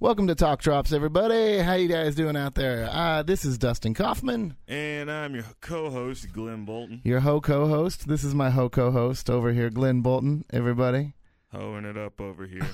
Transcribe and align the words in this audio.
Welcome 0.00 0.26
to 0.26 0.34
Talk 0.34 0.60
Drops, 0.60 0.92
everybody. 0.92 1.58
How 1.58 1.74
you 1.74 1.88
guys 1.88 2.14
doing 2.16 2.36
out 2.36 2.54
there? 2.56 2.88
Uh, 2.90 3.22
this 3.22 3.44
is 3.44 3.56
Dustin 3.56 3.94
Kaufman, 3.94 4.56
And 5.02 5.10
I'm 5.10 5.34
your 5.34 5.42
co-host, 5.60 6.32
Glenn 6.32 6.64
Bolton, 6.64 7.00
your 7.02 7.18
ho 7.18 7.40
co-host. 7.40 8.06
This 8.06 8.22
is 8.22 8.36
my 8.36 8.50
ho 8.50 8.68
co-host 8.68 9.28
over 9.28 9.52
here, 9.52 9.68
Glenn 9.68 10.00
Bolton. 10.00 10.44
Everybody. 10.52 11.14
hoeing 11.50 11.84
it 11.86 11.96
up 11.96 12.20
over 12.20 12.46
here. 12.46 12.70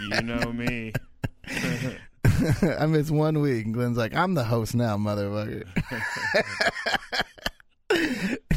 you 0.00 0.22
know 0.22 0.50
me. 0.54 0.94
I 2.78 2.86
missed 2.86 3.10
one 3.10 3.40
week, 3.40 3.66
and 3.66 3.74
Glenn's 3.74 3.98
like, 3.98 4.14
"I'm 4.14 4.32
the 4.32 4.44
host 4.44 4.74
now, 4.74 4.96
motherfucker." 4.96 5.66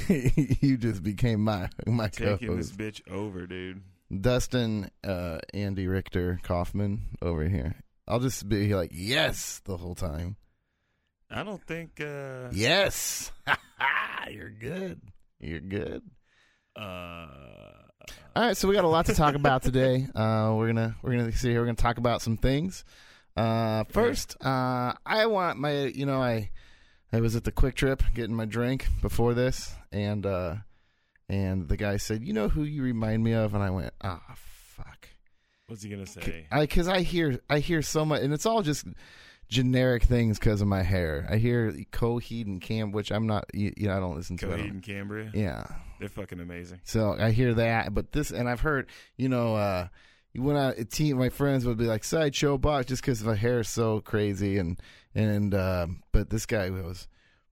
you 0.62 0.78
just 0.78 1.04
became 1.04 1.44
my 1.44 1.68
my 1.86 2.08
Taking 2.08 2.56
this 2.56 2.72
co-host. 2.72 2.78
bitch 3.06 3.12
over, 3.12 3.48
dude. 3.48 3.82
Dustin, 4.18 4.90
uh, 5.04 5.40
Andy 5.54 5.88
Richter 5.90 6.40
Kaufman 6.44 7.18
over 7.22 7.44
here. 7.50 7.76
I'll 8.08 8.22
just 8.22 8.48
be 8.48 8.74
like, 8.74 8.92
"Yes," 8.94 9.60
the 9.66 9.76
whole 9.76 9.96
time. 9.96 10.38
I 11.32 11.44
don't 11.44 11.64
think 11.66 12.02
uh 12.02 12.50
Yes, 12.52 13.32
you're 14.32 14.50
good. 14.50 15.02
You're 15.40 15.60
good. 15.60 16.02
uh 16.76 17.28
All 18.36 18.46
right, 18.46 18.58
so 18.58 18.68
we 18.68 18.76
got 18.76 18.84
a 18.84 18.90
lot 18.90 19.06
to 19.08 19.14
talk 19.14 19.36
about 19.36 19.62
today. 19.64 20.08
Uh, 20.16 20.54
we're 20.56 20.68
gonna 20.68 20.96
we're 21.02 21.12
gonna 21.12 21.32
see 21.32 21.50
here. 21.50 21.60
We're 21.60 21.66
gonna 21.66 21.76
talk 21.76 21.98
about 21.98 22.22
some 22.22 22.38
things. 22.38 22.84
Uh, 23.38 23.84
first, 23.86 24.36
uh, 24.44 24.94
I 25.06 25.28
want 25.28 25.60
my 25.60 25.84
you 25.86 26.06
know 26.06 26.22
I 26.22 26.52
I 27.14 27.22
was 27.22 27.36
at 27.36 27.44
the 27.44 27.52
QuikTrip 27.52 28.14
getting 28.14 28.36
my 28.36 28.46
drink 28.46 28.88
before 29.02 29.34
this, 29.34 29.74
and 29.92 30.26
uh, 30.26 30.56
and 31.30 31.68
the 31.70 31.78
guy 31.78 31.98
said, 31.98 32.24
"You 32.24 32.34
know 32.34 32.50
who 32.50 32.64
you 32.64 32.82
remind 32.84 33.24
me 33.24 33.34
of?" 33.34 33.54
And 33.54 33.64
I 33.64 33.70
went, 33.70 33.94
"Ah, 34.02 34.36
fuck." 34.36 35.10
what's 35.68 35.84
he 35.84 35.90
gonna 35.90 36.06
say? 36.06 36.48
I 36.52 36.62
because 36.62 36.88
I 36.88 37.02
hear 37.02 37.40
I 37.50 37.60
hear 37.60 37.82
so 37.82 38.04
much, 38.04 38.22
and 38.22 38.34
it's 38.34 38.46
all 38.46 38.62
just 38.62 38.86
generic 39.50 40.04
things 40.04 40.40
because 40.40 40.62
of 40.62 40.68
my 40.68 40.84
hair. 40.84 41.28
I 41.30 41.38
hear 41.38 41.72
Coheed 41.92 42.46
and 42.46 42.62
Cam, 42.62 42.92
which 42.92 43.12
I'm 43.12 43.28
not. 43.28 43.46
You, 43.54 43.74
you 43.76 43.88
know, 43.88 43.98
I 43.98 44.00
don't 44.00 44.16
listen 44.16 44.38
to. 44.38 44.48
Coheed 44.48 44.70
and 44.70 44.84
Cambria. 44.84 45.32
Yeah, 45.34 45.66
They're 46.00 46.10
fucking 46.10 46.40
amazing. 46.40 46.82
so 46.84 47.16
I 47.20 47.32
hear 47.32 47.54
that, 47.56 47.94
but 47.94 48.12
this, 48.12 48.32
and 48.32 48.48
I've 48.48 48.62
heard, 48.62 48.88
you 49.18 49.28
know, 49.30 49.56
uh, 49.56 49.88
when 50.36 50.56
I 50.56 50.72
a 50.72 50.86
team, 50.86 51.18
my 51.18 51.30
friends 51.30 51.66
would 51.66 51.78
be 51.78 51.86
like 51.86 52.04
sideshow 52.04 52.58
Bob 52.58 52.86
just 52.86 53.02
because 53.02 53.24
my 53.24 53.36
hair 53.36 53.60
is 53.62 53.70
so 53.70 54.00
crazy, 54.02 54.58
and 54.58 54.80
and 55.16 55.54
uh, 55.54 55.88
but 56.12 56.30
this 56.30 56.46
guy 56.46 56.70
was 56.70 57.08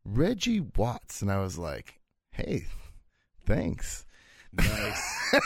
Reggie 0.06 0.61
Watts, 0.76 1.22
and 1.22 1.32
I 1.32 1.39
was 1.42 1.58
like, 1.58 2.00
hey, 2.32 2.66
thanks. 3.45 4.06
Nice. 4.54 5.42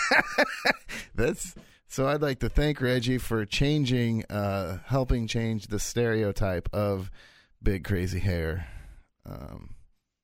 That's 1.16 1.56
so. 1.92 2.08
I'd 2.08 2.22
like 2.22 2.40
to 2.40 2.50
thank 2.50 2.82
Reggie 2.82 3.18
for 3.20 3.46
changing, 3.46 4.26
uh, 4.30 4.80
helping 4.86 5.28
change 5.28 5.68
the 5.68 5.80
stereotype 5.80 6.68
of 6.74 7.12
big 7.62 7.84
crazy 7.84 8.20
hair. 8.20 8.68
Um, 9.26 9.76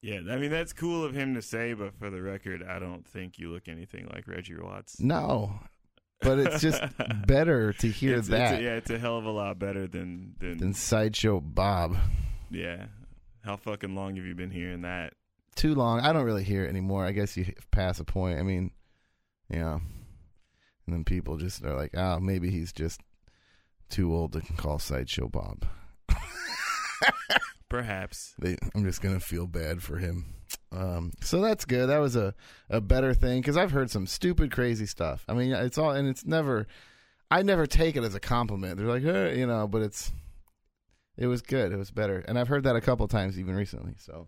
yeah, 0.02 0.22
I 0.30 0.38
mean 0.38 0.50
that's 0.52 0.74
cool 0.74 1.03
of 1.03 1.14
him 1.14 1.36
to 1.36 1.41
say, 1.41 1.74
but 1.74 1.94
for 2.00 2.09
the 2.09 2.22
record, 2.22 2.64
I 2.68 2.80
don't 2.80 3.06
think 3.08 3.38
you 3.38 3.50
look 3.52 3.68
anything 3.68 4.08
like 4.14 4.28
Reggie 4.28 4.56
Watts. 4.59 5.00
no, 5.00 5.59
but 6.22 6.40
it's 6.40 6.62
just 6.62 6.81
better 7.28 7.74
to 7.74 7.88
hear 7.88 8.12
It's- 8.14 8.22
it's 8.22 8.30
that 8.30 8.59
a- 8.59 8.64
yeah, 8.64 8.74
it's 8.75 8.90
a 8.90 8.97
hell 8.97 9.18
of 9.18 9.25
a 9.25 9.31
lot 9.31 9.59
better 9.59 9.88
than 9.88 10.34
than, 10.40 10.58
than 10.58 10.74
sideshow 10.74 11.40
Bob. 11.40 11.96
yeah. 12.50 12.86
How 13.44 13.56
fucking 13.56 13.96
long 13.96 14.16
have 14.18 14.25
you 14.25 14.36
been 14.36 14.52
hearing 14.52 14.81
that? 14.81 15.14
too 15.56 15.74
long. 15.74 16.00
I 16.02 16.14
don't 16.14 16.25
really 16.25 16.44
hear 16.44 16.66
it 16.66 16.70
anymore. 16.70 17.03
I 17.06 17.12
guess 17.14 17.36
you 17.36 17.52
pass 17.72 18.00
a 18.00 18.03
point. 18.03 18.38
I 18.40 18.44
mean, 18.44 18.70
yeah. 19.50 19.80
And 20.88 20.96
then 20.96 21.03
people 21.03 21.38
just 21.38 21.64
are 21.64 21.75
like, 21.75 21.96
oh, 21.96 22.20
maybe 22.20 22.50
he's 22.50 22.72
just 22.72 23.02
too 23.90 24.14
old 24.16 24.34
to 24.34 24.42
call 24.56 24.80
Sideshow 24.80 25.28
Bob. 25.28 25.66
Perhaps. 27.70 28.34
They, 28.40 28.58
I'm 28.74 28.86
just 28.86 29.02
gonna 29.02 29.20
feel 29.20 29.46
bad 29.47 29.84
for 29.84 29.97
him. 29.97 30.34
Um, 30.72 31.12
so 31.22 31.42
that's 31.42 31.66
good. 31.66 31.88
That 31.90 32.00
was 32.00 32.16
a, 32.16 32.34
a 32.70 32.80
better 32.80 33.14
thing 33.14 33.42
because 33.42 33.58
I've 33.58 33.72
heard 33.72 33.92
some 33.92 34.08
stupid, 34.08 34.52
crazy 34.52 34.86
stuff. 34.86 35.26
I 35.28 35.34
mean, 35.34 35.52
it's 35.52 35.78
all 35.78 35.92
and 35.92 36.08
it's 36.08 36.26
never. 36.26 36.68
I 37.30 37.42
never 37.42 37.68
take 37.68 37.97
it 37.97 38.06
as 38.06 38.16
a 38.16 38.22
compliment. 38.22 38.78
They're 38.78 38.88
like, 38.88 39.03
hey, 39.03 39.38
you 39.38 39.46
know, 39.46 39.68
but 39.68 39.81
it's. 39.81 40.14
It 41.18 41.28
was 41.28 41.42
good. 41.42 41.74
It 41.74 41.78
was 41.78 41.90
better, 41.92 42.24
and 42.28 42.38
I've 42.38 42.47
heard 42.47 42.64
that 42.64 42.76
a 42.76 42.81
couple 42.81 43.08
times 43.08 43.40
even 43.40 43.56
recently. 43.56 43.96
So, 43.97 44.28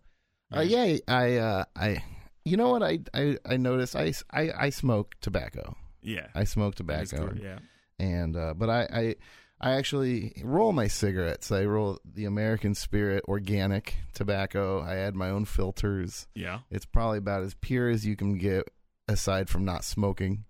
uh, 0.54 0.62
yeah, 0.62 0.98
I, 1.08 1.36
uh, 1.36 1.66
I, 1.76 2.04
you 2.44 2.58
know 2.58 2.72
what 2.72 2.82
I, 2.82 3.00
I, 3.14 3.38
I 3.46 3.58
noticed. 3.58 3.96
I, 3.96 4.12
I, 4.34 4.50
I 4.58 4.70
smoke 4.72 5.14
tobacco. 5.22 5.78
Yeah. 6.02 6.28
I 6.36 6.44
smoke 6.46 6.76
tobacco, 6.76 7.34
Yeah. 7.42 7.60
and 8.00 8.36
uh, 8.36 8.54
but 8.56 8.70
I, 8.70 8.88
I, 8.94 9.16
I 9.62 9.72
actually 9.74 10.34
roll 10.44 10.72
my 10.72 10.88
cigarettes. 10.88 11.52
I 11.52 11.66
roll 11.66 12.00
the 12.06 12.26
American 12.26 12.74
Spirit 12.76 13.24
organic 13.28 13.96
tobacco. 14.14 14.80
I 14.82 14.96
add 14.96 15.16
my 15.16 15.30
own 15.30 15.46
filters. 15.46 16.28
Yeah. 16.34 16.60
It's 16.72 16.86
probably 16.86 17.18
about 17.18 17.44
as 17.44 17.54
pure 17.56 17.90
as 17.90 18.06
you 18.06 18.16
can 18.16 18.38
get, 18.38 18.70
aside 19.08 19.50
from 19.50 19.66
not 19.66 19.84
smoking. 19.84 20.46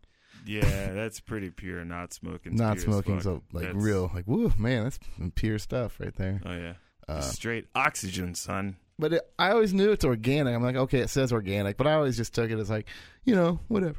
Yeah, 0.45 0.61
that's 0.93 1.19
pretty 1.19 1.49
pure. 1.49 1.83
Not 1.85 2.13
smoking. 2.13 2.55
not 2.55 2.79
smoking, 2.79 3.19
so 3.21 3.43
like 3.51 3.65
That's- 3.65 3.83
real, 3.83 4.11
like 4.13 4.27
woo, 4.27 4.53
man, 4.57 4.83
that's 4.83 4.99
pure 5.35 5.59
stuff 5.59 5.99
right 5.99 6.15
there. 6.15 6.41
Oh 6.45 6.53
yeah, 6.53 6.73
Uh, 7.07 7.21
straight 7.21 7.67
oxygen, 7.75 8.35
son. 8.35 8.77
But 8.99 9.13
it, 9.13 9.21
I 9.39 9.51
always 9.51 9.73
knew 9.73 9.91
it's 9.91 10.03
organic. 10.03 10.53
I'm 10.53 10.61
like, 10.61 10.75
okay, 10.75 10.99
it 10.99 11.09
says 11.09 11.31
organic, 11.31 11.77
but 11.77 11.87
I 11.87 11.93
always 11.93 12.17
just 12.17 12.35
took 12.35 12.51
it 12.51 12.59
as 12.59 12.69
like, 12.69 12.85
you 13.23 13.33
know, 13.33 13.59
whatever. 13.69 13.97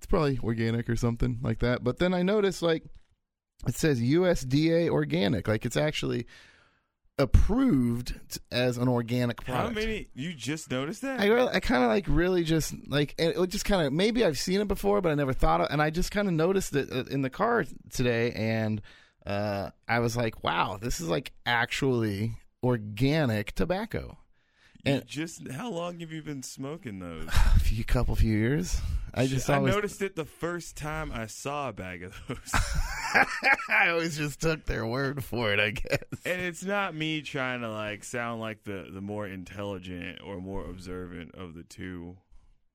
It's 0.00 0.06
probably 0.06 0.38
organic 0.42 0.88
or 0.88 0.96
something 0.96 1.40
like 1.42 1.58
that. 1.58 1.84
But 1.84 1.98
then 1.98 2.14
I 2.14 2.22
noticed 2.22 2.62
like 2.62 2.84
it 3.68 3.74
says 3.74 4.00
USDA 4.00 4.88
organic, 4.88 5.46
like 5.46 5.66
it's 5.66 5.76
actually 5.76 6.26
approved 7.18 8.18
as 8.50 8.78
an 8.78 8.88
organic 8.88 9.44
product. 9.44 9.74
How 9.74 9.74
many? 9.74 10.08
You 10.14 10.32
just 10.32 10.70
noticed 10.70 11.02
that? 11.02 11.20
I 11.20 11.26
really, 11.26 11.52
I 11.52 11.60
kind 11.60 11.84
of 11.84 11.90
like 11.90 12.06
really 12.08 12.44
just 12.44 12.72
like 12.88 13.14
it 13.18 13.36
just 13.50 13.66
kind 13.66 13.86
of 13.86 13.92
maybe 13.92 14.24
I've 14.24 14.38
seen 14.38 14.62
it 14.62 14.68
before, 14.68 15.02
but 15.02 15.12
I 15.12 15.16
never 15.16 15.34
thought 15.34 15.60
of. 15.60 15.66
And 15.70 15.82
I 15.82 15.90
just 15.90 16.10
kind 16.10 16.28
of 16.28 16.32
noticed 16.32 16.74
it 16.74 16.90
uh, 16.90 17.04
in 17.10 17.20
the 17.20 17.28
car 17.28 17.66
today, 17.90 18.32
and 18.32 18.80
uh, 19.26 19.68
I 19.86 19.98
was 19.98 20.16
like, 20.16 20.42
wow, 20.42 20.78
this 20.80 20.98
is 20.98 21.10
like 21.10 21.32
actually 21.44 22.38
organic 22.62 23.52
tobacco. 23.52 24.16
And- 24.84 25.06
just 25.06 25.48
how 25.50 25.70
long 25.70 26.00
have 26.00 26.12
you 26.12 26.22
been 26.22 26.42
smoking 26.42 26.98
those? 26.98 27.26
a 27.56 27.60
few 27.60 27.84
couple 27.84 28.14
few 28.16 28.36
years. 28.36 28.80
I 29.12 29.26
just 29.26 29.50
I 29.50 29.56
always 29.56 29.74
noticed 29.74 30.02
it 30.02 30.14
the 30.14 30.24
first 30.24 30.76
time 30.76 31.10
I 31.12 31.26
saw 31.26 31.70
a 31.70 31.72
bag 31.72 32.04
of 32.04 32.14
those, 32.28 32.38
I 33.68 33.88
always 33.88 34.16
just 34.16 34.40
took 34.40 34.66
their 34.66 34.86
word 34.86 35.24
for 35.24 35.52
it. 35.52 35.58
I 35.58 35.70
guess. 35.72 35.98
and 36.24 36.40
it's 36.40 36.62
not 36.64 36.94
me 36.94 37.20
trying 37.22 37.62
to 37.62 37.70
like 37.70 38.04
sound 38.04 38.40
like 38.40 38.62
the 38.62 38.86
the 38.92 39.00
more 39.00 39.26
intelligent 39.26 40.20
or 40.24 40.40
more 40.40 40.64
observant 40.64 41.34
of 41.34 41.54
the 41.54 41.64
two. 41.64 42.16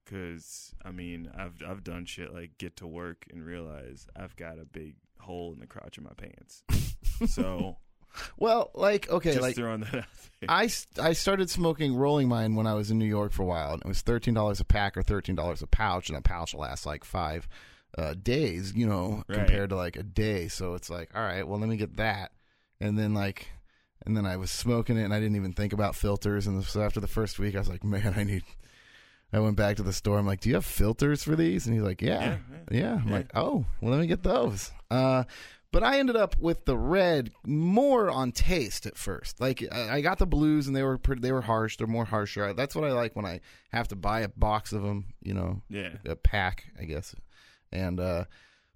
Cause 0.10 0.74
I 0.84 0.92
mean, 0.92 1.32
I've 1.36 1.64
I've 1.66 1.84
done 1.84 2.06
shit 2.06 2.34
like 2.34 2.58
get 2.58 2.76
to 2.78 2.88
work 2.88 3.26
and 3.32 3.44
realize 3.44 4.06
I've 4.16 4.36
got 4.36 4.60
a 4.60 4.66
big 4.66 4.96
hole 5.20 5.54
in 5.54 5.60
the 5.60 5.68
crotch 5.68 5.98
of 5.98 6.04
my 6.04 6.14
pants. 6.18 6.64
So 7.28 7.78
Well, 8.38 8.72
like 8.74 9.10
okay, 9.10 9.32
just 9.32 9.42
like 9.42 9.56
throwing 9.56 9.82
that 9.82 9.96
out 9.96 10.04
there. 10.42 10.50
I, 10.50 10.70
I 11.02 11.14
started 11.14 11.50
smoking 11.50 11.96
rolling 11.96 12.28
mine 12.28 12.56
when 12.56 12.68
I 12.68 12.74
was 12.74 12.92
in 12.92 13.00
New 13.00 13.06
York 13.06 13.32
for 13.32 13.42
a 13.44 13.46
while. 13.46 13.74
And 13.74 13.82
it 13.84 13.88
was 13.88 14.02
thirteen 14.02 14.34
dollars 14.34 14.60
a 14.60 14.66
pack 14.66 14.96
or 14.98 15.02
thirteen 15.04 15.36
dollars 15.36 15.62
a 15.62 15.68
pouch, 15.68 16.10
and 16.10 16.18
a 16.18 16.22
pouch 16.22 16.54
lasts 16.54 16.86
like 16.86 17.04
five 17.04 17.48
uh, 17.98 18.14
days. 18.14 18.74
You 18.76 18.86
know, 18.88 19.24
Right. 19.28 19.38
compared 19.40 19.70
to 19.70 19.76
like 19.76 19.96
a 19.96 20.04
day. 20.04 20.48
So 20.48 20.74
it's 20.76 20.90
like, 20.90 21.10
all 21.16 21.22
right, 21.24 21.48
well, 21.48 21.60
let 21.60 21.70
me 21.70 21.78
get 21.78 21.98
that, 21.98 22.32
and 22.80 22.98
then 22.98 23.14
like. 23.14 23.48
And 24.06 24.16
then 24.16 24.26
I 24.28 24.38
was 24.38 24.52
smoking 24.52 24.98
it, 24.98 25.04
and 25.04 25.14
I 25.14 25.20
didn't 25.20 25.36
even 25.38 25.54
think 25.54 25.74
about 25.74 25.96
filters. 25.96 26.46
And 26.46 26.64
so 26.64 26.82
after 26.84 27.00
the 27.00 27.08
first 27.08 27.40
week, 27.40 27.56
I 27.56 27.60
was 27.60 27.70
like, 27.70 27.84
"Man, 27.84 28.14
I 28.16 28.24
need." 28.24 28.44
I 29.34 29.40
went 29.40 29.56
back 29.56 29.78
to 29.78 29.84
the 29.84 29.94
store. 29.94 30.20
I'm 30.20 30.28
like, 30.28 30.42
"Do 30.42 30.50
you 30.50 30.56
have 30.56 30.66
filters 30.66 31.24
for 31.24 31.36
these?" 31.36 31.66
And 31.66 31.74
he's 31.76 31.84
like, 31.84 32.04
"Yeah, 32.04 32.38
Yeah, 32.72 32.78
yeah." 32.80 32.94
I'm 33.02 33.08
Yeah. 33.08 33.14
like, 33.16 33.32
"Oh, 33.34 33.66
well, 33.82 33.92
let 33.92 34.00
me 34.00 34.06
get 34.06 34.22
those." 34.22 34.72
Uh, 34.92 35.24
but 35.76 35.84
I 35.84 36.00
ended 36.00 36.16
up 36.16 36.38
with 36.40 36.64
the 36.64 36.78
red 36.78 37.34
more 37.46 38.10
on 38.10 38.32
taste 38.32 38.86
at 38.86 38.98
first. 38.98 39.42
Like 39.42 39.62
I 39.74 39.96
I 39.96 40.02
got 40.02 40.20
the 40.20 40.26
blues, 40.26 40.68
and 40.68 40.76
they 40.76 40.84
were 40.84 40.98
pretty, 40.98 41.20
they 41.20 41.34
were 41.34 41.42
harsh. 41.42 41.76
They're 41.76 41.86
more 41.86 42.06
harsher. 42.06 42.54
That's 42.54 42.78
what 42.78 42.86
I 42.86 42.94
like 42.94 43.14
when 43.14 43.26
I 43.26 43.42
have 43.74 43.90
to 43.90 43.98
buy 43.98 44.22
a 44.22 44.30
box 44.30 44.72
of 44.72 44.84
them. 44.84 45.08
You 45.22 45.34
know, 45.34 45.64
yeah. 45.68 45.90
a 46.06 46.16
pack, 46.16 46.72
I 46.80 46.86
guess. 46.86 47.14
And 47.74 48.00
uh, 48.00 48.24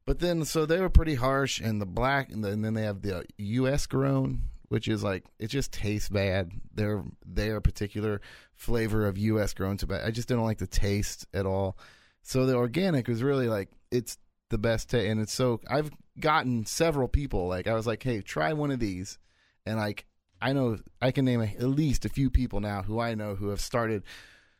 but 0.06 0.20
then 0.20 0.44
so 0.44 0.66
they 0.66 0.82
were 0.82 0.90
pretty 0.90 1.16
harsh, 1.16 1.62
and 1.62 1.82
the 1.82 1.86
black, 1.86 2.34
and, 2.34 2.44
the, 2.44 2.50
and 2.50 2.66
then 2.66 2.74
they 2.74 2.84
have 2.84 3.02
the 3.02 3.24
U.S. 3.38 3.86
grown, 3.86 4.42
which 4.68 4.90
is 4.90 5.02
like 5.02 5.24
it 5.40 5.48
just 5.48 5.72
tastes 5.72 6.10
bad. 6.10 6.52
They're 6.74 7.06
they're 7.26 7.62
particular 7.62 8.20
flavor 8.56 9.08
of 9.08 9.18
U.S. 9.18 9.54
grown 9.54 9.78
tobacco. 9.78 10.06
I 10.06 10.12
just 10.12 10.28
didn't 10.28 10.44
like 10.44 10.58
the 10.58 10.68
taste 10.68 11.28
at 11.34 11.46
all. 11.46 11.78
So 12.24 12.46
the 12.46 12.56
organic 12.56 13.08
was 13.08 13.24
really 13.24 13.48
like 13.48 13.70
it's 13.90 14.18
the 14.50 14.58
best 14.58 14.90
ta- 14.90 14.98
and 14.98 15.22
it's 15.22 15.34
so 15.34 15.62
I've 15.70 15.92
gotten 16.20 16.66
several 16.66 17.08
people 17.08 17.48
like 17.48 17.68
I 17.68 17.74
was 17.74 17.88
like, 17.88 18.04
"Hey, 18.04 18.22
try 18.22 18.54
one 18.54 18.72
of 18.72 18.80
these." 18.80 19.18
And 19.66 19.78
like 19.78 20.06
I 20.42 20.54
know 20.54 20.78
I 21.02 21.12
can 21.12 21.26
name 21.26 21.42
a, 21.42 21.46
at 21.46 21.64
least 21.64 22.06
a 22.06 22.10
few 22.10 22.30
people 22.30 22.60
now 22.60 22.84
who 22.84 23.00
I 23.00 23.16
know 23.16 23.36
who 23.36 23.50
have 23.50 23.62
started 23.62 24.04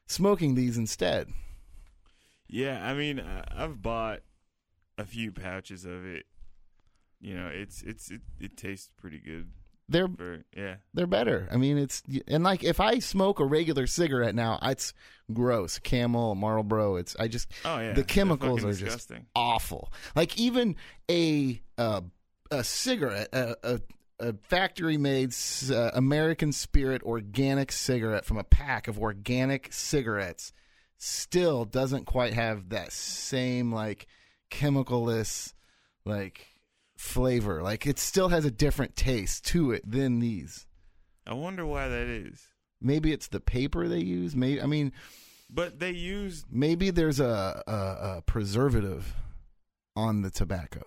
smoking 0.08 0.56
these 0.56 0.78
instead. 0.78 1.30
Yeah, 2.48 2.86
I 2.86 2.94
mean, 2.94 3.20
I've 3.20 3.82
bought 3.82 4.22
a 4.98 5.06
few 5.06 5.32
pouches 5.32 5.86
of 5.86 6.06
it. 6.06 6.26
You 7.22 7.36
know, 7.36 7.48
it's 7.48 7.82
it's 7.84 8.10
it, 8.12 8.22
it 8.40 8.58
tastes 8.58 8.90
pretty 8.98 9.20
good. 9.20 9.52
They're 9.90 10.08
For 10.08 10.44
yeah, 10.56 10.76
they're 10.94 11.08
better. 11.08 11.48
I 11.52 11.58
mean, 11.58 11.78
it's 11.78 12.04
and 12.28 12.44
like 12.44 12.64
if 12.64 12.80
I 12.80 13.00
smoke 13.00 13.40
a 13.40 13.46
regular 13.46 13.88
cigarette 13.88 14.36
now, 14.36 14.60
it's 14.62 14.94
gross. 15.34 15.80
Camel, 15.80 16.36
Marlboro, 16.36 16.96
it's 16.96 17.16
I 17.20 17.28
just 17.28 17.52
oh 17.66 17.80
yeah, 17.80 17.94
The 17.94 18.04
chemicals 18.04 18.64
are 18.64 18.74
just- 18.74 19.12
awful. 19.36 19.92
Like 20.16 20.40
even 20.40 20.76
a 21.10 21.62
uh, 21.78 22.02
a 22.52 22.64
cigarette, 22.64 23.30
a, 23.34 23.56
a, 23.64 23.82
a 24.20 24.34
factory 24.44 24.98
made 24.98 25.34
uh, 25.72 25.92
American 25.94 26.52
Spirit 26.52 27.02
organic 27.04 27.72
cigarette 27.72 28.26
from 28.26 28.38
a 28.38 28.44
pack 28.44 28.88
of 28.88 29.00
organic 29.00 29.74
cigarettes 29.74 30.54
still 30.98 31.66
doesn't 31.66 32.06
quite 32.06 32.34
have 32.34 32.70
that 32.70 32.92
same 32.92 33.72
like 33.72 34.06
chemicalless 34.52 35.54
like 36.06 36.46
flavor. 37.00 37.64
Like 37.64 37.88
it 37.88 37.98
still 37.98 38.28
has 38.30 38.44
a 38.46 38.52
different 38.52 38.96
taste 38.96 39.46
to 39.48 39.72
it 39.72 39.90
than 39.90 40.20
these. 40.20 40.68
I 41.26 41.34
wonder 41.34 41.66
why 41.66 41.88
that 41.88 42.08
is. 42.08 42.46
Maybe 42.82 43.12
it's 43.14 43.28
the 43.28 43.40
paper 43.40 43.88
they 43.88 44.00
use. 44.00 44.36
Maybe 44.36 44.62
I 44.62 44.66
mean 44.66 44.92
But 45.50 45.80
they 45.80 45.92
use 45.92 46.46
maybe 46.52 46.90
there's 46.92 47.20
a, 47.20 47.64
a, 47.66 48.18
a 48.18 48.22
preservative 48.26 49.14
on 49.96 50.22
the 50.22 50.30
tobacco, 50.30 50.84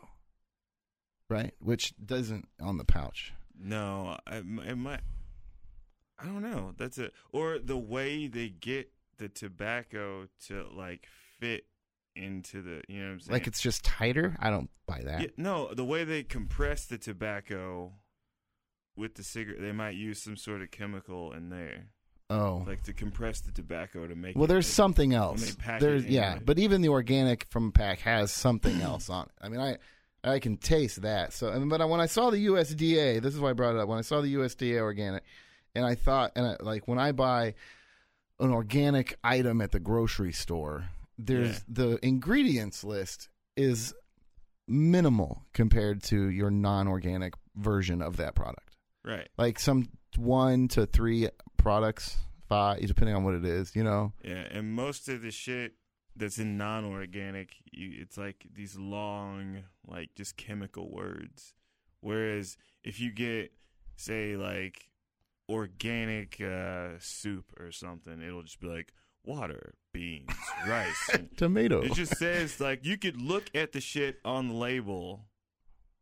right? 1.29 1.55
Which 1.61 1.95
doesn't 2.05 2.47
on 2.61 2.77
the 2.77 2.85
pouch. 2.85 3.33
no, 3.59 4.19
I, 4.27 4.37
it 4.37 4.77
might. 4.77 5.01
I 6.19 6.25
don't 6.27 6.43
know. 6.43 6.73
That's 6.79 6.99
it. 6.99 7.13
Or 7.33 7.59
the 7.59 7.77
way 7.77 8.27
they 8.29 8.49
get 8.49 8.93
the 9.19 9.29
tobacco 9.29 10.29
to 10.47 10.67
like 10.75 11.07
fit 11.41 11.65
into 12.17 12.63
the, 12.63 12.83
you 12.89 13.01
know 13.01 13.07
what 13.07 13.13
I'm 13.13 13.21
saying? 13.21 13.33
Like 13.33 13.47
it's 13.47 13.61
just 13.61 13.85
tighter. 13.85 14.37
I 14.41 14.51
don't 14.51 14.69
buy 14.87 15.03
that. 15.05 15.21
Yeah, 15.23 15.27
no, 15.37 15.73
the 15.75 15.85
way 15.85 16.05
they 16.05 16.23
compress 16.23 16.87
the 16.87 16.99
tobacco 16.99 17.93
with 18.97 19.15
the 19.15 19.23
cigarette, 19.23 19.61
they 19.61 19.73
might 19.73 19.95
use 19.95 20.21
some 20.23 20.37
sort 20.37 20.61
of 20.63 20.71
chemical 20.71 21.33
in 21.33 21.49
there, 21.49 21.87
Oh, 22.31 22.65
like 22.67 22.83
to 22.85 22.93
compress 22.93 23.41
the 23.41 23.51
tobacco 23.53 24.07
to 24.07 24.15
make. 24.15 24.37
well, 24.37 24.45
it, 24.45 24.49
there's 24.49 24.67
like- 24.67 24.75
something 24.75 25.15
else. 25.15 25.57
There's 25.81 26.05
yeah, 26.07 26.35
with- 26.35 26.47
but 26.47 26.59
even 26.59 26.83
the 26.83 26.89
organic 26.91 27.47
from 27.51 27.69
a 27.69 27.71
pack 27.73 28.01
has 28.01 28.31
something 28.31 28.81
else 28.83 29.09
on 29.11 29.27
it. 29.27 29.33
I 29.41 29.49
mean, 29.49 29.61
I 29.61 29.77
I 30.25 30.39
can 30.39 30.57
taste 30.57 31.03
that. 31.03 31.33
So, 31.33 31.49
and, 31.49 31.69
but 31.69 31.87
when 31.89 32.01
I 32.01 32.07
saw 32.07 32.31
the 32.31 32.47
USDA, 32.47 33.21
this 33.21 33.35
is 33.35 33.41
why 33.41 33.51
I 33.51 33.53
brought 33.55 33.75
it 33.75 33.81
up. 33.81 33.89
When 33.89 33.99
I 33.99 34.03
saw 34.03 34.21
the 34.21 34.35
USDA 34.35 34.81
organic, 34.81 35.25
and 35.75 35.85
I 35.85 35.95
thought, 35.97 36.33
and 36.37 36.47
I, 36.47 36.57
like 36.63 36.87
when 36.87 36.99
I 36.99 37.11
buy 37.13 37.55
an 38.39 38.51
organic 38.53 39.19
item 39.25 39.61
at 39.61 39.73
the 39.73 39.81
grocery 39.81 40.33
store, 40.33 40.85
there's 41.27 41.59
Yeah. 41.59 41.65
the 41.69 42.07
ingredients 42.07 42.83
list 42.85 43.29
is 43.57 43.95
minimal 44.67 45.45
compared 45.53 46.03
to 46.05 46.29
your 46.31 46.51
non-organic 46.51 47.35
version 47.57 48.01
of 48.03 48.17
that 48.17 48.35
product. 48.35 48.77
Right. 49.05 49.29
Like 49.37 49.59
some 49.59 49.89
one 50.17 50.69
to 50.69 50.87
three 50.87 51.29
products, 51.57 52.17
five, 52.49 52.81
depending 52.87 53.15
on 53.17 53.25
what 53.25 53.35
it 53.35 53.45
is. 53.45 53.75
You 53.75 53.85
know, 53.85 54.13
Yeah, 54.25 54.47
and 54.51 54.73
most 54.73 55.09
of 55.09 55.23
the 55.23 55.31
shit 55.31 55.75
that's 56.15 56.39
in 56.39 56.57
non-organic, 56.57 57.55
you, 57.73 57.99
it's 58.01 58.17
like 58.17 58.47
these 58.55 58.77
long, 58.77 59.65
like 59.87 60.15
just 60.15 60.37
chemical 60.37 60.91
words. 60.91 61.55
Whereas 62.01 62.57
if 62.85 63.01
you 63.01 63.11
get, 63.13 63.53
say, 63.97 64.37
like 64.37 64.89
organic 65.49 66.41
uh, 66.41 66.91
soup 66.99 67.53
or 67.59 67.73
something, 67.73 68.21
it'll 68.23 68.43
just 68.43 68.61
be 68.61 68.67
like 68.69 68.93
water, 69.25 69.75
beans, 69.93 70.31
rice. 70.67 71.11
Tomato. 71.37 71.83
it 71.83 71.93
just 71.95 72.17
says 72.17 72.61
like 72.61 72.85
you 72.85 72.97
could 72.97 73.21
look 73.21 73.45
at 73.55 73.73
the 73.73 73.81
shit 73.81 74.19
on 74.25 74.49
the 74.49 74.55
label. 74.55 75.21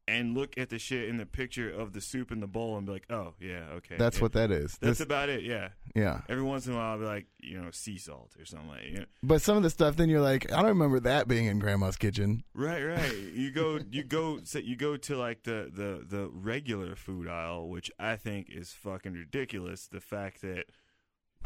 And 0.08 0.36
look 0.36 0.58
at 0.58 0.70
the 0.70 0.78
shit 0.80 1.08
in 1.08 1.18
the 1.18 1.26
picture 1.26 1.70
of 1.70 1.92
the 1.92 2.00
soup 2.00 2.32
in 2.32 2.40
the 2.40 2.48
bowl 2.48 2.76
and 2.76 2.84
be 2.84 2.90
like, 2.94 3.06
"Oh 3.10 3.34
yeah, 3.38 3.66
okay." 3.74 3.94
That's 3.96 4.20
what 4.20 4.32
that 4.32 4.50
is. 4.50 4.76
That's 4.80 4.98
This- 4.98 5.00
about 5.00 5.28
it. 5.28 5.44
Yeah. 5.44 5.68
yeah. 5.94 6.22
Every 6.28 6.42
once 6.42 6.66
in 6.66 6.72
a 6.72 6.76
while, 6.76 6.92
I'll 6.94 6.98
be 6.98 7.04
like, 7.04 7.26
you 7.38 7.60
know, 7.60 7.70
sea 7.70 7.96
salt 7.96 8.32
or 8.36 8.44
something 8.44 8.68
like. 8.70 8.86
You 8.86 8.98
know, 9.00 9.04
But 9.22 9.40
some 9.40 9.56
of 9.56 9.62
the 9.62 9.70
stuff, 9.70 9.94
then 9.94 10.08
you're 10.08 10.20
like, 10.20 10.50
I 10.50 10.56
don't 10.56 10.70
remember 10.70 10.98
that 10.98 11.28
being 11.28 11.46
in 11.46 11.60
Grandma's 11.60 11.94
kitchen. 11.96 12.42
Right, 12.54 12.82
right. 12.82 13.12
You 13.34 13.52
go, 13.52 13.78
you 13.88 14.02
go, 14.02 14.40
so 14.42 14.58
you 14.58 14.74
go 14.74 14.96
to 14.96 15.16
like 15.16 15.44
the 15.44 15.70
the 15.72 16.04
the 16.04 16.28
regular 16.32 16.96
food 16.96 17.28
aisle, 17.28 17.68
which 17.68 17.88
I 17.96 18.16
think 18.16 18.48
is 18.50 18.72
fucking 18.72 19.12
ridiculous. 19.12 19.86
The 19.86 20.00
fact 20.00 20.40
that 20.42 20.64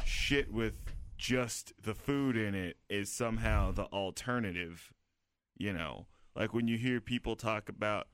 shit 0.07 0.51
with 0.51 0.73
just 1.25 1.73
the 1.83 1.95
food 1.95 2.37
in 2.37 2.55
it 2.55 2.77
is 2.91 3.11
somehow 3.11 3.73
the 3.73 3.85
alternative. 3.85 4.93
You 5.57 5.73
know, 5.73 6.07
like 6.37 6.53
when 6.53 6.69
you 6.69 6.77
hear 6.77 7.01
people 7.01 7.35
talk 7.35 7.71
about, 7.71 8.09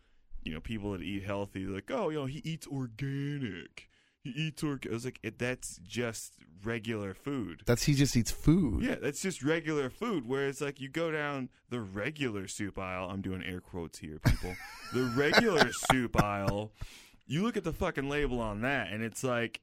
you 0.45 0.55
know, 0.55 0.61
people 0.61 0.93
that 0.93 1.03
eat 1.03 1.25
healthy, 1.25 1.65
like, 1.65 1.91
oh, 1.91 2.11
you 2.11 2.21
know, 2.21 2.27
he 2.27 2.41
eats 2.45 2.69
organic. 2.69 3.89
He 4.23 4.31
eats 4.31 4.63
organic. 4.63 4.93
I 4.93 4.95
was 4.95 5.05
like, 5.05 5.19
it, 5.25 5.39
that's 5.39 5.79
just 5.79 6.35
regular 6.63 7.15
food. 7.15 7.63
That's 7.67 7.83
he 7.83 7.95
just 7.95 8.17
eats 8.17 8.31
food. 8.31 8.85
Yeah, 8.85 8.97
that's 9.03 9.23
just 9.23 9.43
regular 9.43 9.91
food. 9.91 10.29
Whereas, 10.29 10.61
like, 10.61 10.81
you 10.81 10.89
go 10.89 11.11
down 11.11 11.49
the 11.69 11.81
regular 11.81 12.47
soup 12.47 12.79
aisle. 12.79 13.09
I'm 13.11 13.23
doing 13.23 13.43
air 13.43 13.61
quotes 13.61 13.99
here, 13.99 14.21
people. 14.25 14.55
the 14.93 15.13
regular 15.17 15.73
soup 15.91 16.23
aisle. 16.23 16.73
You 17.27 17.43
look 17.43 17.57
at 17.57 17.65
the 17.65 17.73
fucking 17.73 18.09
label 18.09 18.41
on 18.41 18.61
that, 18.61 18.93
and 18.93 19.03
it's 19.03 19.25
like 19.25 19.63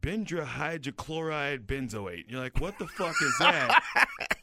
benzohydrochloride 0.00 1.66
benzoate. 1.66 2.24
You're 2.28 2.40
like, 2.40 2.60
what 2.60 2.78
the 2.78 2.86
fuck 2.86 3.14
is 3.22 3.34
that? 3.38 3.82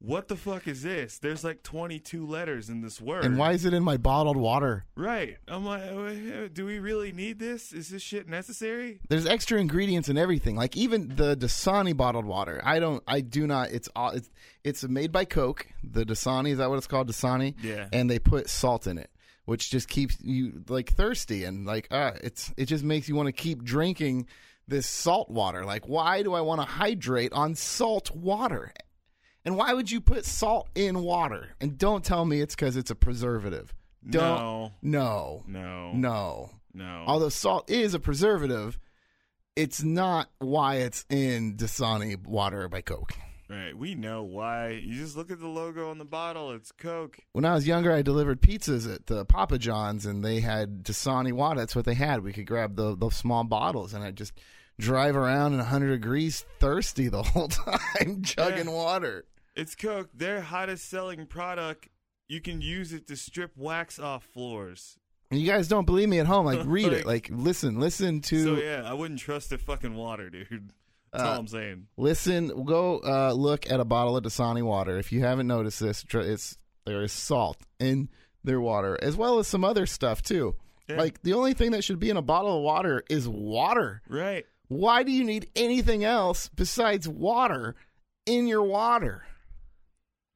what 0.00 0.28
the 0.28 0.36
fuck 0.36 0.68
is 0.68 0.82
this? 0.82 1.18
There's 1.18 1.42
like 1.42 1.62
22 1.62 2.24
letters 2.24 2.68
in 2.68 2.82
this 2.82 3.00
word. 3.00 3.24
And 3.24 3.36
why 3.36 3.52
is 3.52 3.64
it 3.64 3.74
in 3.74 3.82
my 3.82 3.96
bottled 3.96 4.36
water? 4.36 4.84
Right. 4.96 5.38
I'm 5.48 5.64
like, 5.64 5.82
uh, 5.82 6.48
do 6.52 6.64
we 6.64 6.78
really 6.78 7.12
need 7.12 7.38
this? 7.38 7.72
Is 7.72 7.88
this 7.88 8.02
shit 8.02 8.28
necessary? 8.28 9.00
There's 9.08 9.26
extra 9.26 9.60
ingredients 9.60 10.08
in 10.08 10.16
everything. 10.16 10.56
Like 10.56 10.76
even 10.76 11.08
the 11.16 11.36
Dasani 11.36 11.96
bottled 11.96 12.26
water. 12.26 12.60
I 12.64 12.78
don't. 12.78 13.02
I 13.06 13.20
do 13.20 13.46
not. 13.46 13.70
It's 13.70 13.88
all. 13.96 14.10
It's 14.10 14.30
it's 14.62 14.84
made 14.84 15.10
by 15.10 15.24
Coke. 15.24 15.66
The 15.82 16.04
Dasani 16.04 16.50
is 16.50 16.58
that 16.58 16.70
what 16.70 16.76
it's 16.76 16.86
called? 16.86 17.08
Dasani. 17.08 17.54
Yeah. 17.62 17.88
And 17.92 18.08
they 18.08 18.20
put 18.20 18.48
salt 18.48 18.86
in 18.86 18.98
it, 18.98 19.10
which 19.46 19.70
just 19.70 19.88
keeps 19.88 20.16
you 20.20 20.62
like 20.68 20.92
thirsty 20.92 21.44
and 21.44 21.66
like 21.66 21.88
uh 21.90 22.12
it's 22.22 22.52
it 22.56 22.66
just 22.66 22.84
makes 22.84 23.08
you 23.08 23.16
want 23.16 23.26
to 23.26 23.32
keep 23.32 23.64
drinking 23.64 24.26
this 24.68 24.86
salt 24.86 25.30
water. 25.30 25.64
Like 25.64 25.88
why 25.88 26.22
do 26.22 26.34
I 26.34 26.40
want 26.40 26.60
to 26.60 26.66
hydrate 26.66 27.32
on 27.32 27.54
salt 27.54 28.14
water? 28.14 28.72
And 29.44 29.56
why 29.56 29.72
would 29.72 29.90
you 29.90 30.00
put 30.00 30.24
salt 30.24 30.68
in 30.74 31.00
water? 31.00 31.54
And 31.60 31.78
don't 31.78 32.04
tell 32.04 32.24
me 32.24 32.40
it's 32.40 32.54
because 32.54 32.76
it's 32.76 32.90
a 32.90 32.94
preservative. 32.94 33.74
Don't. 34.08 34.38
No. 34.38 34.72
No. 34.82 35.44
No. 35.46 35.92
No. 35.92 36.50
No. 36.74 37.04
Although 37.06 37.30
salt 37.30 37.70
is 37.70 37.94
a 37.94 37.98
preservative, 37.98 38.78
it's 39.56 39.82
not 39.82 40.28
why 40.38 40.76
it's 40.76 41.04
in 41.10 41.56
Dasani 41.56 42.24
water 42.24 42.68
by 42.68 42.80
Coke. 42.80 43.14
Right. 43.48 43.76
We 43.76 43.94
know 43.94 44.22
why. 44.22 44.80
You 44.84 44.94
just 44.94 45.16
look 45.16 45.30
at 45.30 45.40
the 45.40 45.48
logo 45.48 45.90
on 45.90 45.96
the 45.96 46.04
bottle. 46.04 46.52
It's 46.52 46.70
Coke. 46.70 47.18
When 47.32 47.46
I 47.46 47.54
was 47.54 47.66
younger, 47.66 47.92
I 47.92 48.02
delivered 48.02 48.42
pizzas 48.42 48.92
at 48.94 49.06
the 49.06 49.24
Papa 49.24 49.58
John's, 49.58 50.04
and 50.04 50.22
they 50.22 50.40
had 50.40 50.84
Dasani 50.84 51.32
water. 51.32 51.58
That's 51.58 51.74
what 51.74 51.86
they 51.86 51.94
had. 51.94 52.22
We 52.22 52.34
could 52.34 52.46
grab 52.46 52.76
the 52.76 52.94
those 52.94 53.16
small 53.16 53.44
bottles, 53.44 53.94
and 53.94 54.04
I'd 54.04 54.16
just 54.16 54.34
drive 54.78 55.16
around 55.16 55.52
in 55.52 55.58
100 55.58 55.88
degrees, 55.90 56.44
thirsty 56.60 57.08
the 57.08 57.22
whole 57.34 57.48
time, 57.48 58.22
chugging 58.22 58.66
Yeah. 58.66 58.72
water. 58.72 59.24
It's 59.56 59.74
Coke. 59.74 60.08
Their 60.14 60.40
hottest 60.40 60.88
selling 60.88 61.26
product. 61.26 61.88
You 62.28 62.40
can 62.40 62.60
use 62.60 62.92
it 62.92 63.06
to 63.08 63.16
strip 63.16 63.52
wax 63.56 63.98
off 63.98 64.24
floors. 64.24 64.98
You 65.30 65.46
guys 65.46 65.68
don't 65.68 65.84
believe 65.84 66.08
me 66.08 66.20
at 66.20 66.26
home? 66.26 66.46
Like, 66.46 66.60
read 66.64 66.92
it. 66.92 67.04
Like- 67.06 67.30
Like, 67.30 67.30
listen, 67.32 67.80
listen 67.80 68.20
to. 68.22 68.44
So 68.44 68.54
yeah, 68.62 68.82
I 68.84 68.92
wouldn't 68.94 69.20
trust 69.20 69.50
the 69.50 69.58
fucking 69.58 69.94
water, 69.94 70.30
dude. 70.30 70.70
That's 71.12 71.24
Uh, 71.24 71.26
all 71.26 71.38
I'm 71.38 71.46
saying. 71.48 71.86
Listen, 71.96 72.64
go 72.64 73.00
uh, 73.00 73.32
look 73.32 73.70
at 73.70 73.80
a 73.80 73.84
bottle 73.84 74.16
of 74.16 74.24
Dasani 74.24 74.62
water. 74.62 74.98
If 74.98 75.10
you 75.10 75.20
haven't 75.22 75.46
noticed 75.46 75.80
this, 75.80 76.04
it's 76.12 76.58
there 76.84 77.02
is 77.02 77.12
salt 77.12 77.56
in 77.80 78.10
their 78.44 78.60
water, 78.60 78.98
as 79.02 79.16
well 79.16 79.38
as 79.38 79.48
some 79.48 79.64
other 79.64 79.86
stuff 79.86 80.20
too. 80.22 80.54
Yeah. 80.86 80.96
Like 80.98 81.22
the 81.22 81.32
only 81.32 81.54
thing 81.54 81.70
that 81.72 81.82
should 81.82 81.98
be 81.98 82.10
in 82.10 82.18
a 82.18 82.22
bottle 82.22 82.58
of 82.58 82.62
water 82.62 83.02
is 83.08 83.26
water. 83.26 84.02
Right. 84.08 84.44
Why 84.68 85.02
do 85.02 85.10
you 85.10 85.24
need 85.24 85.50
anything 85.56 86.04
else 86.04 86.48
besides 86.54 87.08
water 87.08 87.74
in 88.26 88.46
your 88.46 88.62
water? 88.62 89.24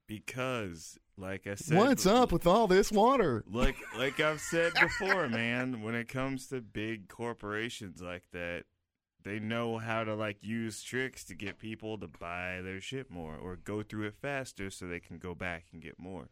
Because, 0.06 0.98
like 1.16 1.46
I 1.46 1.54
said, 1.54 1.78
What's 1.78 2.06
up 2.06 2.32
with 2.32 2.46
all 2.46 2.66
this 2.66 2.90
water? 2.90 3.44
like 3.50 3.76
like 3.96 4.20
I've 4.20 4.40
said 4.40 4.72
before, 4.80 5.28
man, 5.28 5.82
when 5.82 5.94
it 5.94 6.08
comes 6.08 6.48
to 6.48 6.60
big 6.60 7.08
corporations 7.08 8.00
like 8.00 8.24
that, 8.32 8.64
they 9.22 9.38
know 9.38 9.78
how 9.78 10.04
to 10.04 10.14
like 10.14 10.38
use 10.40 10.82
tricks 10.82 11.24
to 11.24 11.34
get 11.34 11.58
people 11.58 11.98
to 11.98 12.08
buy 12.08 12.60
their 12.62 12.80
shit 12.80 13.10
more 13.10 13.36
or 13.36 13.56
go 13.56 13.82
through 13.82 14.06
it 14.06 14.14
faster 14.20 14.70
so 14.70 14.86
they 14.86 15.00
can 15.00 15.18
go 15.18 15.34
back 15.34 15.66
and 15.72 15.82
get 15.82 15.98
more. 15.98 16.28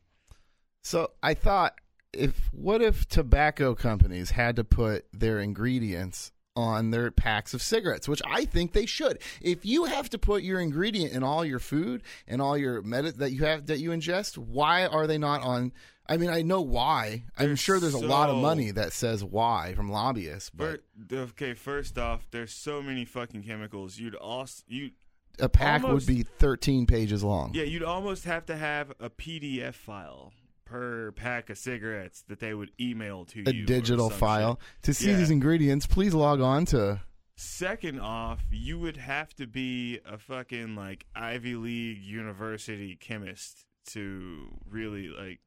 So 0.83 1.13
I 1.23 1.35
thought, 1.35 1.75
if 2.13 2.49
what 2.53 2.83
if 2.83 3.07
tobacco 3.07 3.75
companies 3.75 4.31
had 4.31 4.57
to 4.57 4.65
put 4.65 5.05
their 5.13 5.39
ingredients 5.39 6.33
on 6.61 6.91
their 6.91 7.11
packs 7.11 7.55
of 7.55 7.63
cigarettes, 7.63 8.09
which 8.09 8.23
I 8.27 8.45
think 8.45 8.73
they 8.73 8.87
should. 8.87 9.19
If 9.41 9.65
you 9.65 9.85
have 9.87 10.09
to 10.11 10.19
put 10.19 10.43
your 10.43 10.61
ingredient 10.61 11.13
in 11.13 11.23
all 11.23 11.45
your 11.45 11.59
food 11.59 12.03
and 12.29 12.41
all 12.41 12.57
your 12.57 12.83
med 12.83 13.07
that 13.07 13.33
you 13.33 13.45
have 13.45 13.67
that 13.67 13.79
you 13.79 13.91
ingest, 13.91 14.39
why 14.39 14.87
are 14.87 15.07
they 15.07 15.19
not 15.19 15.43
on? 15.43 15.73
I 16.07 16.17
mean, 16.17 16.31
I 16.31 16.43
know 16.43 16.61
why. 16.61 17.25
I'm 17.39 17.55
sure 17.55 17.79
there's 17.79 17.95
a 17.95 17.99
lot 18.07 18.31
of 18.31 18.37
money 18.39 18.73
that 18.73 18.93
says 18.93 19.23
why 19.25 19.75
from 19.75 19.91
lobbyists, 19.93 20.51
but 20.51 20.83
okay, 21.13 21.55
first 21.55 21.99
off, 21.99 22.27
there's 22.33 22.53
so 22.53 22.83
many 22.83 23.05
fucking 23.05 23.45
chemicals. 23.45 23.99
You'd 23.99 24.17
also 24.17 24.63
you 24.67 24.91
a 25.39 25.49
pack 25.49 25.85
almost- 25.85 26.07
would 26.09 26.15
be 26.15 26.23
13 26.23 26.87
pages 26.87 27.23
long. 27.23 27.53
yeah, 27.55 27.63
you'd 27.63 27.83
almost 27.83 28.25
have 28.25 28.45
to 28.47 28.57
have 28.57 28.93
a 29.01 29.09
PDF 29.09 29.75
file 29.75 30.33
per 30.71 31.11
pack 31.13 31.51
of 31.51 31.59
cigarettes 31.59 32.23
that 32.29 32.39
they 32.39 32.55
would 32.55 32.71
email 32.81 33.25
to 33.25 33.43
a 33.47 33.53
you. 33.53 33.65
A 33.65 33.67
digital 33.67 34.09
file 34.09 34.59
shit. 34.77 34.83
to 34.85 34.95
see 34.95 35.11
Yeah. 35.11 35.17
these 35.17 35.31
ingredients. 35.31 35.87
Please 35.87 36.15
log 36.15 36.41
on 36.41 36.65
to 36.67 37.01
Second 37.35 37.99
off, 38.01 38.41
you 38.51 38.79
would 38.79 38.99
have 38.99 39.35
to 39.37 39.47
be 39.47 39.99
a 40.05 40.19
fucking 40.19 40.77
like 40.77 41.07
Ivy 41.15 41.55
League 41.55 42.03
university 42.03 42.97
chemist 42.97 43.65
to 43.93 44.59
really 44.69 45.09
like 45.09 45.41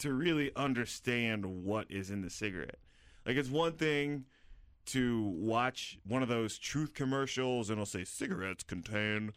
to 0.00 0.12
really 0.12 0.50
understand 0.56 1.46
what 1.46 1.88
is 1.90 2.10
in 2.10 2.22
the 2.22 2.28
cigarette. 2.30 2.78
Like 3.24 3.36
it's 3.36 3.48
one 3.48 3.72
thing 3.72 4.24
to 4.86 5.22
watch 5.38 5.98
one 6.04 6.22
of 6.22 6.28
those 6.28 6.58
truth 6.58 6.92
commercials 6.92 7.70
and 7.70 7.76
it'll 7.78 7.86
say 7.86 8.04
cigarettes 8.04 8.64
contain, 8.64 9.32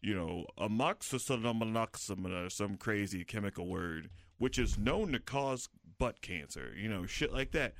you 0.00 0.14
know, 0.14 0.46
amoxicillin 0.56 2.46
or 2.46 2.48
some 2.48 2.76
crazy 2.76 3.24
chemical 3.24 3.66
word, 3.66 4.08
which 4.38 4.58
is 4.58 4.78
known 4.78 5.12
to 5.12 5.18
cause 5.18 5.68
butt 5.98 6.20
cancer, 6.22 6.72
you 6.76 6.88
know, 6.88 7.06
shit 7.06 7.32
like 7.32 7.52
that. 7.52 7.74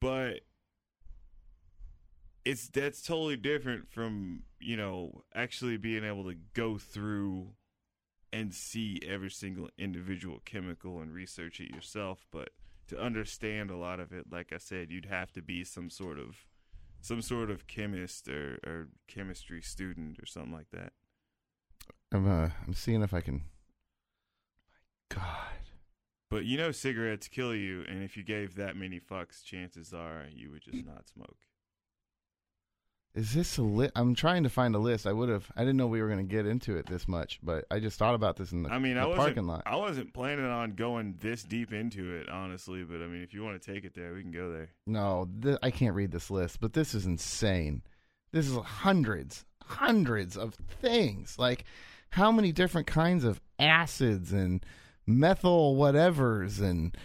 But 0.00 0.40
it's 2.44 2.68
that's 2.68 3.02
totally 3.02 3.36
different 3.36 3.88
from 3.90 4.42
you 4.60 4.76
know 4.76 5.22
actually 5.34 5.76
being 5.76 6.04
able 6.04 6.24
to 6.24 6.34
go 6.52 6.76
through 6.76 7.48
and 8.32 8.52
see 8.52 9.00
every 9.06 9.30
single 9.30 9.70
individual 9.78 10.40
chemical 10.44 11.00
and 11.00 11.14
research 11.14 11.58
it 11.58 11.70
yourself 11.70 12.26
but 12.30 12.50
to 12.86 13.00
understand 13.00 13.70
a 13.70 13.76
lot 13.76 13.98
of 13.98 14.12
it 14.12 14.26
like 14.30 14.52
i 14.52 14.58
said 14.58 14.90
you'd 14.90 15.06
have 15.06 15.32
to 15.32 15.40
be 15.40 15.64
some 15.64 15.88
sort 15.88 16.18
of 16.18 16.44
some 17.00 17.22
sort 17.22 17.50
of 17.50 17.66
chemist 17.66 18.28
or, 18.28 18.58
or 18.66 18.88
chemistry 19.08 19.62
student 19.62 20.18
or 20.18 20.26
something 20.26 20.52
like 20.52 20.70
that 20.70 20.92
I'm 22.14 22.28
uh, 22.28 22.50
I'm 22.66 22.74
seeing 22.74 23.02
if 23.02 23.12
I 23.12 23.20
can. 23.20 23.42
My 25.16 25.16
God, 25.16 25.73
but 26.34 26.44
you 26.44 26.56
know 26.56 26.72
cigarettes 26.72 27.28
kill 27.28 27.54
you 27.54 27.84
and 27.88 28.02
if 28.02 28.16
you 28.16 28.24
gave 28.24 28.56
that 28.56 28.76
many 28.76 28.98
fucks 28.98 29.44
chances 29.44 29.94
are 29.94 30.26
you 30.34 30.50
would 30.50 30.62
just 30.62 30.84
not 30.84 31.08
smoke 31.08 31.36
is 33.14 33.32
this 33.32 33.58
a 33.58 33.62
list? 33.62 33.92
I'm 33.94 34.16
trying 34.16 34.42
to 34.42 34.48
find 34.48 34.74
a 34.74 34.78
list. 34.78 35.06
I 35.06 35.12
would 35.12 35.28
have. 35.28 35.48
I 35.56 35.60
didn't 35.60 35.76
know 35.76 35.86
we 35.86 36.02
were 36.02 36.08
going 36.08 36.26
to 36.26 36.34
get 36.34 36.46
into 36.46 36.76
it 36.76 36.86
this 36.86 37.06
much, 37.06 37.38
but 37.44 37.64
I 37.70 37.78
just 37.78 37.96
thought 37.96 38.16
about 38.16 38.36
this 38.36 38.50
in 38.50 38.64
the, 38.64 38.70
I 38.70 38.80
mean, 38.80 38.96
the 38.96 39.02
I 39.02 39.06
wasn't. 39.06 39.24
parking 39.24 39.46
lot. 39.46 39.62
I 39.66 39.76
wasn't 39.76 40.12
planning 40.12 40.44
on 40.44 40.72
going 40.72 41.14
this 41.20 41.44
deep 41.44 41.72
into 41.72 42.12
it, 42.16 42.28
honestly. 42.28 42.82
But 42.82 43.02
I 43.02 43.06
mean, 43.06 43.22
if 43.22 43.32
you 43.32 43.44
want 43.44 43.62
to 43.62 43.72
take 43.72 43.84
it 43.84 43.94
there, 43.94 44.14
we 44.14 44.22
can 44.22 44.32
go 44.32 44.50
there. 44.50 44.70
No, 44.88 45.28
th- 45.42 45.58
I 45.62 45.70
can't 45.70 45.94
read 45.94 46.10
this 46.10 46.28
list, 46.28 46.60
but 46.60 46.72
this 46.72 46.92
is 46.92 47.06
insane. 47.06 47.82
This 48.32 48.48
is 48.48 48.56
hundreds, 48.56 49.44
hundreds 49.62 50.36
of 50.36 50.54
things. 50.80 51.38
Like, 51.38 51.66
how 52.10 52.32
many 52.32 52.50
different 52.50 52.88
kinds 52.88 53.22
of 53.22 53.40
acids 53.60 54.32
and 54.32 54.66
methyl 55.06 55.76
whatevers 55.76 56.60
and 56.60 56.96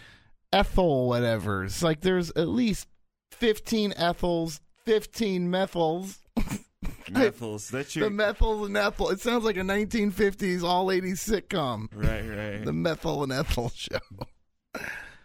ethyl 0.52 1.08
whatevers? 1.08 1.82
Like, 1.82 2.00
there's 2.00 2.30
at 2.30 2.48
least 2.48 2.88
15 3.32 3.92
ethyls, 3.96 4.60
15 4.84 5.48
methyls. 5.50 6.18
Methyls. 7.10 7.70
That's 7.70 7.94
your 7.96 8.08
The 8.08 8.10
your 8.14 8.16
methyl 8.16 8.64
and 8.64 8.76
ethyl. 8.76 9.10
It 9.10 9.20
sounds 9.20 9.44
like 9.44 9.56
a 9.56 9.60
1950s 9.60 10.62
all 10.62 10.84
ladies 10.86 11.20
sitcom. 11.20 11.88
right, 11.92 12.26
right. 12.26 12.64
The 12.64 12.72
methyl 12.72 13.22
and 13.24 13.32
ethyl 13.32 13.70
show. 13.74 13.98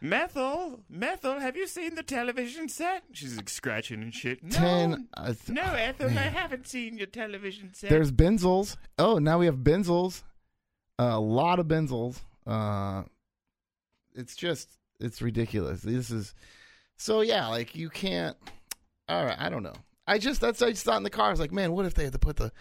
Methyl, 0.02 0.82
Methyl. 0.90 1.40
Have 1.40 1.56
you 1.56 1.68
seen 1.68 1.96
the 1.96 2.04
television 2.04 2.70
set? 2.70 3.04
She's 3.14 3.38
like, 3.38 3.50
scratching 3.50 4.02
and 4.04 4.14
shit. 4.14 4.44
No, 4.44 4.50
Ten. 4.52 5.08
Uh, 5.16 5.26
th- 5.28 5.50
no, 5.50 5.62
Ethel, 5.64 6.10
I 6.10 6.24
haven't 6.24 6.68
seen 6.68 6.98
your 6.98 7.08
television 7.08 7.74
set. 7.74 7.90
There's 7.90 8.12
benzels. 8.12 8.76
Oh, 9.00 9.18
now 9.18 9.40
we 9.40 9.46
have 9.46 9.58
benzels. 9.58 10.24
a 11.00 11.20
lot 11.20 11.60
of 11.60 11.68
benzels. 11.68 12.20
Uh, 12.46 13.04
it's 14.14 14.36
just 14.36 14.70
it's 15.00 15.22
ridiculous. 15.22 15.82
This 15.82 16.12
is 16.12 16.34
so 16.98 17.22
yeah. 17.22 17.48
Like 17.48 17.76
you 17.76 17.90
can't. 17.90 18.38
All 19.08 19.26
right, 19.26 19.38
I 19.38 19.50
don't 19.50 19.64
know. 19.64 19.76
I 20.08 20.18
just 20.18 20.42
that's 20.42 20.62
I 20.62 20.72
just 20.72 20.86
thought 20.86 20.98
in 20.98 21.04
the 21.04 21.10
car. 21.10 21.28
I 21.28 21.32
was 21.32 21.40
like, 21.40 21.52
man, 21.52 21.72
what 21.72 21.86
if 21.86 21.94
they 21.94 22.04
had 22.04 22.14
to 22.14 22.20
put 22.20 22.38
the 22.38 22.52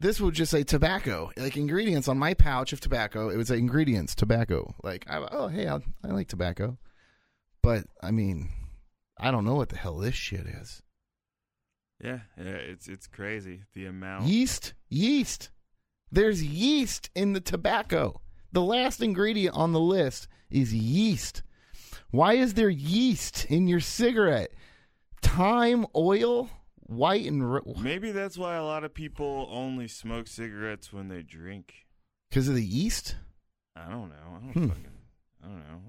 this 0.00 0.18
would 0.18 0.34
just 0.34 0.50
say 0.50 0.62
tobacco, 0.64 1.30
like 1.36 1.56
ingredients 1.58 2.08
on 2.08 2.18
my 2.18 2.32
pouch 2.32 2.72
of 2.72 2.80
tobacco. 2.80 3.28
It 3.28 3.36
would 3.36 3.46
say 3.46 3.58
ingredients 3.58 4.14
tobacco. 4.14 4.74
Like, 4.82 5.04
I, 5.08 5.26
oh 5.30 5.48
hey, 5.48 5.68
I, 5.68 5.76
I 6.02 6.08
like 6.08 6.26
tobacco, 6.26 6.78
but 7.62 7.84
I 8.02 8.10
mean, 8.10 8.48
I 9.18 9.30
don't 9.30 9.44
know 9.44 9.54
what 9.54 9.68
the 9.68 9.76
hell 9.76 9.98
this 9.98 10.14
shit 10.14 10.46
is. 10.46 10.82
yeah, 12.02 12.20
yeah, 12.38 12.44
it's 12.44 12.88
it's 12.88 13.06
crazy 13.06 13.60
the 13.74 13.86
amount. 13.86 14.24
Yeast, 14.24 14.72
yeast. 14.88 15.50
There's 16.10 16.42
yeast 16.42 17.10
in 17.14 17.34
the 17.34 17.40
tobacco. 17.40 18.20
The 18.52 18.62
last 18.62 19.00
ingredient 19.02 19.54
on 19.56 19.72
the 19.72 19.80
list 19.80 20.26
is 20.50 20.74
yeast. 20.74 21.42
Why 22.10 22.34
is 22.34 22.54
there 22.54 22.68
yeast 22.68 23.44
in 23.46 23.68
your 23.68 23.80
cigarette? 23.80 24.50
Thyme 25.22 25.86
oil, 25.94 26.50
white 26.80 27.26
and 27.26 27.42
Maybe 27.80 28.10
that's 28.10 28.36
why 28.36 28.56
a 28.56 28.64
lot 28.64 28.82
of 28.84 28.92
people 28.94 29.48
only 29.50 29.86
smoke 29.86 30.26
cigarettes 30.26 30.92
when 30.92 31.08
they 31.08 31.22
drink. 31.22 31.86
because 32.28 32.48
of 32.48 32.54
the 32.54 32.64
yeast. 32.64 33.16
I 33.76 33.88
don't 33.88 34.08
know. 34.08 34.14
I 34.16 34.38
don't 34.40 34.52
Hmm. 34.52 34.68
fucking. 34.68 34.98
I 35.42 35.46
don't 35.46 35.58
know. 35.58 35.80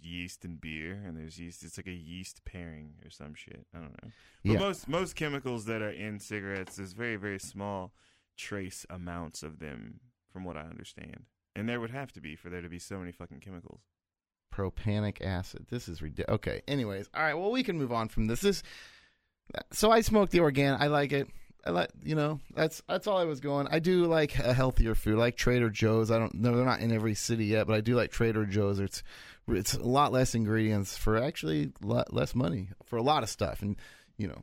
Yeast 0.00 0.44
and 0.44 0.60
beer, 0.60 1.02
and 1.04 1.16
there's 1.16 1.38
yeast. 1.40 1.62
It's 1.64 1.76
like 1.76 1.86
a 1.86 1.92
yeast 1.92 2.44
pairing 2.44 2.94
or 3.04 3.10
some 3.10 3.34
shit. 3.34 3.66
I 3.74 3.78
don't 3.78 3.90
know. 4.02 4.10
But 4.44 4.52
Yeah. 4.52 4.58
most 4.58 4.86
most 4.88 5.14
chemicals 5.16 5.64
that 5.64 5.82
are 5.82 5.90
in 5.90 6.18
cigarettes, 6.20 6.76
there's 6.76 6.92
very 6.92 7.16
very 7.16 7.38
small 7.40 7.92
trace 8.36 8.84
amounts 8.90 9.42
of 9.42 9.58
them, 9.60 10.00
from 10.30 10.44
what 10.44 10.56
I 10.56 10.62
understand. 10.62 11.24
And 11.56 11.68
there 11.68 11.80
would 11.80 11.90
have 11.90 12.12
to 12.12 12.20
be 12.20 12.34
for 12.36 12.50
there 12.50 12.62
to 12.62 12.68
be 12.68 12.78
so 12.78 12.98
many 12.98 13.12
fucking 13.12 13.40
chemicals. 13.40 13.80
propanic 14.52 15.20
acid. 15.24 15.66
This 15.70 15.88
is 15.88 16.02
ridiculous. 16.02 16.34
Okay. 16.36 16.62
Anyways, 16.68 17.08
all 17.14 17.22
right. 17.22 17.34
Well, 17.34 17.50
we 17.50 17.62
can 17.62 17.78
move 17.78 17.92
on 17.92 18.08
from 18.08 18.26
this. 18.26 18.40
This. 18.40 18.62
So 19.72 19.90
I 19.90 20.00
smoke 20.00 20.30
the 20.30 20.40
organic. 20.40 20.80
I 20.80 20.86
like 20.88 21.12
it. 21.12 21.28
I 21.66 21.70
like 21.70 21.90
you 22.02 22.14
know 22.14 22.40
that's 22.54 22.82
that's 22.88 23.06
all 23.06 23.16
I 23.18 23.24
was 23.24 23.40
going. 23.40 23.68
I 23.70 23.78
do 23.78 24.04
like 24.04 24.38
a 24.38 24.52
healthier 24.52 24.94
food, 24.94 25.16
like 25.16 25.36
Trader 25.36 25.70
Joe's. 25.70 26.10
I 26.10 26.18
don't 26.18 26.34
know 26.34 26.54
they're 26.56 26.64
not 26.64 26.80
in 26.80 26.92
every 26.92 27.14
city 27.14 27.46
yet, 27.46 27.66
but 27.66 27.74
I 27.74 27.80
do 27.80 27.94
like 27.94 28.10
Trader 28.10 28.44
Joe's. 28.44 28.78
It's 28.80 29.02
it's 29.48 29.74
a 29.74 29.82
lot 29.82 30.12
less 30.12 30.34
ingredients 30.34 30.96
for 30.98 31.16
actually 31.16 31.72
lot 31.82 32.12
less 32.12 32.34
money 32.34 32.68
for 32.84 32.96
a 32.96 33.02
lot 33.02 33.22
of 33.22 33.28
stuff, 33.30 33.62
and 33.62 33.76
you 34.18 34.28
know. 34.28 34.42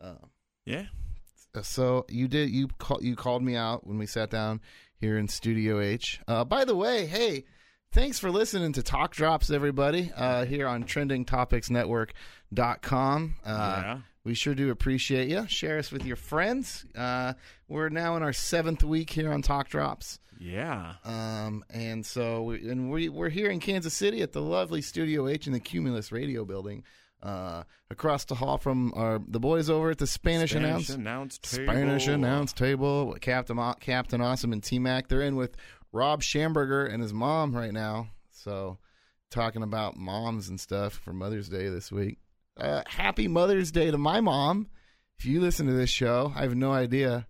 Uh, 0.00 0.14
Yeah. 0.64 0.86
so 1.62 2.06
you 2.08 2.26
did 2.28 2.50
you 2.50 2.68
call 2.78 3.02
you 3.02 3.14
called 3.16 3.42
me 3.42 3.54
out 3.56 3.86
when 3.86 3.98
we 3.98 4.06
sat 4.06 4.30
down 4.30 4.60
here 5.00 5.16
in 5.16 5.28
Studio 5.28 5.80
H. 5.80 6.20
Uh, 6.28 6.44
by 6.44 6.64
the 6.64 6.76
way, 6.76 7.06
hey, 7.06 7.44
thanks 7.92 8.18
for 8.18 8.30
listening 8.30 8.72
to 8.74 8.82
Talk 8.82 9.12
Drops, 9.12 9.50
everybody, 9.50 10.12
uh, 10.14 10.44
here 10.44 10.68
on 10.68 10.84
TrendingTopicsNetwork.com. 10.84 13.34
Uh, 13.44 13.82
yeah. 13.84 13.98
We 14.22 14.34
sure 14.34 14.54
do 14.54 14.70
appreciate 14.70 15.30
you. 15.30 15.46
Share 15.48 15.78
us 15.78 15.90
with 15.90 16.04
your 16.04 16.16
friends. 16.16 16.84
Uh, 16.94 17.32
we're 17.68 17.88
now 17.88 18.16
in 18.16 18.22
our 18.22 18.34
seventh 18.34 18.84
week 18.84 19.08
here 19.08 19.32
on 19.32 19.40
Talk 19.40 19.70
Drops. 19.70 20.18
Yeah. 20.38 20.96
Um, 21.04 21.64
and 21.70 22.04
so 22.04 22.42
we, 22.42 22.68
and 22.68 22.90
we, 22.90 23.08
we're 23.08 23.30
here 23.30 23.50
in 23.50 23.60
Kansas 23.60 23.94
City 23.94 24.20
at 24.20 24.32
the 24.32 24.42
lovely 24.42 24.82
Studio 24.82 25.26
H 25.26 25.46
in 25.46 25.54
the 25.54 25.60
Cumulus 25.60 26.12
Radio 26.12 26.44
Building, 26.44 26.84
uh, 27.22 27.64
across 27.90 28.24
the 28.24 28.34
hall 28.34 28.56
from 28.58 28.92
our 28.96 29.20
the 29.26 29.40
boys 29.40 29.68
over 29.70 29.90
at 29.90 29.98
the 29.98 30.06
Spanish, 30.06 30.54
Announce 30.54 30.88
announce 30.90 31.38
table. 31.38 31.72
Spanish 31.72 32.06
announce 32.06 32.52
table. 32.52 33.16
Captain 33.20 33.58
Captain 33.80 34.20
Awesome 34.20 34.52
and 34.52 34.62
T 34.62 34.78
Mac. 34.78 35.08
They're 35.08 35.22
in 35.22 35.36
with 35.36 35.56
Rob 35.92 36.22
Schamberger 36.22 36.90
and 36.92 37.02
his 37.02 37.12
mom 37.12 37.54
right 37.54 37.72
now. 37.72 38.08
So 38.32 38.78
talking 39.30 39.62
about 39.62 39.96
moms 39.96 40.48
and 40.48 40.58
stuff 40.58 40.94
for 40.94 41.12
Mother's 41.12 41.48
Day 41.48 41.68
this 41.68 41.92
week. 41.92 42.18
Uh, 42.56 42.82
happy 42.86 43.28
Mother's 43.28 43.70
Day 43.70 43.90
to 43.90 43.98
my 43.98 44.20
mom. 44.20 44.68
If 45.18 45.26
you 45.26 45.40
listen 45.40 45.66
to 45.66 45.72
this 45.72 45.90
show, 45.90 46.32
I 46.34 46.42
have 46.42 46.54
no 46.56 46.72
idea. 46.72 47.26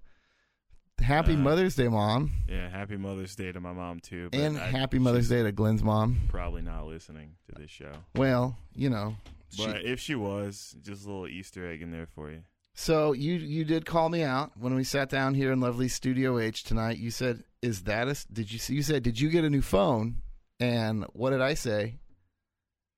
Happy 1.00 1.32
Uh, 1.34 1.38
Mother's 1.38 1.74
Day, 1.76 1.88
mom, 1.88 2.30
Yeah. 2.46 2.68
Happy 2.68 2.96
Mother's 2.98 3.34
Day 3.34 3.50
to 3.52 3.60
my 3.60 3.72
mom 3.72 4.00
too. 4.00 4.28
but 4.30 4.38
and 4.40 4.58
I- 4.58 4.66
happy 4.68 4.98
Mother's 4.98 5.28
Day 5.30 5.42
to 5.42 5.50
Glenn's 5.50 5.82
mom. 5.82 6.20
Probably 6.28 6.60
not 6.62 6.86
listening 6.86 7.36
to 7.48 7.60
this 7.60 7.70
show. 7.70 7.92
Well, 8.14 8.56
you 8.74 8.90
know, 8.90 9.16
she- 9.52 9.66
But 9.66 9.84
if 9.84 10.00
she 10.00 10.14
was, 10.14 10.74
just 10.82 11.04
a 11.04 11.08
little 11.08 11.26
Easter 11.28 11.66
egg 11.70 11.82
in 11.82 11.90
there 11.90 12.06
for 12.06 12.30
you. 12.30 12.42
So 12.74 13.12
you 13.12 13.34
you 13.34 13.64
did 13.64 13.84
call 13.84 14.08
me 14.08 14.22
out 14.22 14.52
when 14.56 14.74
we 14.74 14.84
sat 14.84 15.10
down 15.10 15.34
here 15.34 15.52
in 15.52 15.60
lovely 15.60 15.88
Studio 15.88 16.38
H 16.38 16.62
tonight. 16.62 16.98
You 16.98 17.10
said, 17.10 17.42
"Is 17.62 17.82
that 17.82 18.08
a?" 18.08 18.16
Did 18.32 18.50
you 18.52 18.58
you 18.74 18.82
said, 18.82 19.02
"Did 19.02 19.20
you 19.20 19.28
get 19.28 19.44
a 19.44 19.50
new 19.50 19.60
phone?" 19.62 20.22
And 20.60 21.04
what 21.12 21.30
did 21.30 21.40
I 21.42 21.54
say? 21.54 21.98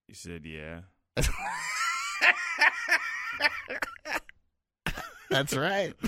You 0.08 0.14
said 0.14 0.44
yeah. 0.44 0.80
That's 5.30 5.56
right. 5.56 5.94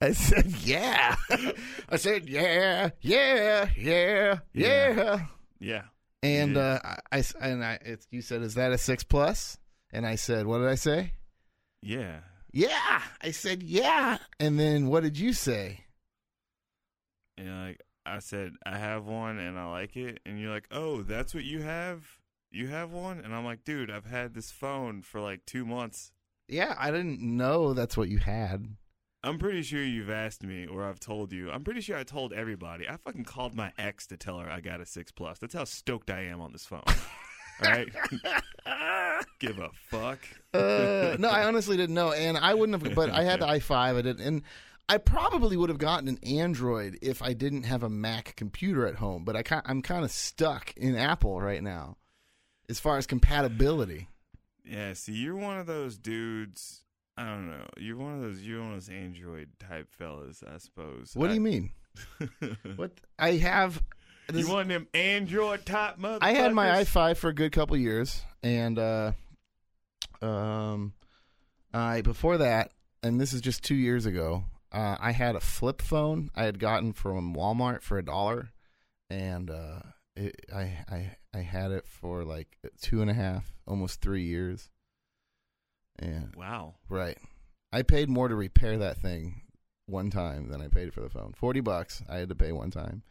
I 0.00 0.12
said, 0.12 0.46
"Yeah." 0.64 1.14
I 1.88 1.96
said, 1.96 2.28
"Yeah, 2.28 2.90
yeah, 3.00 3.68
yeah, 3.76 4.38
yeah." 4.52 5.20
Yeah. 5.60 5.82
And 6.22 6.56
Yeah. 6.56 6.80
uh, 6.84 6.96
I, 7.12 7.24
and 7.40 7.64
I 7.64 7.78
it's, 7.84 8.06
you 8.10 8.22
said, 8.22 8.42
"Is 8.42 8.54
that 8.54 8.72
a 8.72 8.78
six 8.78 9.04
plus?" 9.04 9.56
And 9.92 10.06
I 10.06 10.16
said, 10.16 10.46
"What 10.46 10.58
did 10.58 10.68
I 10.68 10.74
say?" 10.74 11.12
Yeah. 11.82 12.20
Yeah, 12.52 13.02
I 13.22 13.30
said, 13.30 13.62
"Yeah." 13.62 14.18
And 14.40 14.58
then 14.58 14.88
what 14.88 15.02
did 15.02 15.18
you 15.18 15.32
say? 15.32 15.84
And 17.36 17.66
like 17.66 17.82
I 18.04 18.18
said, 18.18 18.54
I 18.66 18.78
have 18.78 19.04
one 19.04 19.38
and 19.38 19.58
I 19.58 19.70
like 19.70 19.96
it. 19.96 20.20
And 20.26 20.40
you're 20.40 20.50
like, 20.50 20.66
oh, 20.70 21.02
that's 21.02 21.34
what 21.34 21.44
you 21.44 21.62
have? 21.62 22.04
You 22.50 22.68
have 22.68 22.90
one? 22.90 23.20
And 23.20 23.34
I'm 23.34 23.44
like, 23.44 23.64
dude, 23.64 23.90
I've 23.90 24.06
had 24.06 24.34
this 24.34 24.50
phone 24.50 25.02
for 25.02 25.20
like 25.20 25.44
two 25.46 25.64
months. 25.66 26.12
Yeah, 26.48 26.74
I 26.78 26.90
didn't 26.90 27.20
know 27.20 27.74
that's 27.74 27.96
what 27.96 28.08
you 28.08 28.18
had. 28.18 28.66
I'm 29.24 29.38
pretty 29.38 29.62
sure 29.62 29.82
you've 29.82 30.10
asked 30.10 30.44
me 30.44 30.66
or 30.66 30.84
I've 30.84 31.00
told 31.00 31.32
you. 31.32 31.50
I'm 31.50 31.64
pretty 31.64 31.80
sure 31.80 31.96
I 31.96 32.04
told 32.04 32.32
everybody. 32.32 32.88
I 32.88 32.96
fucking 32.96 33.24
called 33.24 33.54
my 33.54 33.72
ex 33.76 34.06
to 34.08 34.16
tell 34.16 34.38
her 34.38 34.48
I 34.48 34.60
got 34.60 34.80
a 34.80 34.86
six 34.86 35.10
plus. 35.10 35.38
That's 35.38 35.54
how 35.54 35.64
stoked 35.64 36.10
I 36.10 36.26
am 36.26 36.40
on 36.40 36.52
this 36.52 36.64
phone. 36.64 36.82
All 36.86 37.70
right? 37.70 37.88
Give 39.40 39.58
a 39.58 39.70
fuck. 39.88 40.20
Uh, 40.54 41.16
no, 41.18 41.28
I 41.28 41.44
honestly 41.44 41.76
didn't 41.76 41.94
know, 41.94 42.12
and 42.12 42.38
I 42.38 42.54
wouldn't 42.54 42.80
have. 42.80 42.94
But 42.94 43.10
I 43.10 43.24
had 43.24 43.40
the 43.40 43.46
i5. 43.46 43.70
I 43.76 44.02
didn't, 44.02 44.20
and 44.20 44.42
I 44.88 44.98
probably 44.98 45.56
would 45.56 45.68
have 45.68 45.78
gotten 45.78 46.08
an 46.08 46.18
Android 46.22 46.98
if 47.02 47.20
I 47.20 47.32
didn't 47.32 47.64
have 47.64 47.82
a 47.82 47.90
Mac 47.90 48.36
computer 48.36 48.86
at 48.86 48.96
home. 48.96 49.24
But 49.24 49.36
I 49.36 49.62
I'm 49.64 49.82
kind 49.82 50.04
of 50.04 50.12
stuck 50.12 50.72
in 50.76 50.96
Apple 50.96 51.40
right 51.40 51.62
now, 51.62 51.96
as 52.68 52.78
far 52.78 52.98
as 52.98 53.06
compatibility. 53.06 54.08
Yeah, 54.64 54.92
see, 54.92 55.12
you're 55.12 55.36
one 55.36 55.58
of 55.58 55.66
those 55.66 55.98
dudes. 55.98 56.84
I 57.18 57.24
don't 57.24 57.50
know. 57.50 57.64
You're 57.76 57.96
one 57.96 58.14
of 58.14 58.20
those. 58.20 58.40
You're 58.42 58.60
one 58.60 58.74
of 58.74 58.76
those 58.76 58.88
Android 58.88 59.48
type 59.58 59.88
fellas, 59.90 60.44
I 60.46 60.58
suppose. 60.58 61.10
What 61.14 61.26
do 61.28 61.34
you 61.34 61.40
mean? 61.40 61.72
mean? 62.20 62.56
What 62.76 62.92
I 63.18 63.32
have. 63.32 63.82
this- 64.28 64.46
you 64.46 64.52
one 64.52 64.62
of 64.62 64.68
them 64.68 64.86
Android 64.94 65.66
type 65.66 65.98
motherfuckers? 65.98 66.18
I 66.22 66.32
had 66.32 66.54
my 66.54 66.68
i5 66.68 67.16
for 67.16 67.30
a 67.30 67.34
good 67.34 67.50
couple 67.50 67.76
years, 67.76 68.22
and 68.44 68.78
uh, 68.78 69.12
um, 70.22 70.92
I 71.74 72.02
before 72.02 72.38
that, 72.38 72.70
and 73.02 73.20
this 73.20 73.32
is 73.32 73.40
just 73.40 73.64
two 73.64 73.74
years 73.74 74.06
ago. 74.06 74.44
Uh, 74.70 74.96
I 75.00 75.10
had 75.10 75.34
a 75.34 75.40
flip 75.40 75.82
phone 75.82 76.30
I 76.36 76.44
had 76.44 76.60
gotten 76.60 76.92
from 76.92 77.34
Walmart 77.34 77.82
for 77.82 77.98
a 77.98 78.04
dollar, 78.04 78.50
and 79.10 79.50
uh, 79.50 79.80
it, 80.14 80.36
I 80.54 80.84
I 80.88 81.16
I 81.34 81.38
had 81.40 81.72
it 81.72 81.84
for 81.88 82.24
like 82.24 82.58
two 82.80 83.02
and 83.02 83.10
a 83.10 83.14
half, 83.14 83.54
almost 83.66 84.00
three 84.00 84.22
years. 84.22 84.70
And 85.98 86.34
Wow. 86.36 86.74
right, 86.88 87.18
I 87.72 87.82
paid 87.82 88.08
more 88.08 88.28
to 88.28 88.34
repair 88.34 88.78
that 88.78 88.98
thing 88.98 89.42
one 89.86 90.10
time 90.10 90.48
than 90.48 90.60
I 90.60 90.68
paid 90.68 90.92
for 90.94 91.00
the 91.00 91.08
phone. 91.08 91.32
Forty 91.36 91.60
bucks 91.60 92.02
I 92.08 92.16
had 92.18 92.28
to 92.28 92.34
pay 92.34 92.52
one 92.52 92.70
time, 92.70 93.02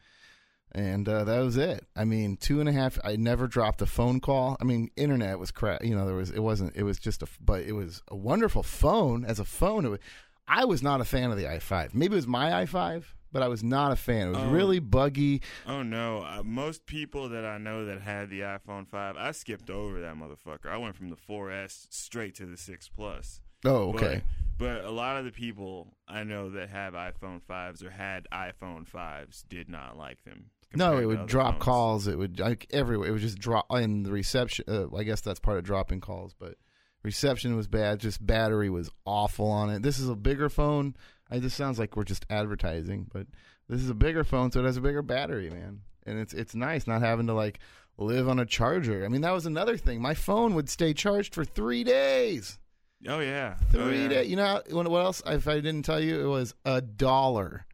and 0.71 1.07
uh, 1.09 1.23
that 1.25 1.39
was 1.39 1.57
it. 1.57 1.85
I 1.95 2.05
mean, 2.05 2.37
two 2.37 2.59
and 2.59 2.69
a 2.69 2.71
half. 2.71 2.97
I 3.03 3.15
never 3.15 3.47
dropped 3.47 3.81
a 3.81 3.85
phone 3.85 4.19
call. 4.19 4.57
I 4.61 4.63
mean, 4.63 4.89
internet 4.95 5.39
was 5.39 5.51
crap. 5.51 5.83
You 5.83 5.95
know, 5.95 6.05
there 6.05 6.15
was 6.15 6.29
it 6.29 6.39
wasn't. 6.39 6.75
It 6.75 6.83
was 6.83 6.99
just 6.99 7.23
a, 7.23 7.27
but 7.43 7.61
it 7.63 7.73
was 7.73 8.01
a 8.09 8.15
wonderful 8.15 8.63
phone 8.63 9.25
as 9.25 9.39
a 9.39 9.45
phone. 9.45 9.85
It 9.85 9.89
was, 9.89 9.99
I 10.47 10.65
was 10.65 10.81
not 10.81 11.01
a 11.01 11.05
fan 11.05 11.31
of 11.31 11.37
the 11.37 11.43
i5. 11.43 11.93
Maybe 11.93 12.13
it 12.13 12.15
was 12.15 12.27
my 12.27 12.63
i5, 12.63 13.03
but 13.37 13.43
I 13.43 13.49
was 13.49 13.63
not 13.63 13.91
a 13.91 13.95
fan. 13.95 14.29
It 14.29 14.31
was 14.31 14.39
Oh. 14.39 14.49
really 14.49 14.79
buggy. 14.79 15.43
Oh 15.67 15.83
no! 15.83 16.23
Uh, 16.23 16.41
most 16.43 16.87
people 16.87 17.29
that 17.29 17.45
I 17.45 17.59
know 17.59 17.85
that 17.85 18.01
had 18.01 18.31
the 18.31 18.39
iPhone 18.39 18.87
five, 18.87 19.15
I 19.15 19.31
skipped 19.31 19.69
over 19.69 20.01
that 20.01 20.15
motherfucker. 20.15 20.65
I 20.71 20.77
went 20.77 20.95
from 20.95 21.09
the 21.11 21.15
4S 21.15 21.85
straight 21.91 22.33
to 22.35 22.47
the 22.47 22.57
six 22.57 22.89
Plus. 22.89 23.41
Oh, 23.63 23.89
okay. 23.93 24.23
But, 24.57 24.81
but 24.81 24.85
a 24.85 24.89
lot 24.89 25.17
of 25.17 25.25
the 25.25 25.31
people 25.31 25.93
I 26.07 26.23
know 26.23 26.49
that 26.49 26.69
have 26.69 26.93
iPhone 26.95 27.43
fives 27.43 27.83
or 27.83 27.91
had 27.91 28.25
iPhone 28.33 28.87
fives 28.87 29.43
did 29.47 29.69
not 29.69 29.97
like 29.97 30.23
them. 30.23 30.45
No, 30.73 30.97
it 30.97 31.05
would 31.05 31.27
drop 31.27 31.53
phones. 31.55 31.63
calls. 31.63 32.07
It 32.07 32.17
would 32.17 32.39
like 32.39 32.65
everywhere. 32.71 33.07
It 33.09 33.11
would 33.11 33.21
just 33.21 33.37
drop 33.37 33.67
in 33.71 34.01
the 34.01 34.11
reception. 34.11 34.65
Uh, 34.67 34.87
I 34.95 35.03
guess 35.03 35.21
that's 35.21 35.39
part 35.39 35.59
of 35.59 35.63
dropping 35.63 36.01
calls, 36.01 36.33
but 36.33 36.55
reception 37.03 37.55
was 37.55 37.67
bad. 37.67 37.99
Just 37.99 38.25
battery 38.25 38.69
was 38.71 38.89
awful 39.05 39.45
on 39.47 39.69
it. 39.69 39.83
This 39.83 39.99
is 39.99 40.09
a 40.09 40.15
bigger 40.15 40.49
phone. 40.49 40.95
I 41.29 41.39
this 41.39 41.53
sounds 41.53 41.79
like 41.79 41.95
we're 41.95 42.03
just 42.03 42.25
advertising, 42.29 43.07
but 43.13 43.27
this 43.67 43.81
is 43.81 43.89
a 43.89 43.95
bigger 43.95 44.23
phone, 44.23 44.51
so 44.51 44.61
it 44.61 44.65
has 44.65 44.77
a 44.77 44.81
bigger 44.81 45.01
battery, 45.01 45.49
man. 45.49 45.81
And 46.05 46.19
it's 46.19 46.33
it's 46.33 46.55
nice 46.55 46.87
not 46.87 47.01
having 47.01 47.27
to 47.27 47.33
like 47.33 47.59
live 47.97 48.29
on 48.29 48.39
a 48.39 48.45
charger. 48.45 49.03
I 49.03 49.09
mean, 49.09 49.21
that 49.21 49.33
was 49.33 49.45
another 49.45 49.77
thing. 49.77 50.01
My 50.01 50.13
phone 50.13 50.53
would 50.55 50.69
stay 50.69 50.93
charged 50.93 51.33
for 51.33 51.43
three 51.43 51.83
days. 51.83 52.59
Oh 53.07 53.19
yeah, 53.19 53.55
oh, 53.59 53.65
Three 53.71 53.81
oh, 53.81 53.89
yeah. 53.89 54.07
days. 54.07 54.29
You 54.29 54.37
know 54.37 54.61
what 54.71 54.87
what 54.87 55.05
else? 55.05 55.21
If 55.25 55.47
I 55.47 55.55
didn't 55.55 55.83
tell 55.83 55.99
you, 55.99 56.19
it 56.21 56.29
was 56.29 56.55
a 56.65 56.81
dollar, 56.81 57.65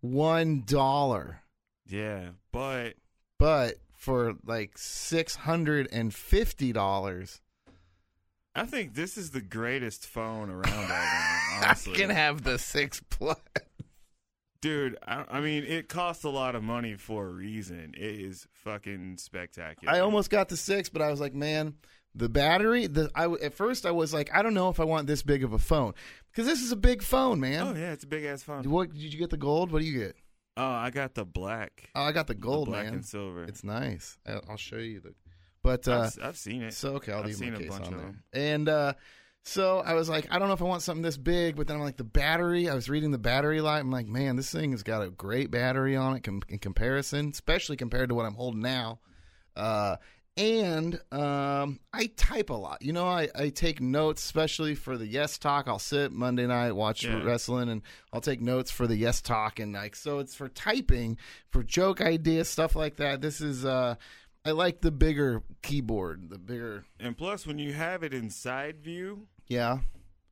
one 0.00 0.62
dollar. 0.66 1.42
Yeah, 1.86 2.30
but 2.52 2.94
but 3.38 3.76
for 3.96 4.34
like 4.44 4.76
six 4.76 5.34
hundred 5.34 5.88
and 5.92 6.14
fifty 6.14 6.72
dollars, 6.72 7.40
I 8.54 8.66
think 8.66 8.94
this 8.94 9.16
is 9.16 9.30
the 9.30 9.40
greatest 9.40 10.06
phone 10.06 10.50
around 10.50 10.64
right 10.64 11.60
now. 11.62 11.70
I 11.70 11.74
can 11.94 12.10
have 12.10 12.42
the 12.42 12.58
six 12.58 13.00
plus. 13.08 13.38
dude. 14.60 14.96
I, 15.06 15.24
I 15.30 15.40
mean, 15.40 15.64
it 15.64 15.88
costs 15.88 16.24
a 16.24 16.28
lot 16.28 16.54
of 16.54 16.62
money 16.62 16.94
for 16.94 17.26
a 17.26 17.30
reason. 17.30 17.94
It 17.96 18.20
is 18.20 18.46
fucking 18.52 19.16
spectacular. 19.18 19.92
I 19.92 20.00
almost 20.00 20.30
got 20.30 20.48
the 20.48 20.56
six, 20.56 20.88
but 20.88 21.02
I 21.02 21.10
was 21.10 21.20
like, 21.20 21.34
man, 21.34 21.74
the 22.14 22.28
battery. 22.28 22.86
The 22.86 23.10
I 23.14 23.24
at 23.42 23.54
first 23.54 23.86
I 23.86 23.90
was 23.90 24.12
like, 24.12 24.30
I 24.34 24.42
don't 24.42 24.54
know 24.54 24.68
if 24.68 24.80
I 24.80 24.84
want 24.84 25.06
this 25.06 25.22
big 25.22 25.44
of 25.44 25.52
a 25.52 25.58
phone 25.58 25.94
because 26.30 26.46
this 26.46 26.62
is 26.62 26.72
a 26.72 26.76
big 26.76 27.02
phone, 27.02 27.40
man. 27.40 27.66
Oh 27.66 27.74
yeah, 27.78 27.92
it's 27.92 28.04
a 28.04 28.08
big 28.08 28.24
ass 28.24 28.42
phone. 28.42 28.68
What 28.70 28.92
did 28.92 29.12
you 29.12 29.18
get 29.18 29.30
the 29.30 29.36
gold? 29.36 29.72
What 29.72 29.80
do 29.80 29.86
you 29.88 29.98
get? 29.98 30.16
Oh, 30.56 30.66
I 30.66 30.90
got 30.90 31.14
the 31.14 31.24
black. 31.24 31.88
Oh, 31.94 32.02
I 32.02 32.12
got 32.12 32.26
the 32.26 32.34
gold, 32.34 32.66
the 32.66 32.72
black 32.72 32.84
man. 32.84 32.94
and 32.94 33.06
silver. 33.06 33.44
It's 33.44 33.64
nice. 33.64 34.18
I'll 34.26 34.58
show 34.58 34.76
you 34.76 35.00
the. 35.00 35.14
But 35.62 35.86
uh, 35.88 36.10
I've, 36.16 36.18
I've 36.22 36.36
seen 36.36 36.62
it. 36.62 36.74
So 36.74 36.94
okay, 36.96 37.12
I'll 37.12 37.20
I've 37.20 37.26
leave 37.26 37.36
seen 37.36 37.52
my 37.52 37.58
a 37.58 37.62
case 37.62 37.68
bunch 37.70 37.86
on 37.86 37.92
there. 37.92 38.00
them. 38.00 38.22
And 38.32 38.68
uh, 38.68 38.92
so 39.44 39.78
I 39.78 39.94
was 39.94 40.08
like, 40.08 40.26
I 40.30 40.38
don't 40.38 40.48
know 40.48 40.54
if 40.54 40.62
I 40.62 40.64
want 40.64 40.82
something 40.82 41.02
this 41.02 41.16
big, 41.16 41.56
but 41.56 41.66
then 41.68 41.76
I'm 41.76 41.82
like, 41.82 41.96
the 41.96 42.04
battery. 42.04 42.68
I 42.68 42.74
was 42.74 42.88
reading 42.88 43.10
the 43.12 43.18
battery 43.18 43.60
light. 43.60 43.80
I'm 43.80 43.90
like, 43.90 44.06
man, 44.06 44.36
this 44.36 44.50
thing 44.50 44.72
has 44.72 44.82
got 44.82 45.02
a 45.02 45.10
great 45.10 45.50
battery 45.50 45.96
on 45.96 46.16
it 46.16 46.22
com- 46.24 46.42
in 46.48 46.58
comparison, 46.58 47.30
especially 47.30 47.76
compared 47.76 48.08
to 48.08 48.14
what 48.14 48.26
I'm 48.26 48.34
holding 48.34 48.60
now. 48.60 48.98
Uh, 49.56 49.96
and 50.36 50.98
um, 51.12 51.78
I 51.92 52.06
type 52.16 52.48
a 52.48 52.54
lot. 52.54 52.80
You 52.80 52.94
know, 52.94 53.06
I, 53.06 53.28
I 53.34 53.50
take 53.50 53.82
notes, 53.82 54.24
especially 54.24 54.74
for 54.74 54.96
the 54.96 55.06
Yes 55.06 55.36
Talk. 55.36 55.68
I'll 55.68 55.78
sit 55.78 56.10
Monday 56.10 56.46
night, 56.46 56.72
watch 56.72 57.04
Yeah. 57.04 57.22
wrestling, 57.22 57.68
and 57.68 57.82
I'll 58.14 58.22
take 58.22 58.40
notes 58.40 58.70
for 58.70 58.86
the 58.86 58.96
Yes 58.96 59.20
Talk. 59.20 59.58
And 59.58 59.74
like, 59.74 59.94
so 59.94 60.20
it's 60.20 60.34
for 60.34 60.48
typing, 60.48 61.18
for 61.50 61.62
joke 61.62 62.00
ideas, 62.00 62.48
stuff 62.48 62.74
like 62.74 62.96
that. 62.96 63.20
This 63.20 63.40
is. 63.40 63.64
Uh, 63.64 63.96
I 64.44 64.50
like 64.50 64.80
the 64.80 64.90
bigger 64.90 65.42
keyboard, 65.62 66.28
the 66.30 66.38
bigger. 66.38 66.84
And 66.98 67.16
plus, 67.16 67.46
when 67.46 67.58
you 67.58 67.72
have 67.74 68.02
it 68.02 68.12
in 68.12 68.28
side 68.30 68.80
view, 68.80 69.28
Yeah. 69.46 69.78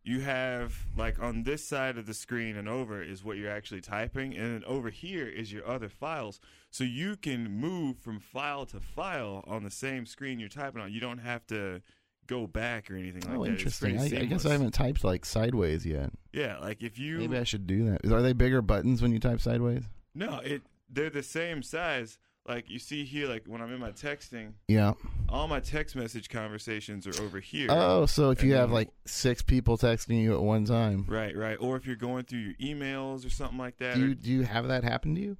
you 0.03 0.21
have 0.21 0.87
like 0.97 1.21
on 1.23 1.45
this 1.45 1.65
side 1.65 1.97
of 1.97 2.07
the 2.07 2.15
screen 2.15 2.57
and 2.57 2.69
over 2.69 3.03
is 3.03 3.23
what 3.23 3.37
you're 3.37 3.51
actually 3.51 3.81
typing, 3.83 4.35
and 4.37 4.55
then 4.55 4.65
over 4.65 4.91
here 4.91 5.29
is 5.29 5.53
your 5.53 5.67
other 5.69 5.89
files. 5.89 6.41
So 6.71 6.83
you 6.85 7.17
can 7.17 7.51
move 7.51 7.99
from 7.99 8.19
file 8.19 8.67
to 8.67 8.81
file 8.81 9.45
on 9.47 9.63
the 9.63 9.71
same 9.71 10.07
screen 10.07 10.41
you're 10.41 10.49
typing 10.49 10.81
on. 10.81 10.93
You 10.93 11.01
don't 11.01 11.19
have 11.19 11.47
to 11.49 11.83
go 12.27 12.47
back 12.47 12.91
or 12.91 12.97
anything 12.97 13.23
like 13.23 13.39
oh, 13.39 13.45
that. 13.45 13.53
It's 13.53 13.61
interesting. 13.83 13.99
I, 13.99 14.23
I 14.23 14.25
guess. 14.25 14.47
I 14.47 14.53
haven't 14.53 14.73
typed 14.73 15.05
like 15.05 15.25
sideways 15.25 15.85
yet. 15.87 16.11
Yeah, 16.33 16.59
like 16.59 16.83
if 16.83 16.99
you 16.99 17.19
Maybe 17.19 17.37
I 17.37 17.45
should 17.45 17.67
do 17.67 17.91
that. 17.91 18.13
Are 18.13 18.23
they 18.23 18.33
bigger 18.33 18.63
buttons 18.63 19.03
when 19.03 19.13
you 19.13 19.19
type 19.21 19.41
sideways? 19.41 19.85
no, 20.15 20.39
it 20.41 20.63
they're 20.89 21.11
the 21.11 21.23
same 21.23 21.63
size. 21.63 22.19
Like 22.49 22.71
you 22.71 22.79
see 22.79 23.05
here, 23.05 23.29
like 23.29 23.45
when 23.47 23.61
I'm 23.61 23.73
in 23.73 23.79
my 23.79 23.93
texting, 23.93 24.55
Yeah. 24.67 24.95
all 25.29 25.47
my 25.47 25.61
text 25.61 25.95
message 25.95 26.29
conversations 26.31 27.07
are 27.07 27.23
over 27.23 27.39
here. 27.39 27.69
Oh, 27.71 28.07
so 28.07 28.31
if 28.31 28.43
you 28.43 28.55
have 28.55 28.73
like 28.73 28.89
six 29.07 29.43
people 29.43 29.77
texting 29.77 30.21
you 30.23 30.35
at 30.35 30.43
one 30.43 30.65
time, 30.65 31.05
Right, 31.07 31.37
right. 31.37 31.59
Or 31.61 31.77
if 31.77 31.87
you're 31.87 31.97
going 31.97 32.25
through 32.25 32.41
your 32.41 32.55
emails 32.55 33.27
or 33.27 33.31
something 33.31 33.59
like 33.59 33.77
that. 33.79 33.97
do 33.97 34.03
or- 34.05 34.09
you 34.09 34.15
do 34.15 34.31
you 34.31 34.43
have 34.43 34.69
that 34.69 34.85
happen 34.85 35.15
to 35.15 35.21
you? 35.21 35.37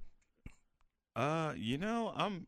Uh, 1.17 1.55
you 1.57 1.79
know, 1.79 2.13
I'm 2.15 2.47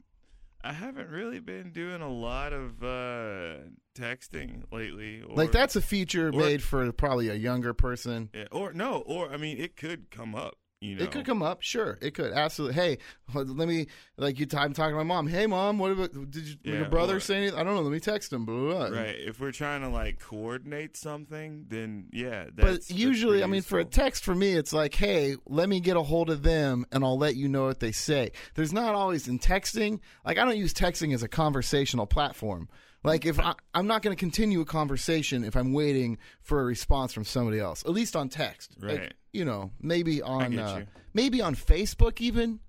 I 0.63 0.73
haven't 0.75 1.09
really 1.09 1.41
been 1.41 1.73
doing 1.73 2.03
a 2.03 2.09
lot 2.13 2.53
of 2.53 2.83
uh 2.85 3.65
texting 3.97 4.63
lately. 4.71 5.23
Or, 5.23 5.35
Like 5.35 5.51
that's 5.51 5.75
a 5.77 5.81
feature 5.83 6.29
or- 6.29 6.33
made 6.33 6.63
for 6.63 6.93
probably 6.93 7.29
a 7.31 7.35
younger 7.35 7.75
person. 7.75 8.29
yeah, 8.35 8.45
or 8.53 8.73
no, 8.73 8.99
or 8.99 9.33
I 9.33 9.39
mean, 9.39 9.59
it 9.59 9.77
could 9.77 10.11
come 10.11 10.35
up. 10.35 10.57
You 10.83 10.97
know, 10.97 11.05
It 11.05 11.13
could 11.13 11.25
come 11.25 11.45
up, 11.45 11.63
sure. 11.63 11.97
It 12.03 12.15
could 12.15 12.33
absolutely. 12.33 12.75
Hey, 12.75 12.99
let 13.33 13.69
me 13.69 13.87
like 14.17 14.41
you. 14.41 14.47
I'm 14.53 14.73
talking 14.73 14.93
to 14.93 14.97
my 14.97 15.05
mom. 15.05 15.29
Hey, 15.29 15.47
mom, 15.47 15.79
what 15.79 15.93
about, 15.93 16.13
did 16.31 16.45
you, 16.45 16.57
Yeah, 16.65 16.75
your 16.81 16.89
brother 16.89 17.21
say 17.21 17.37
anything? 17.37 17.57
I 17.57 17.63
don't 17.63 17.77
know. 17.77 17.83
Let 17.83 17.93
me 17.93 18.01
text 18.01 18.33
him. 18.33 18.45
Blah, 18.45 18.89
blah, 18.89 18.99
right. 18.99 19.15
If 19.17 19.39
we're 19.39 19.53
trying 19.53 19.83
to 19.83 19.89
like 19.89 20.19
coordinate 20.19 20.97
something, 20.97 21.67
then 21.69 22.09
yeah. 22.13 22.47
That's, 22.53 22.89
But 22.89 22.97
usually, 22.97 23.45
I 23.45 23.47
mean, 23.47 23.63
for 23.63 23.79
a 23.79 23.85
text 23.85 24.25
for 24.25 24.35
me, 24.35 24.55
it's 24.55 24.73
like, 24.73 24.95
hey, 24.95 25.37
let 25.47 25.69
me 25.69 25.79
get 25.79 25.97
a 25.97 26.03
hold 26.03 26.31
of 26.31 26.43
them 26.43 26.85
and 26.91 27.05
I'll 27.05 27.19
let 27.19 27.37
you 27.37 27.47
know 27.47 27.67
what 27.67 27.79
they 27.79 27.93
say. 27.93 28.33
There's 28.55 28.73
not 28.73 28.97
always 28.97 29.29
in 29.29 29.39
texting. 29.39 30.01
Like, 30.27 30.37
I 30.39 30.45
don't 30.45 30.57
use 30.57 30.75
texting 30.75 31.15
as 31.15 31.23
a 31.23 31.29
conversational 31.29 32.07
platform. 32.07 32.69
Like, 33.05 33.25
if 33.27 33.39
I, 33.41 33.55
I'm 33.75 33.87
not 33.87 34.03
going 34.03 34.17
to 34.17 34.21
continue 34.21 34.61
a 34.61 34.65
conversation 34.65 35.45
if 35.45 35.57
I'm 35.57 35.73
waiting 35.73 36.19
for 36.41 36.61
a 36.61 36.65
response 36.65 37.13
from 37.13 37.25
somebody 37.25 37.59
else, 37.59 37.85
at 37.85 37.91
least 37.91 38.15
on 38.17 38.29
text. 38.29 38.77
Like, 38.81 38.99
Right. 38.99 39.13
You 39.33 39.45
know, 39.45 39.71
maybe 39.81 40.21
on, 40.23 40.59
uh, 40.59 40.77
you. 40.79 40.87
maybe 41.15 41.41
on 41.41 41.55
Facebook, 41.55 42.21
even. 42.21 42.61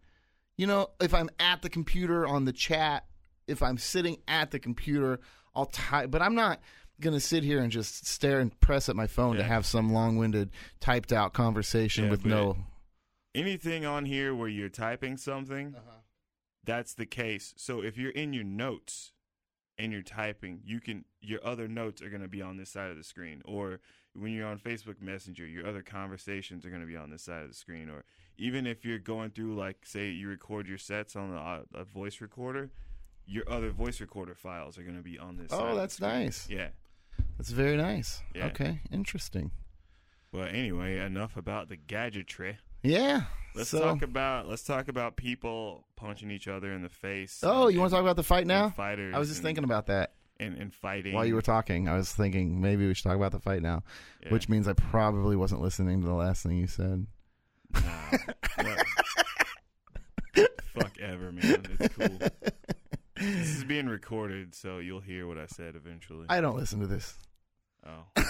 You 0.56 0.68
know, 0.68 0.90
if 1.02 1.14
I'm 1.14 1.30
at 1.40 1.62
the 1.64 1.70
computer 1.70 2.28
on 2.28 2.46
the 2.46 2.52
chat, 2.54 3.06
if 3.48 3.64
I'm 3.64 3.78
sitting 3.78 4.18
at 4.28 4.52
the 4.52 4.60
computer, 4.60 5.20
I'll 5.56 5.66
type. 5.66 6.12
But 6.12 6.22
I'm 6.22 6.36
not 6.36 6.62
going 7.02 7.16
to 7.16 7.20
sit 7.20 7.44
here 7.44 7.60
and 7.60 7.72
just 7.72 8.06
stare 8.06 8.40
and 8.40 8.58
press 8.60 8.88
at 8.88 8.96
my 8.96 9.08
phone 9.08 9.36
to 9.38 9.44
have 9.44 9.66
some 9.66 9.92
long 9.92 10.18
winded, 10.18 10.52
typed 10.80 11.12
out 11.12 11.34
conversation 11.34 12.06
Yeah, 12.06 12.12
with 12.12 12.24
no. 12.26 12.58
anything 13.34 13.84
on 13.86 14.06
here 14.06 14.34
where 14.36 14.48
you're 14.48 14.70
typing 14.70 15.18
something, 15.18 15.76
Uh-huh. 15.76 15.98
that's 16.64 16.94
the 16.94 17.08
case. 17.08 17.54
So 17.58 17.82
if 17.82 17.98
you're 17.98 18.12
in 18.12 18.32
your 18.32 18.44
notes 18.44 19.12
and 19.80 19.92
you're 19.92 20.04
typing, 20.04 20.62
you 20.64 20.80
can 20.80 21.06
your 21.20 21.44
other 21.46 21.68
notes 21.68 22.02
are 22.04 22.10
going 22.10 22.22
to 22.22 22.28
be 22.28 22.44
on 22.44 22.58
this 22.58 22.70
side 22.70 22.92
of 22.92 22.98
the 22.98 23.04
screen 23.04 23.42
or 23.44 23.80
when 24.16 24.32
you're 24.32 24.48
on 24.48 24.60
Facebook 24.60 25.02
Messenger, 25.02 25.46
your 25.46 25.68
other 25.68 25.82
conversations 25.82 26.66
are 26.66 26.70
going 26.70 26.82
to 26.82 26.88
be 26.88 26.96
on 26.96 27.10
this 27.10 27.24
side 27.24 27.44
of 27.44 27.50
the 27.50 27.56
screen 27.56 27.90
or 27.90 28.04
even 28.38 28.66
if 28.66 28.84
you're 28.86 29.00
going 29.00 29.30
through 29.30 29.56
like 29.56 29.78
say 29.86 30.10
you 30.10 30.28
record 30.28 30.68
your 30.68 30.78
sets 30.78 31.16
on 31.16 31.34
a, 31.34 31.38
uh, 31.38 31.62
a 31.76 31.84
voice 31.84 32.22
recorder, 32.22 32.72
your 33.26 33.44
other 33.50 33.70
voice 33.70 34.02
recorder 34.02 34.36
files 34.36 34.78
are 34.78 34.84
going 34.84 34.98
to 34.98 35.04
be 35.04 35.18
on 35.18 35.38
this 35.38 35.48
oh, 35.52 35.60
side 35.60 35.72
Oh, 35.72 35.76
that's 35.76 36.00
nice. 36.00 36.48
Yeah. 36.50 36.70
That's 37.38 37.50
very 37.50 37.78
nice. 37.78 38.22
Yeah. 38.36 38.48
Okay, 38.48 38.82
interesting. 38.92 39.52
Well, 40.32 40.48
anyway, 40.48 40.98
enough 40.98 41.38
about 41.38 41.70
the 41.70 41.76
gadgetry. 41.76 42.58
Yeah. 42.82 43.24
Let's 43.56 43.70
so, 43.70 43.80
talk 43.80 44.02
about 44.02 44.48
let's 44.50 44.64
talk 44.64 44.88
about 44.88 45.16
people 45.16 45.86
punching 45.96 46.32
each 46.32 46.48
other 46.48 46.74
in 46.74 46.82
the 46.82 46.90
face. 46.90 47.40
Oh, 47.44 47.68
you 47.68 47.80
want 47.80 47.92
to 47.92 47.96
talk 47.96 48.04
about 48.04 48.16
the 48.16 48.24
fight 48.24 48.48
now? 48.48 48.72
Fighters. 48.72 49.14
I 49.16 49.20
was 49.20 49.30
just 49.30 49.40
and- 49.40 49.46
thinking 49.46 49.64
about 49.64 49.88
that 49.88 50.14
and, 50.44 50.58
and 50.58 50.74
fighting 50.74 51.14
while 51.14 51.26
you 51.26 51.36
were 51.36 51.42
talking. 51.42 51.88
I 51.88 51.96
was 51.96 52.12
thinking 52.12 52.62
maybe 52.62 52.86
we 52.88 52.94
should 52.94 53.04
talk 53.06 53.16
about 53.16 53.32
the 53.32 53.40
fight 53.40 53.62
now, 53.62 53.84
Yeah. 54.24 54.30
which 54.32 54.50
means 54.50 54.68
I 54.68 54.74
probably 54.74 55.36
wasn't 55.36 55.62
listening 55.62 56.02
to 56.02 56.08
the 56.08 56.14
last 56.14 56.44
thing 56.44 56.58
you 56.58 56.68
said. 56.68 57.08
Nah. 57.74 58.10
Fuck 60.76 60.98
ever, 61.00 61.32
man. 61.32 61.64
It's 61.80 61.96
cool. 61.96 62.20
This 63.16 63.50
is 63.58 63.64
being 63.64 63.88
recorded, 63.88 64.54
so 64.56 64.80
you'll 64.80 65.00
hear 65.00 65.28
what 65.28 65.38
I 65.38 65.46
said 65.46 65.76
eventually. 65.76 66.26
I 66.30 66.42
don't 66.42 66.58
listen 66.58 66.80
to 66.82 66.88
this. 66.88 67.16
oh, 67.86 68.06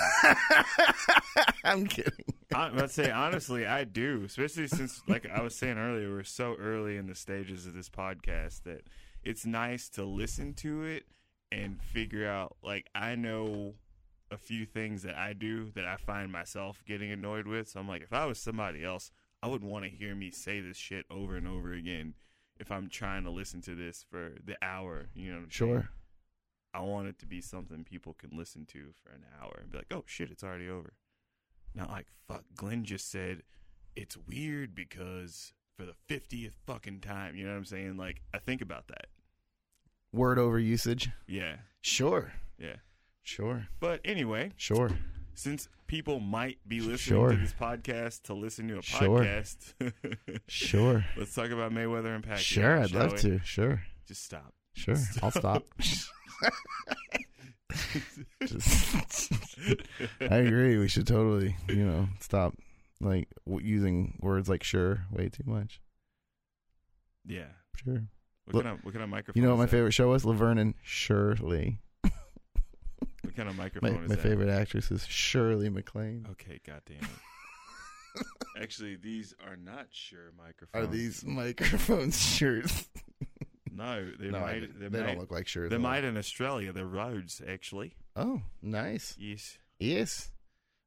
I'm 1.63 1.87
kidding. 1.87 2.25
I, 2.53 2.69
let's 2.69 2.93
say 2.93 3.09
honestly, 3.09 3.65
I 3.65 3.85
do, 3.85 4.23
especially 4.25 4.67
since, 4.67 5.01
like 5.07 5.25
I 5.29 5.41
was 5.41 5.55
saying 5.55 5.77
earlier, 5.77 6.09
we're 6.11 6.23
so 6.23 6.55
early 6.59 6.97
in 6.97 7.07
the 7.07 7.15
stages 7.15 7.65
of 7.65 7.73
this 7.73 7.89
podcast 7.89 8.63
that 8.63 8.81
it's 9.23 9.45
nice 9.45 9.89
to 9.89 10.03
listen 10.03 10.53
to 10.55 10.83
it 10.83 11.05
and 11.53 11.81
figure 11.81 12.27
out. 12.27 12.57
Like 12.63 12.89
I 12.95 13.15
know 13.15 13.75
a 14.31 14.37
few 14.37 14.65
things 14.65 15.03
that 15.03 15.15
I 15.15 15.33
do 15.33 15.71
that 15.75 15.85
I 15.85 15.97
find 15.97 16.31
myself 16.31 16.83
getting 16.85 17.11
annoyed 17.11 17.47
with. 17.47 17.69
So 17.69 17.79
I'm 17.79 17.87
like, 17.87 18.01
if 18.01 18.11
I 18.11 18.25
was 18.25 18.39
somebody 18.39 18.83
else, 18.83 19.11
I 19.41 19.47
wouldn't 19.47 19.69
want 19.69 19.85
to 19.85 19.91
hear 19.91 20.15
me 20.15 20.31
say 20.31 20.59
this 20.59 20.77
shit 20.77 21.05
over 21.11 21.35
and 21.35 21.47
over 21.47 21.73
again. 21.73 22.15
If 22.59 22.71
I'm 22.71 22.89
trying 22.89 23.23
to 23.23 23.29
listen 23.29 23.61
to 23.61 23.75
this 23.75 24.05
for 24.09 24.33
the 24.43 24.55
hour, 24.61 25.07
you 25.13 25.29
know, 25.29 25.37
what 25.37 25.43
I'm 25.43 25.51
saying? 25.51 25.71
Sure. 25.71 25.89
I 26.73 26.81
want 26.81 27.07
it 27.07 27.19
to 27.19 27.27
be 27.27 27.41
something 27.41 27.83
people 27.83 28.13
can 28.13 28.31
listen 28.35 28.65
to 28.67 28.93
for 29.03 29.13
an 29.13 29.25
hour 29.39 29.59
and 29.61 29.71
be 29.71 29.77
like, 29.77 29.91
oh 29.91 30.03
shit, 30.07 30.31
it's 30.31 30.43
already 30.43 30.69
over. 30.69 30.93
Not 31.75 31.89
like, 31.89 32.07
fuck, 32.27 32.43
Glenn 32.55 32.83
just 32.83 33.11
said 33.11 33.43
it's 33.95 34.17
weird 34.17 34.73
because 34.73 35.53
for 35.77 35.85
the 35.85 35.93
50th 36.09 36.53
fucking 36.65 37.01
time, 37.01 37.35
you 37.35 37.45
know 37.45 37.51
what 37.51 37.57
I'm 37.57 37.65
saying? 37.65 37.97
Like, 37.97 38.21
I 38.33 38.39
think 38.39 38.61
about 38.61 38.87
that. 38.87 39.07
Word 40.13 40.37
over 40.39 40.57
usage. 40.59 41.09
Yeah, 41.27 41.55
Sure. 41.81 42.31
yeah. 42.57 42.75
Sure. 43.23 43.67
But 43.79 43.99
anyway, 44.05 44.51
Sure. 44.57 44.89
since 45.33 45.67
people 45.87 46.19
might 46.19 46.57
be 46.67 46.79
listening 46.81 46.97
Sure. 47.19 47.31
to 47.31 47.37
this 47.37 47.53
podcast 47.53 48.23
to 48.23 48.33
listen 48.33 48.67
to 48.67 48.77
a 48.77 48.81
podcast, 48.81 49.73
Sure. 50.47 51.03
let's 51.17 51.33
talk 51.33 51.49
about 51.51 51.71
Mayweather 51.71 52.13
and 52.15 52.23
Pacquiao. 52.23 52.37
Sure. 52.37 52.79
I'd 52.79 52.91
love 52.91 53.13
we? 53.13 53.17
to. 53.19 53.39
Sure. 53.43 53.81
Just 54.07 54.23
stop. 54.23 54.53
Sure. 54.73 54.95
I'll 55.21 55.31
stop. 55.31 55.63
Just, 58.45 59.31
I 60.21 60.35
agree. 60.37 60.77
We 60.77 60.87
should 60.87 61.07
totally, 61.07 61.55
you 61.67 61.85
know, 61.85 62.07
stop 62.19 62.53
like 62.99 63.27
w- 63.47 63.65
using 63.65 64.17
words 64.21 64.49
like 64.49 64.63
"sure" 64.63 65.05
way 65.11 65.29
too 65.29 65.43
much. 65.45 65.81
yeah. 67.25 67.47
Sure. 67.83 68.03
What 68.45 68.55
Look, 68.55 68.63
kind 68.65 68.77
of 68.77 68.85
what 68.85 68.93
kind 68.93 69.03
of 69.03 69.09
microphone? 69.09 69.41
You 69.41 69.47
know 69.47 69.53
what 69.53 69.59
my 69.59 69.65
that? 69.65 69.71
favorite 69.71 69.93
show 69.93 70.09
was? 70.09 70.25
Laverne 70.25 70.57
and 70.57 70.73
Shirley. 70.83 71.79
What 72.01 73.35
kind 73.35 73.47
of 73.49 73.55
microphone 73.57 74.01
My, 74.01 74.07
my 74.07 74.15
favorite 74.15 74.49
actress 74.49 74.91
is 74.91 75.05
Shirley 75.07 75.69
MacLaine. 75.69 76.27
Okay, 76.31 76.59
goddamn 76.65 76.97
it. 76.97 78.25
Actually, 78.61 78.95
these 78.97 79.33
are 79.47 79.55
not 79.55 79.87
Shure 79.91 80.31
microphones. 80.37 80.83
Are 80.83 80.87
these 80.87 81.25
microphones 81.25 82.19
shirts? 82.21 82.87
No, 83.71 84.05
they 84.19 84.29
no, 84.29 84.45
didn't. 84.47 84.79
They, 84.79 84.87
they 84.87 84.99
might. 84.99 85.07
don't 85.07 85.19
look 85.19 85.31
like 85.31 85.47
shirts. 85.47 85.71
They're 85.71 85.79
made 85.79 86.03
in 86.03 86.17
Australia. 86.17 86.71
They're 86.73 86.85
Rodes, 86.85 87.41
actually. 87.47 87.95
Oh, 88.15 88.41
nice. 88.61 89.15
Yes. 89.17 89.57
Yes. 89.79 90.31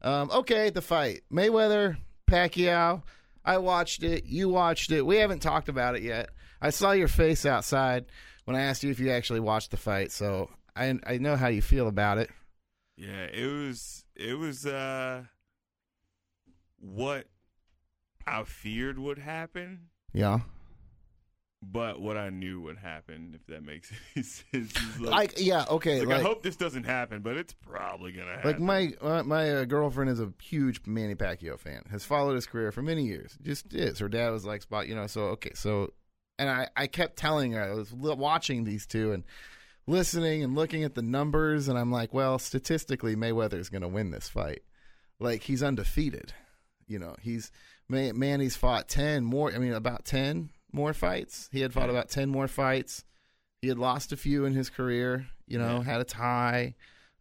Um, 0.02 0.30
okay, 0.30 0.70
the 0.70 0.82
fight. 0.82 1.22
Mayweather, 1.32 1.96
Pacquiao. 2.30 3.02
I 3.46 3.58
watched 3.58 4.02
it. 4.02 4.24
You 4.26 4.48
watched 4.50 4.90
it. 4.90 5.06
We 5.06 5.16
haven't 5.16 5.40
talked 5.40 5.68
about 5.68 5.94
it 5.96 6.02
yet. 6.02 6.28
I 6.60 6.70
saw 6.70 6.92
your 6.92 7.08
face 7.08 7.46
outside 7.46 8.06
when 8.44 8.56
I 8.56 8.62
asked 8.62 8.82
you 8.82 8.90
if 8.90 8.98
you 8.98 9.10
actually 9.10 9.40
watched 9.40 9.70
the 9.70 9.76
fight, 9.76 10.10
so 10.12 10.50
I 10.74 10.98
I 11.06 11.18
know 11.18 11.36
how 11.36 11.48
you 11.48 11.62
feel 11.62 11.86
about 11.88 12.18
it. 12.18 12.28
Yeah, 12.96 13.24
it 13.32 13.46
was. 13.46 14.04
It 14.14 14.36
was. 14.38 14.66
uh 14.66 15.24
What 16.80 17.26
I 18.26 18.42
feared 18.44 18.98
would 18.98 19.18
happen, 19.18 19.88
Yeah. 20.12 20.40
But 21.72 22.00
what 22.00 22.16
I 22.16 22.30
knew 22.30 22.60
would 22.62 22.76
happen. 22.78 23.32
If 23.34 23.46
that 23.46 23.62
makes 23.64 23.90
any 24.14 24.22
sense. 24.24 24.72
Like, 25.00 25.10
Like 25.10 25.34
yeah, 25.38 25.64
okay. 25.70 26.00
like, 26.00 26.08
Like, 26.08 26.20
I 26.20 26.22
hope 26.22 26.42
this 26.42 26.56
doesn't 26.56 26.84
happen, 26.84 27.22
but 27.22 27.36
it's 27.36 27.52
probably 27.54 28.12
gonna 28.12 28.32
happen. 28.36 28.50
like 28.50 28.60
my 28.60 28.92
uh, 29.00 29.22
my 29.24 29.50
uh, 29.50 29.64
girlfriend 29.64 30.10
is 30.10 30.20
a 30.20 30.32
huge 30.42 30.80
Manny 30.86 31.14
Pacquiao 31.14 31.58
fan. 31.58 31.82
Has 31.90 32.04
followed 32.04 32.34
his 32.34 32.46
career 32.46 32.72
for 32.72 32.82
many 32.82 33.04
years. 33.04 33.36
Just 33.42 33.74
is. 33.74 33.98
Her 33.98 34.08
dad 34.08 34.30
was 34.30 34.44
like 34.44 34.62
spot, 34.62 34.88
you 34.88 34.94
know. 34.94 35.06
So 35.06 35.22
okay, 35.28 35.52
so 35.54 35.92
and 36.38 36.48
I 36.48 36.68
I 36.76 36.86
kept 36.86 37.16
telling 37.16 37.52
her 37.52 37.62
I 37.62 37.74
was 37.74 37.92
watching 37.92 38.64
these 38.64 38.86
two 38.86 39.12
and 39.12 39.24
listening 39.86 40.42
and 40.42 40.54
looking 40.54 40.84
at 40.84 40.94
the 40.94 41.02
numbers, 41.02 41.68
and 41.68 41.78
I'm 41.78 41.90
like, 41.92 42.12
well, 42.12 42.38
statistically, 42.38 43.16
Mayweather 43.16 43.58
is 43.58 43.68
going 43.70 43.82
to 43.82 43.88
win 43.88 44.10
this 44.10 44.28
fight. 44.28 44.62
Like 45.18 45.42
he's 45.42 45.62
undefeated. 45.62 46.32
You 46.88 46.98
know, 46.98 47.16
he's 47.20 47.50
Man- 47.88 48.18
Manny's 48.18 48.56
fought 48.56 48.88
ten 48.88 49.24
more. 49.24 49.52
I 49.52 49.58
mean, 49.58 49.72
about 49.72 50.04
ten 50.04 50.50
more 50.72 50.92
fights. 50.94 51.48
He 51.52 51.60
had 51.60 51.72
fought 51.72 51.90
about 51.90 52.08
ten 52.08 52.28
more 52.28 52.48
fights. 52.48 53.04
He 53.62 53.68
had 53.68 53.78
lost 53.78 54.12
a 54.12 54.16
few 54.16 54.44
in 54.44 54.52
his 54.54 54.68
career. 54.70 55.26
You 55.46 55.58
know, 55.58 55.76
Yeah. 55.78 55.82
had 55.84 56.00
a 56.00 56.04
tie. 56.04 56.74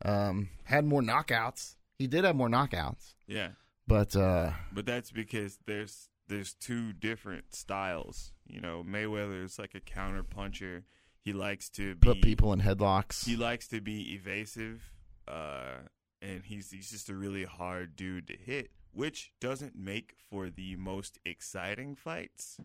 Um, 0.03 0.49
had 0.65 0.83
more 0.85 1.01
knockouts. 1.01 1.75
He 1.97 2.07
did 2.07 2.25
have 2.25 2.35
more 2.35 2.49
knockouts, 2.49 3.13
yeah, 3.27 3.51
but 3.87 4.13
uh, 4.15 4.51
but 4.73 4.85
that's 4.85 5.09
because 5.11 5.57
there's 5.65 6.09
there's 6.27 6.53
two 6.53 6.91
different 6.91 7.55
styles. 7.55 8.33
You 8.45 8.59
know, 8.59 8.83
Mayweather 8.85 9.41
is 9.45 9.57
like 9.57 9.73
a 9.73 9.79
counter 9.79 10.21
puncher. 10.23 10.83
He 11.21 11.31
likes 11.31 11.69
to 11.71 11.95
be, 11.95 12.07
put 12.09 12.21
people 12.21 12.51
in 12.51 12.59
headlocks. 12.59 13.25
He 13.25 13.37
likes 13.37 13.67
to 13.69 13.79
be 13.79 14.13
evasive, 14.13 14.91
uh, 15.29 15.77
and 16.21 16.43
he's 16.43 16.71
he's 16.71 16.91
just 16.91 17.07
a 17.09 17.15
really 17.15 17.45
hard 17.45 17.95
dude 17.95 18.27
to 18.27 18.35
hit, 18.35 18.71
which 18.91 19.31
doesn't 19.39 19.77
make 19.77 20.15
for 20.29 20.49
the 20.49 20.75
most 20.75 21.19
exciting 21.25 21.95
fights. 21.95 22.57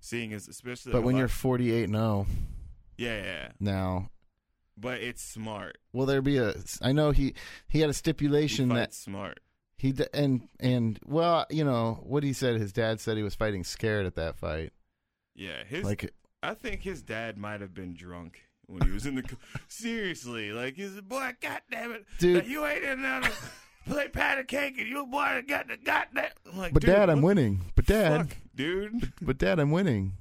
Seeing 0.00 0.32
as 0.32 0.48
especially, 0.48 0.92
but 0.92 1.02
when 1.02 1.16
you're 1.16 1.28
48 1.28 1.88
0 1.88 2.26
yeah, 2.96 3.16
yeah, 3.16 3.22
yeah, 3.24 3.48
now, 3.60 4.10
but 4.76 5.00
it's 5.00 5.22
smart. 5.22 5.78
will 5.92 6.06
there 6.06 6.22
be 6.22 6.38
a? 6.38 6.54
I 6.82 6.92
know 6.92 7.10
he 7.10 7.34
he 7.68 7.80
had 7.80 7.90
a 7.90 7.94
stipulation 7.94 8.70
that 8.70 8.94
smart. 8.94 9.40
he 9.76 9.94
and 10.14 10.48
and 10.58 10.98
well, 11.04 11.46
you 11.50 11.64
know 11.64 12.00
what 12.02 12.22
he 12.22 12.32
said. 12.32 12.60
His 12.60 12.72
dad 12.72 13.00
said 13.00 13.16
he 13.16 13.22
was 13.22 13.34
fighting 13.34 13.64
scared 13.64 14.06
at 14.06 14.14
that 14.16 14.36
fight. 14.36 14.72
Yeah, 15.34 15.64
his 15.66 15.84
Like 15.84 16.12
I 16.42 16.54
think 16.54 16.82
his 16.82 17.02
dad 17.02 17.36
might 17.38 17.60
have 17.60 17.74
been 17.74 17.94
drunk 17.94 18.40
when 18.66 18.82
he 18.82 18.90
was 18.90 19.06
in 19.06 19.16
the. 19.16 19.24
Seriously, 19.68 20.52
like 20.52 20.74
he's 20.76 21.00
boy, 21.00 21.32
God 21.40 21.60
damn 21.70 21.92
it, 21.92 22.06
Dude. 22.18 22.46
you 22.46 22.64
ain't 22.66 22.84
in 22.84 22.98
another. 23.00 23.28
Play 23.86 24.08
patty 24.08 24.44
cake 24.44 24.78
and 24.78 24.88
you 24.88 25.06
boy 25.06 25.42
got 25.46 25.68
the 25.68 25.76
got 25.76 26.08
that. 26.14 26.34
I'm 26.50 26.58
like, 26.58 26.72
But 26.72 26.82
dude, 26.82 26.90
dad, 26.94 27.10
I'm 27.10 27.22
winning. 27.22 27.62
But 27.74 27.86
dad, 27.86 28.28
fuck, 28.28 28.36
dude. 28.54 29.12
but 29.22 29.38
dad, 29.38 29.58
I'm 29.58 29.70
winning. 29.70 30.14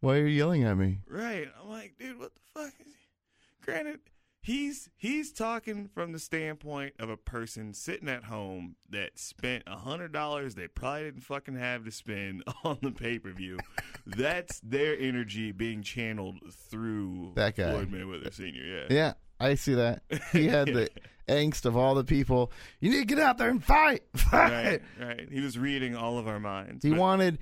Why 0.00 0.14
are 0.14 0.26
you 0.26 0.26
yelling 0.26 0.64
at 0.64 0.76
me? 0.76 1.00
Right. 1.08 1.48
I'm 1.60 1.68
like, 1.68 1.94
dude, 1.98 2.18
what 2.18 2.32
the 2.34 2.40
fuck 2.60 2.72
is 2.80 2.86
he? 2.86 3.64
Granted, 3.64 4.00
he's 4.40 4.88
he's 4.96 5.32
talking 5.32 5.88
from 5.92 6.12
the 6.12 6.18
standpoint 6.18 6.94
of 6.98 7.10
a 7.10 7.16
person 7.16 7.74
sitting 7.74 8.08
at 8.08 8.24
home 8.24 8.76
that 8.88 9.18
spent 9.18 9.64
a 9.66 9.76
hundred 9.76 10.12
dollars 10.12 10.54
they 10.54 10.68
probably 10.68 11.04
didn't 11.04 11.20
fucking 11.22 11.56
have 11.56 11.84
to 11.84 11.90
spend 11.90 12.42
on 12.64 12.78
the 12.82 12.90
pay 12.90 13.18
per 13.18 13.30
view. 13.32 13.58
That's 14.06 14.60
their 14.60 14.98
energy 14.98 15.52
being 15.52 15.82
channeled 15.82 16.38
through 16.70 17.32
That 17.36 17.56
guy. 17.56 17.70
Floyd 17.70 17.92
Mayweather 17.92 18.32
Senior. 18.32 18.64
Yeah. 18.64 18.86
Yeah, 18.90 19.12
I 19.40 19.54
see 19.54 19.74
that. 19.74 20.02
He 20.32 20.46
had 20.46 20.68
the 20.68 20.88
angst 21.28 21.64
of 21.64 21.76
all 21.76 21.94
the 21.94 22.04
people. 22.04 22.52
You 22.80 22.90
need 22.90 23.00
to 23.00 23.04
get 23.06 23.18
out 23.18 23.38
there 23.38 23.48
and 23.50 23.62
fight. 23.62 24.02
Fight. 24.14 24.50
Right, 24.52 24.82
right. 25.00 25.28
He 25.30 25.40
was 25.40 25.58
reading 25.58 25.96
all 25.96 26.18
of 26.18 26.28
our 26.28 26.40
minds. 26.40 26.84
He 26.84 26.90
but- 26.90 26.98
wanted 26.98 27.38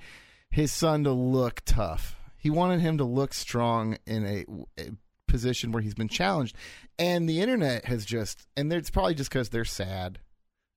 his 0.49 0.71
son 0.71 1.03
to 1.03 1.11
look 1.11 1.61
tough. 1.65 2.15
He 2.37 2.49
wanted 2.49 2.79
him 2.79 2.97
to 2.99 3.03
look 3.03 3.33
strong 3.33 3.97
in 4.05 4.25
a, 4.25 4.45
a 4.81 4.91
position 5.27 5.71
where 5.71 5.81
he's 5.81 5.93
been 5.93 6.07
challenged. 6.07 6.55
And 6.97 7.27
the 7.29 7.41
internet 7.41 7.85
has 7.85 8.05
just, 8.05 8.47
and 8.55 8.71
it's 8.71 8.89
probably 8.89 9.13
just 9.13 9.29
because 9.29 9.49
they're 9.49 9.65
sad, 9.65 10.19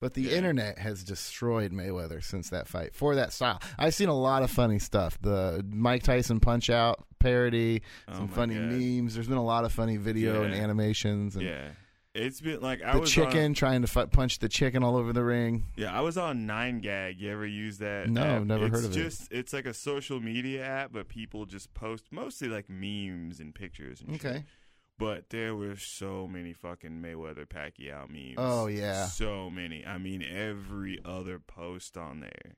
but 0.03 0.13
the 0.15 0.23
Yeah. 0.23 0.33
internet 0.37 0.79
has 0.79 1.03
destroyed 1.03 1.73
Mayweather 1.73 2.23
since 2.23 2.51
that 2.51 2.69
fight 2.69 2.95
for 2.95 3.15
that 3.15 3.33
style. 3.33 3.63
I've 3.79 3.95
seen 3.95 4.09
a 4.11 4.15
lot 4.19 4.43
of 4.43 4.51
funny 4.51 4.79
stuff. 4.79 5.17
The 5.23 5.65
Mike 5.71 6.03
Tyson 6.03 6.41
Punch 6.41 6.69
Out 6.69 7.03
parody, 7.21 7.81
Oh 8.09 8.15
some 8.15 8.29
funny 8.29 8.57
God. 8.57 8.65
memes. 8.73 9.15
There's 9.15 9.29
been 9.29 9.39
a 9.39 9.45
lot 9.45 9.65
of 9.65 9.73
funny 9.73 9.97
video 9.97 10.43
and 10.43 10.53
animations. 10.55 11.37
And 11.37 11.45
Yeah. 11.47 11.69
It's 12.15 12.43
been 12.43 12.61
like 12.61 12.83
I 12.83 12.93
the 12.93 13.01
was 13.01 13.11
chicken 13.11 13.45
On, 13.47 13.55
trying 13.55 13.81
to 13.81 13.89
fu- 13.89 14.07
punch 14.07 14.39
the 14.41 14.49
chicken 14.51 14.83
all 14.85 14.97
over 14.99 15.15
the 15.15 15.25
ring. 15.25 15.65
yeah, 15.77 15.97
I 15.97 16.03
was 16.03 16.19
on 16.19 16.47
9GAG. 16.47 17.19
You 17.19 17.31
ever 17.31 17.47
use 17.47 17.79
that? 17.79 18.11
No, 18.11 18.23
app? 18.23 18.43
never 18.45 18.67
it's 18.67 18.75
heard 18.77 18.85
of 18.85 18.91
it. 18.91 18.95
just, 19.03 19.33
It's 19.33 19.55
like 19.55 19.65
a 19.65 19.73
social 19.73 20.21
media 20.21 20.63
app, 20.63 20.93
but 20.93 21.09
people 21.09 21.47
just 21.47 21.73
post 21.73 22.05
mostly 22.11 22.49
like 22.49 22.69
memes 22.69 23.41
and 23.41 23.55
pictures 23.55 24.03
and 24.03 24.21
shit. 24.21 24.43
But 24.99 25.31
there 25.31 25.57
were 25.57 25.77
so 25.77 26.29
many 26.29 26.53
fucking 26.53 27.03
Mayweather 27.03 27.47
Pacquiao 27.47 28.09
memes. 28.09 28.35
Oh, 28.37 28.67
yeah. 28.67 29.07
so 29.07 29.51
many. 29.51 29.85
I 29.85 29.99
mean, 29.99 30.23
every 30.23 31.01
other 31.05 31.39
post 31.39 31.97
on 31.97 32.21
there. 32.21 32.57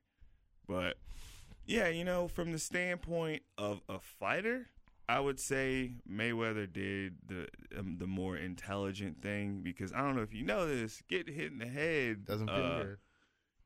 But 0.66 0.96
yeah, 1.66 1.88
you 1.88 2.04
know, 2.04 2.28
from 2.28 2.52
the 2.52 2.58
standpoint 2.58 3.42
of 3.56 3.80
a 3.88 3.98
fighter, 3.98 4.68
I 5.08 5.20
would 5.20 5.38
say 5.38 5.92
Mayweather 6.10 6.70
did 6.70 7.16
the 7.26 7.48
um, 7.78 7.96
the 7.98 8.06
more 8.06 8.36
intelligent 8.36 9.20
thing 9.22 9.60
because 9.62 9.92
I 9.92 9.98
don't 9.98 10.16
know 10.16 10.22
if 10.22 10.34
you 10.34 10.44
know 10.44 10.66
this, 10.66 11.02
get 11.08 11.28
hit 11.28 11.52
in 11.52 11.58
the 11.58 11.66
head 11.66 12.24
Doesn't 12.24 12.48
feel 12.48 12.56
uh, 12.56 12.82
good. 12.82 12.96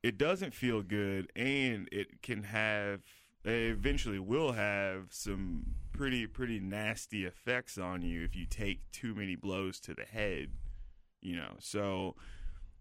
It 0.03 0.19
doesn't 0.19 0.55
feel 0.55 0.83
good, 0.83 1.31
and 1.35 1.89
it 1.91 2.23
can 2.23 2.45
have. 2.45 3.01
It 3.45 3.51
eventually 3.51 4.19
will 4.19 4.53
have 4.53 5.07
some 5.11 5.75
pretty 5.99 6.27
pretty 6.27 6.61
nasty 6.61 7.25
effects 7.25 7.77
on 7.77 8.03
you 8.03 8.23
if 8.23 8.37
you 8.37 8.47
take 8.47 8.91
too 8.93 9.15
many 9.15 9.35
blows 9.35 9.81
to 9.81 9.95
the 9.95 10.05
head. 10.05 10.51
You 11.21 11.37
know, 11.37 11.55
so 11.59 12.15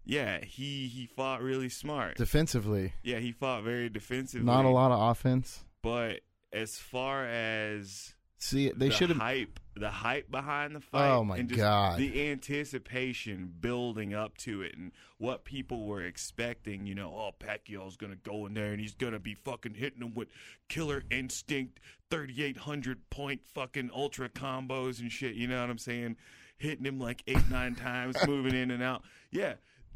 yeah, 0.04 0.42
he 0.44 0.86
he 0.86 1.06
fought 1.06 1.42
really 1.42 1.68
smart. 1.68 2.16
Defensively, 2.16 2.94
yeah, 3.02 3.18
he 3.18 3.32
fought 3.32 3.64
very 3.64 3.88
defensively. 3.88 4.46
not 4.46 4.64
a 4.64 4.70
lot 4.70 4.92
of 4.92 5.10
offense. 5.10 5.64
But 5.82 6.20
as 6.52 6.76
far 6.76 7.26
as 7.26 8.14
See, 8.40 8.70
they 8.70 8.88
the 8.88 8.94
should 8.94 9.08
have. 9.08 9.18
hype, 9.18 9.58
the 9.74 9.90
hype 9.90 10.30
behind 10.30 10.76
the 10.76 10.80
fight. 10.80 11.10
Oh, 11.10 11.24
my 11.24 11.38
and 11.38 11.48
just 11.48 11.58
God. 11.58 11.98
The 11.98 12.30
anticipation 12.30 13.52
building 13.60 14.14
up 14.14 14.38
to 14.38 14.62
it, 14.62 14.76
and 14.76 14.92
what 15.18 15.44
people 15.44 15.86
were 15.86 16.02
expecting. 16.02 16.86
You 16.86 16.94
know, 16.94 17.10
oh, 17.10 17.32
Pacquiao's 17.38 17.96
gonna 17.96 18.16
go 18.16 18.46
in 18.46 18.54
there 18.54 18.70
and 18.70 18.80
he's 18.80 18.94
gonna 18.94 19.18
be 19.18 19.34
fucking 19.34 19.74
hitting 19.74 20.02
him 20.02 20.14
with 20.14 20.28
killer 20.68 21.02
instinct, 21.10 21.80
thirty 22.10 22.44
eight 22.44 22.58
hundred 22.58 23.10
point 23.10 23.40
fucking 23.54 23.90
ultra 23.92 24.28
combos 24.28 25.00
and 25.00 25.10
shit. 25.10 25.34
You 25.34 25.48
know 25.48 25.60
what 25.60 25.70
I'm 25.70 25.78
saying? 25.78 26.16
Hitting 26.58 26.84
him 26.84 27.00
like 27.00 27.24
eight 27.26 27.48
nine 27.50 27.74
times, 27.74 28.16
moving 28.26 28.54
in 28.54 28.70
and 28.70 28.82
out. 28.82 29.02
Yeah. 29.32 29.54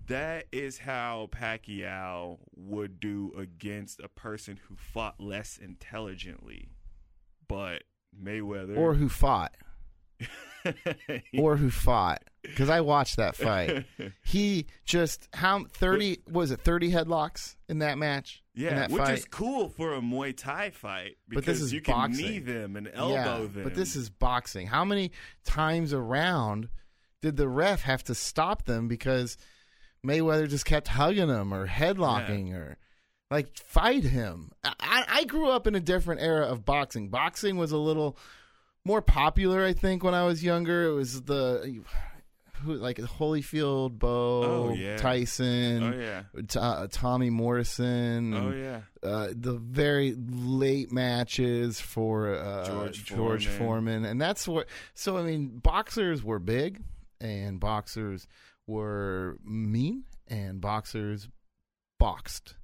That 0.09 0.47
is 0.51 0.79
how 0.79 1.29
Pacquiao 1.31 2.39
would 2.57 2.99
do 2.99 3.33
against 3.39 4.01
a 4.01 4.09
person 4.09 4.59
who 4.67 4.75
fought 4.75 5.21
less 5.21 5.59
intelligently. 5.63 6.71
But 7.47 7.85
Mayweather 8.21 8.77
or 8.77 8.95
who 8.95 9.09
fought, 9.09 9.53
or 11.39 11.57
who 11.57 11.71
fought. 11.71 12.23
Because 12.43 12.69
I 12.71 12.81
watched 12.81 13.17
that 13.17 13.37
fight. 13.37 13.85
He 14.25 14.67
just 14.85 15.29
how 15.35 15.65
thirty 15.73 16.19
was 16.31 16.51
it 16.51 16.61
thirty 16.61 16.91
headlocks 16.91 17.57
in 17.69 17.79
that 17.81 17.99
match? 17.99 18.43
yeah, 18.55 18.75
that 18.75 18.91
which 18.91 19.03
fight? 19.03 19.19
is 19.19 19.25
cool 19.27 19.69
for 19.69 19.95
a 19.95 20.01
Muay 20.01 20.37
Thai 20.37 20.71
fight 20.71 21.17
because 21.29 21.45
But 21.45 21.51
this 21.53 21.61
is 21.61 21.73
you 21.73 21.81
can 21.81 21.95
boxing. 21.95 22.27
knee 22.27 22.39
them 22.41 22.77
and 22.77 22.91
elbow 22.93 23.15
yeah, 23.15 23.37
them. 23.39 23.63
but 23.65 23.75
this 23.75 23.95
is 23.97 24.11
boxing. 24.11 24.67
How 24.67 24.85
many 24.85 25.13
times 25.45 25.93
around 25.93 26.69
did 27.21 27.37
the 27.37 27.49
ref 27.49 27.83
have 27.83 28.03
to 28.05 28.15
stop 28.15 28.65
them 28.65 28.89
because 28.89 29.37
Mayweather 30.05 30.49
just 30.49 30.65
kept 30.67 30.89
hugging 30.89 31.29
him 31.29 31.55
or 31.55 31.69
headlocking 31.69 32.53
or 32.55 32.77
like 33.33 33.57
fight 33.57 34.05
him? 34.05 34.53
I, 34.65 35.05
I 35.09 35.25
grew 35.25 35.49
up 35.51 35.67
in 35.67 35.75
a 35.75 35.81
different 35.81 36.21
era 36.21 36.47
of 36.47 36.65
boxing. 36.65 37.09
Boxing 37.09 37.57
was 37.57 37.73
a 37.73 37.79
little 37.79 38.17
more 38.85 39.03
popular, 39.03 39.65
I 39.65 39.73
think, 39.73 40.03
when 40.05 40.15
I 40.15 40.25
was 40.25 40.43
younger. 40.45 40.85
It 40.89 40.93
was 40.95 41.23
the 41.23 41.83
who 42.63 42.75
like 42.75 42.97
Holyfield, 42.99 43.99
Bowe, 43.99 44.69
Oh, 44.71 44.73
yeah. 44.73 44.97
Tyson. 44.97 45.83
oh 45.83 45.99
yeah, 45.99 46.23
T- 46.47 46.59
uh, 46.61 46.87
Tommy 46.93 47.29
Morrison, 47.29 48.35
oh 48.35 48.53
yeah, 48.53 48.81
uh, 49.03 49.29
the 49.35 49.55
very 49.55 50.15
late 50.17 50.93
matches 50.93 51.81
for 51.81 52.35
uh, 52.37 52.65
George 52.67 53.05
George 53.05 53.47
Foreman. 53.49 53.59
Foreman, 53.59 54.05
and 54.05 54.21
that's 54.21 54.47
what. 54.47 54.69
So 54.95 55.17
I 55.17 55.23
mean, 55.23 55.59
boxers 55.59 56.23
were 56.23 56.39
big, 56.39 56.81
and 57.21 57.59
boxers 57.59 58.29
were 58.69 59.39
mean, 59.45 60.05
and 60.29 60.61
boxers 60.61 61.29
boxed. 61.99 62.55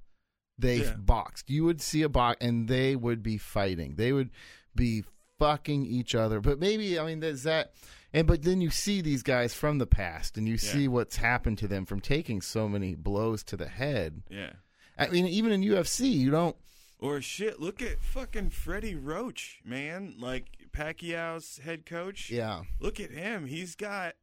They 0.59 0.81
Yeah. 0.83 0.93
boxed. 0.95 1.49
You 1.49 1.63
would 1.65 1.81
see 1.81 2.01
a 2.01 2.09
box, 2.09 2.37
and 2.41 2.67
they 2.67 2.95
would 2.95 3.23
be 3.23 3.37
fighting. 3.37 3.95
They 3.95 4.11
would 4.11 4.29
be 4.75 5.03
fucking 5.37 5.85
each 5.85 6.13
other. 6.15 6.39
But 6.41 6.59
maybe 6.59 6.99
I 6.99 7.05
mean, 7.05 7.19
there's 7.21 7.43
that. 7.43 7.73
And 8.13 8.25
but 8.27 8.41
then 8.43 8.59
you 8.59 8.69
see 8.71 9.01
these 9.01 9.21
guys 9.23 9.53
from 9.53 9.77
the 9.77 9.85
past, 9.87 10.37
and 10.37 10.47
you 10.47 10.57
see 10.57 10.87
what's 10.87 11.17
happened 11.17 11.59
to 11.59 11.67
them 11.67 11.85
from 11.85 11.99
taking 11.99 12.41
so 12.41 12.67
many 12.67 12.95
blows 12.95 13.43
to 13.45 13.57
the 13.57 13.67
head. 13.67 14.23
yeah. 14.29 14.53
I 14.97 15.07
mean, 15.07 15.27
even 15.27 15.53
in 15.53 15.61
UFC, 15.61 16.11
you 16.11 16.29
don't. 16.29 16.57
Or 16.99 17.21
shit, 17.21 17.61
look 17.61 17.81
at 17.81 18.01
fucking 18.01 18.49
Freddie 18.49 18.95
Roach, 18.95 19.61
man. 19.63 20.15
Like 20.19 20.47
Pacquiao's 20.73 21.59
head 21.59 21.85
coach. 21.85 22.29
Yeah, 22.29 22.63
Look 22.81 22.99
at 22.99 23.11
him. 23.11 23.45
He's 23.45 23.75
got 23.75 24.15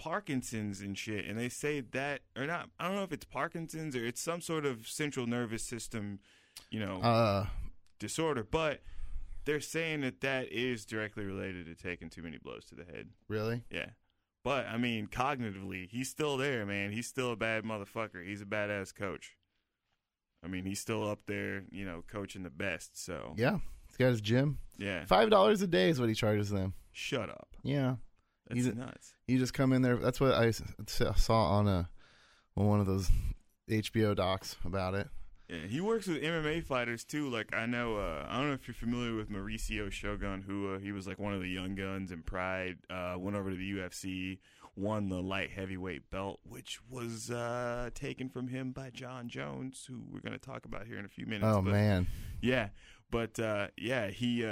Parkinson's 0.00 0.80
and 0.80 0.96
shit. 0.96 1.26
And 1.26 1.38
they 1.38 1.48
say 1.50 1.80
that, 1.92 2.22
or 2.36 2.46
not, 2.46 2.70
I 2.78 2.86
don't 2.86 2.96
know 2.96 3.02
if 3.02 3.12
it's 3.12 3.26
Parkinson's 3.26 3.94
or 3.94 4.04
it's 4.06 4.20
some 4.20 4.40
sort 4.40 4.64
of 4.64 4.88
central 4.88 5.26
nervous 5.26 5.62
system, 5.62 6.20
you 6.70 6.80
know, 6.80 7.00
uh, 7.02 7.46
disorder. 7.98 8.42
But 8.42 8.80
they're 9.44 9.60
saying 9.60 10.00
that 10.00 10.22
that 10.22 10.50
is 10.50 10.84
directly 10.86 11.24
related 11.24 11.66
to 11.66 11.74
taking 11.74 12.08
too 12.08 12.22
many 12.22 12.38
blows 12.38 12.64
to 12.66 12.74
the 12.74 12.84
head. 12.84 13.08
really. 13.28 13.62
Yeah. 13.70 13.90
But, 14.42 14.66
I 14.68 14.78
mean, 14.78 15.06
cognitively, 15.06 15.86
he's 15.90 16.08
still 16.08 16.38
there, 16.38 16.64
man. 16.64 16.92
He's 16.92 17.06
still 17.06 17.32
a 17.32 17.36
bad 17.36 17.62
motherfucker. 17.62 18.24
He's 18.26 18.40
a 18.40 18.46
badass 18.46 18.94
coach. 18.94 19.36
I 20.42 20.48
mean, 20.48 20.64
he's 20.64 20.80
still 20.80 21.06
up 21.06 21.20
there, 21.26 21.64
you 21.70 21.84
know, 21.84 22.02
coaching 22.10 22.42
the 22.42 22.48
best. 22.50 22.98
So, 23.04 23.34
Yeah, 23.36 23.58
he's 23.88 23.98
got 23.98 24.08
his 24.08 24.22
gym. 24.22 24.56
yeah. 24.78 25.04
Five 25.04 25.28
dollars 25.28 25.60
a 25.60 25.66
day 25.66 25.90
is 25.90 26.00
what 26.00 26.08
he 26.08 26.14
charges 26.14 26.48
them. 26.48 26.72
Shut 26.90 27.28
up. 27.28 27.48
Yeah, 27.62 27.96
That's 28.50 28.64
He's 28.64 28.66
a- 28.66 28.74
nuts. 28.74 29.14
you 29.28 29.38
just 29.38 29.54
come 29.54 29.72
in 29.72 29.82
there. 29.82 29.96
That's 29.96 30.20
what 30.20 30.32
I 30.34 30.50
saw 30.50 31.44
on 31.58 31.66
a 31.68 31.88
on 32.56 32.66
one 32.66 32.80
of 32.80 32.86
those 32.86 33.10
HBO 33.68 34.14
docs 34.14 34.56
about 34.64 34.94
it. 34.94 35.08
Yeah, 35.48 35.66
he 35.68 35.80
works 35.80 36.06
with 36.06 36.22
MMA 36.22 36.64
fighters 36.64 37.04
too. 37.04 37.28
Like 37.30 37.54
I 37.54 37.66
know, 37.66 37.96
uh, 37.96 38.26
I 38.28 38.38
don't 38.38 38.48
know 38.48 38.54
if 38.54 38.68
you're 38.68 38.74
familiar 38.74 39.16
with 39.16 39.30
Mauricio 39.30 39.90
Shogun, 39.90 40.42
who 40.42 40.74
uh, 40.74 40.78
he 40.78 40.92
was 40.92 41.06
like 41.06 41.18
one 41.18 41.32
of 41.34 41.40
the 41.40 41.48
young 41.48 41.74
guns 41.74 42.12
in 42.12 42.22
Pride. 42.22 42.78
Uh, 42.88 43.14
went 43.18 43.36
over 43.36 43.50
to 43.50 43.56
the 43.56 43.72
UFC, 43.72 44.38
won 44.76 45.08
the 45.08 45.20
light 45.20 45.50
heavyweight 45.50 46.08
belt, 46.10 46.38
which 46.44 46.78
was 46.88 47.30
uh, 47.32 47.90
taken 47.94 48.28
from 48.28 48.48
him 48.48 48.70
by 48.72 48.90
Jon 48.90 49.28
Jones, 49.28 49.84
who 49.88 50.02
we're 50.12 50.20
going 50.20 50.38
to 50.38 50.44
talk 50.44 50.64
about 50.66 50.86
here 50.86 50.98
in 50.98 51.04
a 51.04 51.08
few 51.08 51.26
minutes. 51.26 51.46
Oh 51.46 51.62
But, 51.62 51.72
man, 51.72 52.06
yeah, 52.40 52.68
but 53.10 53.38
uh, 53.40 53.68
yeah, 53.76 54.08
he. 54.08 54.44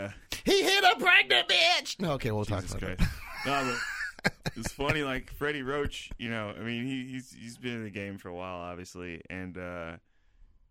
He 0.45 0.63
hit 0.63 0.85
a 0.85 0.97
pregnant 0.99 1.49
bitch. 1.49 2.01
No, 2.01 2.13
okay, 2.13 2.31
we'll 2.31 2.45
Jesus 2.45 2.73
talk 2.73 2.83
about 2.83 2.99
Christ. 2.99 3.13
no, 3.47 3.77
but 4.23 4.33
it's 4.57 4.73
funny. 4.73 5.03
Like 5.03 5.31
Freddie 5.31 5.63
Roach, 5.63 6.11
you 6.19 6.31
know, 6.31 6.53
I 6.59 6.63
mean, 6.63 6.87
he, 6.87 7.07
he's 7.07 7.33
he's 7.33 7.57
been 7.59 7.75
in 7.75 7.85
the 7.85 7.91
game 7.91 8.19
for 8.19 8.29
a 8.29 8.35
while, 8.35 8.59
obviously, 8.59 9.23
and 9.31 9.57
uh, 9.57 9.97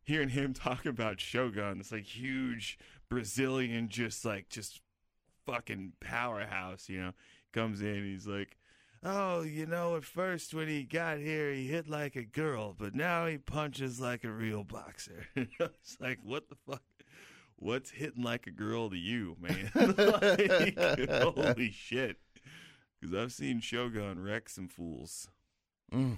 hearing 0.03 0.29
him 0.29 0.53
talk 0.55 0.85
about 0.85 1.19
Shogun, 1.19 1.77
this 1.77 1.91
like 1.91 2.05
huge 2.05 2.77
Brazilian, 3.09 3.89
just 3.89 4.25
like 4.25 4.49
just 4.49 4.81
fucking 5.45 5.93
powerhouse, 6.01 6.89
you 6.89 6.99
know, 6.99 7.11
comes 7.53 7.81
in, 7.81 8.03
he's 8.03 8.27
like. 8.27 8.57
oh, 9.03 9.41
you 9.43 9.65
know, 9.65 9.95
at 9.95 10.03
first 10.03 10.53
when 10.53 10.67
he 10.67 10.83
got 10.83 11.19
here, 11.19 11.51
he 11.51 11.67
hit 11.67 11.87
like 11.87 12.15
a 12.15 12.23
girl, 12.23 12.75
but 12.77 12.95
now 12.95 13.27
he 13.27 13.37
punches 13.37 13.99
like 13.99 14.23
a 14.23 14.31
real 14.31 14.63
boxer. 14.63 15.27
it's 15.35 15.97
like, 16.01 16.19
what 16.23 16.49
the 16.49 16.55
fuck? 16.67 16.81
What's 17.57 17.89
hitting 17.89 18.23
like 18.23 18.45
a 18.47 18.51
girl 18.51 18.89
to 18.89 18.97
you, 18.97 19.35
man? 19.39 19.71
like, 19.97 21.09
holy 21.09 21.71
shit. 21.71 22.17
Because 22.99 23.15
I've 23.15 23.31
seen 23.31 23.59
Shogun 23.61 24.19
wreck 24.21 24.47
some 24.49 24.67
fools. 24.67 25.27
Mm. 25.93 26.17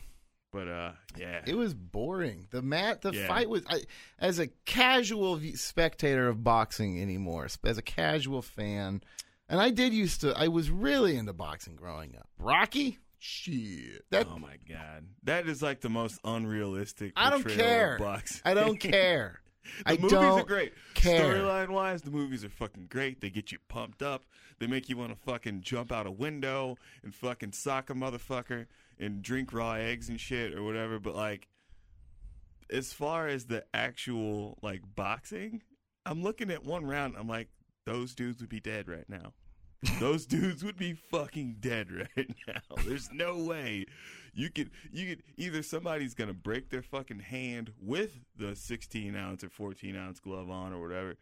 But, 0.52 0.67
uh, 0.67 0.91
yeah. 1.17 1.41
It 1.45 1.56
was 1.56 1.73
boring. 1.73 2.47
The 2.52 2.62
mat, 2.62 3.02
the 3.02 3.12
Yeah. 3.13 3.28
fight 3.28 3.49
was. 3.49 3.63
I, 3.69 3.82
as 4.17 4.39
a 4.39 4.47
casual 4.65 5.39
spectator 5.56 6.28
of 6.28 6.43
boxing 6.43 7.02
anymore, 7.02 7.47
as 7.63 7.78
a 7.78 7.82
casual 7.84 8.41
fan, 8.41 9.02
and 9.47 9.62
I 9.62 9.69
did 9.69 9.93
used 9.93 10.21
to. 10.21 10.38
I 10.38 10.47
was 10.47 10.69
really 10.71 11.15
into 11.15 11.34
boxing 11.34 11.75
growing 11.75 12.15
up. 12.17 12.28
Rocky, 12.39 12.97
shit. 13.19 14.04
That 14.10 14.28
oh, 14.30 14.39
my 14.39 14.56
God. 14.67 15.06
That 15.23 15.47
is 15.47 15.62
like 15.62 15.82
the 15.82 15.89
most 15.89 16.19
unrealistic 16.23 17.13
I 17.15 17.30
don't 17.30 17.47
care. 17.47 17.97
boxing. 17.99 18.41
I 18.45 18.54
don't 18.56 18.78
care. 18.80 19.39
The 19.86 19.91
I 19.91 19.95
movies 19.97 20.12
don't 20.12 20.39
are 20.39 20.43
great. 20.43 20.73
care. 20.93 21.34
Storyline 21.34 21.69
wise, 21.69 22.01
the 22.01 22.12
movies 22.12 22.43
are 22.43 22.49
fucking 22.49 22.88
great. 22.89 23.21
They 23.21 23.29
get 23.29 23.51
you 23.51 23.58
pumped 23.67 24.01
up. 24.01 24.25
They 24.60 24.67
make 24.67 24.89
you 24.89 24.97
want 24.97 25.12
to 25.12 25.17
fucking 25.17 25.62
jump 25.62 25.91
out 25.91 26.05
a 26.05 26.12
window 26.12 26.77
and 27.03 27.13
fucking 27.15 27.53
sock 27.53 27.89
a 27.89 27.93
motherfucker 27.93 28.65
and 28.99 29.21
drink 29.21 29.53
raw 29.53 29.73
eggs 29.73 30.10
and 30.10 30.19
shit 30.19 30.53
or 30.53 30.63
whatever. 30.63 30.99
But 30.99 31.15
like, 31.15 31.47
as 32.69 32.93
far 32.93 33.27
as 33.27 33.45
the 33.45 33.63
actual 33.73 34.58
like 34.62 34.82
boxing, 34.95 35.62
I'm 36.05 36.21
looking 36.23 36.51
at 36.51 36.65
one 36.65 36.86
round. 36.86 37.15
I'm 37.17 37.27
like, 37.27 37.49
those 37.86 38.13
dudes 38.13 38.41
would 38.41 38.49
be 38.49 38.60
dead 38.60 38.88
right 38.88 39.08
now. 39.10 39.34
those 39.99 40.25
dudes 40.25 40.63
would 40.63 40.77
be 40.77 40.93
fucking 40.93 41.58
dead 41.62 41.89
right 41.91 42.36
now. 42.47 42.75
There's 42.86 43.10
no 43.13 43.38
way 43.38 43.86
you 44.33 44.49
could 44.49 44.71
you 44.91 45.07
could 45.07 45.23
either 45.37 45.63
somebody's 45.63 46.13
gonna 46.13 46.33
break 46.33 46.69
their 46.69 46.81
fucking 46.81 47.19
hand 47.19 47.71
with 47.81 48.19
the 48.35 48.55
16 48.55 49.15
ounce 49.15 49.43
or 49.43 49.49
14 49.49 49.95
ounce 49.95 50.19
glove 50.19 50.49
on 50.49 50.73
or 50.73 50.81
whatever, 50.81 51.15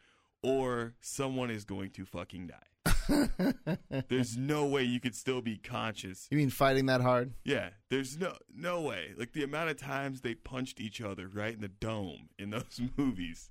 or 0.44 0.94
someone 1.02 1.50
is 1.50 1.66
going 1.66 1.92
to 1.92 2.06
fucking 2.06 2.48
die. 2.48 2.68
There's 4.10 4.38
no 4.38 4.66
way 4.66 4.84
you 4.84 5.00
could 5.00 5.16
still 5.16 5.42
be 5.42 5.58
conscious. 5.58 6.28
You 6.30 6.38
mean 6.38 6.50
fighting 6.50 6.88
that 6.88 7.02
hard? 7.02 7.34
Yeah, 7.44 7.70
there's 7.90 8.18
no 8.18 8.34
no 8.54 8.82
way. 8.82 9.14
Like 9.18 9.34
the 9.34 9.44
amount 9.44 9.70
of 9.70 9.78
times 9.78 10.22
they 10.22 10.36
punched 10.36 10.80
each 10.80 11.02
other 11.02 11.28
right 11.28 11.54
in 11.54 11.62
the 11.62 11.68
dome 11.68 12.30
in 12.38 12.50
those 12.52 12.82
movies. 12.98 13.50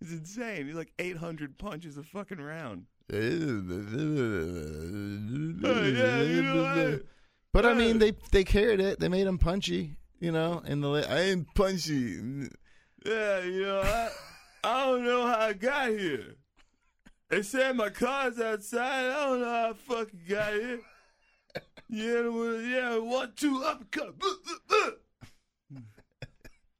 It's 0.00 0.12
insane. 0.12 0.68
It's 0.68 0.76
like 0.76 0.92
800 0.98 1.58
punches 1.58 1.98
a 1.98 2.02
fucking 2.02 2.40
round. 2.40 2.86
yeah, 3.10 3.18
you 6.22 6.42
know 6.42 6.62
what? 6.62 7.02
But 7.58 7.66
I 7.66 7.74
mean, 7.74 7.98
they 7.98 8.12
they 8.30 8.44
carried 8.44 8.78
it. 8.78 9.00
They 9.00 9.08
made 9.08 9.26
him 9.26 9.36
punchy. 9.36 9.96
You 10.20 10.30
know, 10.30 10.62
in 10.64 10.80
the 10.80 11.04
I 11.10 11.22
am 11.22 11.44
punchy. 11.56 12.48
Yeah, 13.04 13.42
you 13.42 13.62
know, 13.62 13.80
I, 13.80 14.10
I 14.62 14.86
don't 14.86 15.04
know 15.04 15.26
how 15.26 15.40
I 15.40 15.52
got 15.54 15.88
here. 15.88 16.36
They 17.30 17.42
said 17.42 17.74
my 17.74 17.88
car's 17.88 18.38
outside. 18.38 19.10
I 19.10 19.24
don't 19.24 19.40
know 19.40 19.46
how 19.46 19.70
I 19.70 19.72
fucking 19.72 20.20
got 20.28 20.52
here. 20.52 20.80
Yeah, 21.88 22.28
well, 22.28 22.60
yeah, 22.60 22.96
one, 22.98 23.32
two, 23.34 23.60
uppercut. 23.64 24.14
Am 25.72 25.84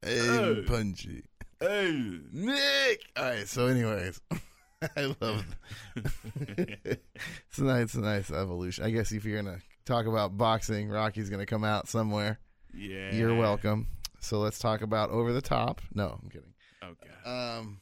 Hey. 0.01 0.63
punchy. 0.65 1.23
Hey. 1.59 2.21
Nick. 2.31 3.01
All 3.17 3.25
right. 3.25 3.47
So, 3.49 3.67
anyways, 3.67 4.21
I 4.95 5.13
love. 5.19 5.45
it's 5.97 7.57
a 7.57 7.63
nice, 7.63 7.83
it's 7.83 7.95
a 7.95 7.99
nice 7.99 8.31
evolution. 8.31 8.85
I 8.85 8.91
guess 8.91 9.11
if 9.11 9.25
you're 9.25 9.41
gonna 9.41 9.59
talk 9.89 10.05
about 10.05 10.37
boxing, 10.37 10.89
Rocky's 10.89 11.29
gonna 11.29 11.45
come 11.45 11.63
out 11.63 11.87
somewhere. 11.87 12.39
Yeah. 12.73 13.13
You're 13.13 13.35
welcome. 13.35 13.87
So 14.21 14.39
let's 14.39 14.59
talk 14.59 14.81
about 14.81 15.09
over 15.09 15.33
the 15.33 15.41
top. 15.41 15.81
No, 15.93 16.19
I'm 16.21 16.29
kidding. 16.29 16.53
Okay. 16.83 17.29
Um, 17.29 17.81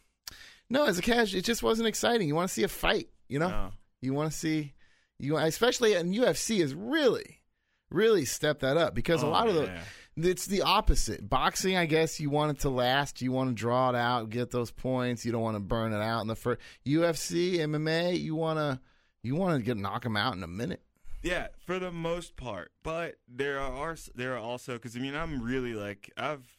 no, 0.69 0.85
as 0.85 0.97
a 0.97 1.01
casual, 1.01 1.39
it 1.39 1.45
just 1.45 1.63
wasn't 1.63 1.87
exciting. 1.87 2.27
You 2.27 2.35
want 2.35 2.47
to 2.49 2.53
see 2.53 2.63
a 2.63 2.67
fight, 2.67 3.09
you 3.27 3.39
know. 3.39 3.49
No. 3.49 3.71
You 4.01 4.13
want 4.13 4.31
to 4.31 4.37
see 4.37 4.73
you, 5.19 5.37
especially 5.37 5.93
in 5.95 6.13
UFC, 6.13 6.59
is 6.61 6.73
really, 6.75 7.41
really 7.89 8.25
step 8.25 8.59
that 8.59 8.77
up 8.77 8.93
because 8.93 9.23
a 9.23 9.25
Oh, 9.25 9.29
lot 9.29 9.47
of 9.47 9.55
the 9.55 9.71
it's 10.15 10.45
the 10.47 10.61
opposite. 10.63 11.27
Boxing, 11.29 11.75
I 11.77 11.85
guess, 11.85 12.19
you 12.19 12.29
want 12.29 12.51
it 12.57 12.61
to 12.61 12.69
last. 12.69 13.21
You 13.21 13.31
want 13.31 13.49
to 13.49 13.55
draw 13.55 13.89
it 13.89 13.95
out, 13.95 14.29
get 14.29 14.51
those 14.51 14.71
points. 14.71 15.25
You 15.25 15.31
don't 15.31 15.41
want 15.43 15.55
to 15.55 15.59
burn 15.61 15.93
it 15.93 16.01
out 16.01 16.21
in 16.21 16.27
the 16.27 16.35
first. 16.35 16.59
UFC, 16.85 17.57
MMA, 17.57 18.19
you 18.19 18.35
want 18.35 18.57
to 18.59 18.79
you 19.23 19.35
want 19.35 19.57
to 19.57 19.63
get 19.63 19.77
knock 19.77 20.03
them 20.03 20.15
out 20.17 20.35
in 20.35 20.43
a 20.43 20.47
minute. 20.47 20.81
Yeah, 21.27 21.47
for 21.65 21.77
the 21.77 21.91
most 21.91 22.37
part. 22.37 22.71
But 22.83 23.15
there 23.27 23.59
are 23.59 23.97
there 24.15 24.35
are 24.35 24.39
also 24.39 24.73
because 24.73 24.95
I 24.95 24.99
mean 24.99 25.15
I'm 25.15 25.41
really 25.41 25.73
like 25.73 26.09
I've 26.15 26.57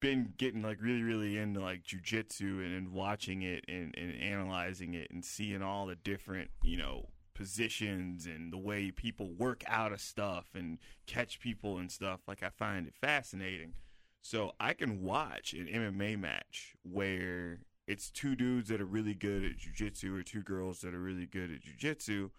been 0.00 0.32
getting 0.38 0.62
like 0.62 0.78
really 0.80 1.02
really 1.02 1.36
into 1.36 1.60
like 1.60 1.82
jujitsu 1.82 2.64
and, 2.64 2.74
and 2.74 2.92
watching 2.92 3.42
it 3.42 3.64
and, 3.68 3.94
and 3.96 4.14
analyzing 4.20 4.94
it 4.94 5.10
and 5.10 5.24
seeing 5.24 5.62
all 5.62 5.86
the 5.86 5.96
different 5.96 6.50
you 6.62 6.78
know 6.78 7.10
positions 7.34 8.24
and 8.24 8.50
the 8.52 8.58
way 8.58 8.90
people 8.90 9.34
work 9.34 9.62
out 9.66 9.92
of 9.92 10.00
stuff 10.00 10.46
and 10.54 10.78
catch 11.06 11.38
people 11.38 11.76
and 11.76 11.92
stuff. 11.92 12.20
Like 12.26 12.42
I 12.42 12.48
find 12.48 12.86
it 12.86 12.94
fascinating. 12.98 13.74
So 14.22 14.52
I 14.58 14.72
can 14.72 15.02
watch 15.02 15.52
an 15.52 15.66
MMA 15.66 16.18
match 16.18 16.74
where 16.82 17.60
it's 17.86 18.10
two 18.10 18.34
dudes 18.34 18.70
that 18.70 18.80
are 18.80 18.86
really 18.86 19.14
good 19.14 19.44
at 19.44 19.58
jujitsu 19.58 20.18
or 20.18 20.22
two 20.22 20.42
girls 20.42 20.80
that 20.80 20.94
are 20.94 21.00
really 21.00 21.26
good 21.26 21.50
at 21.50 21.60
jujitsu 21.60 22.30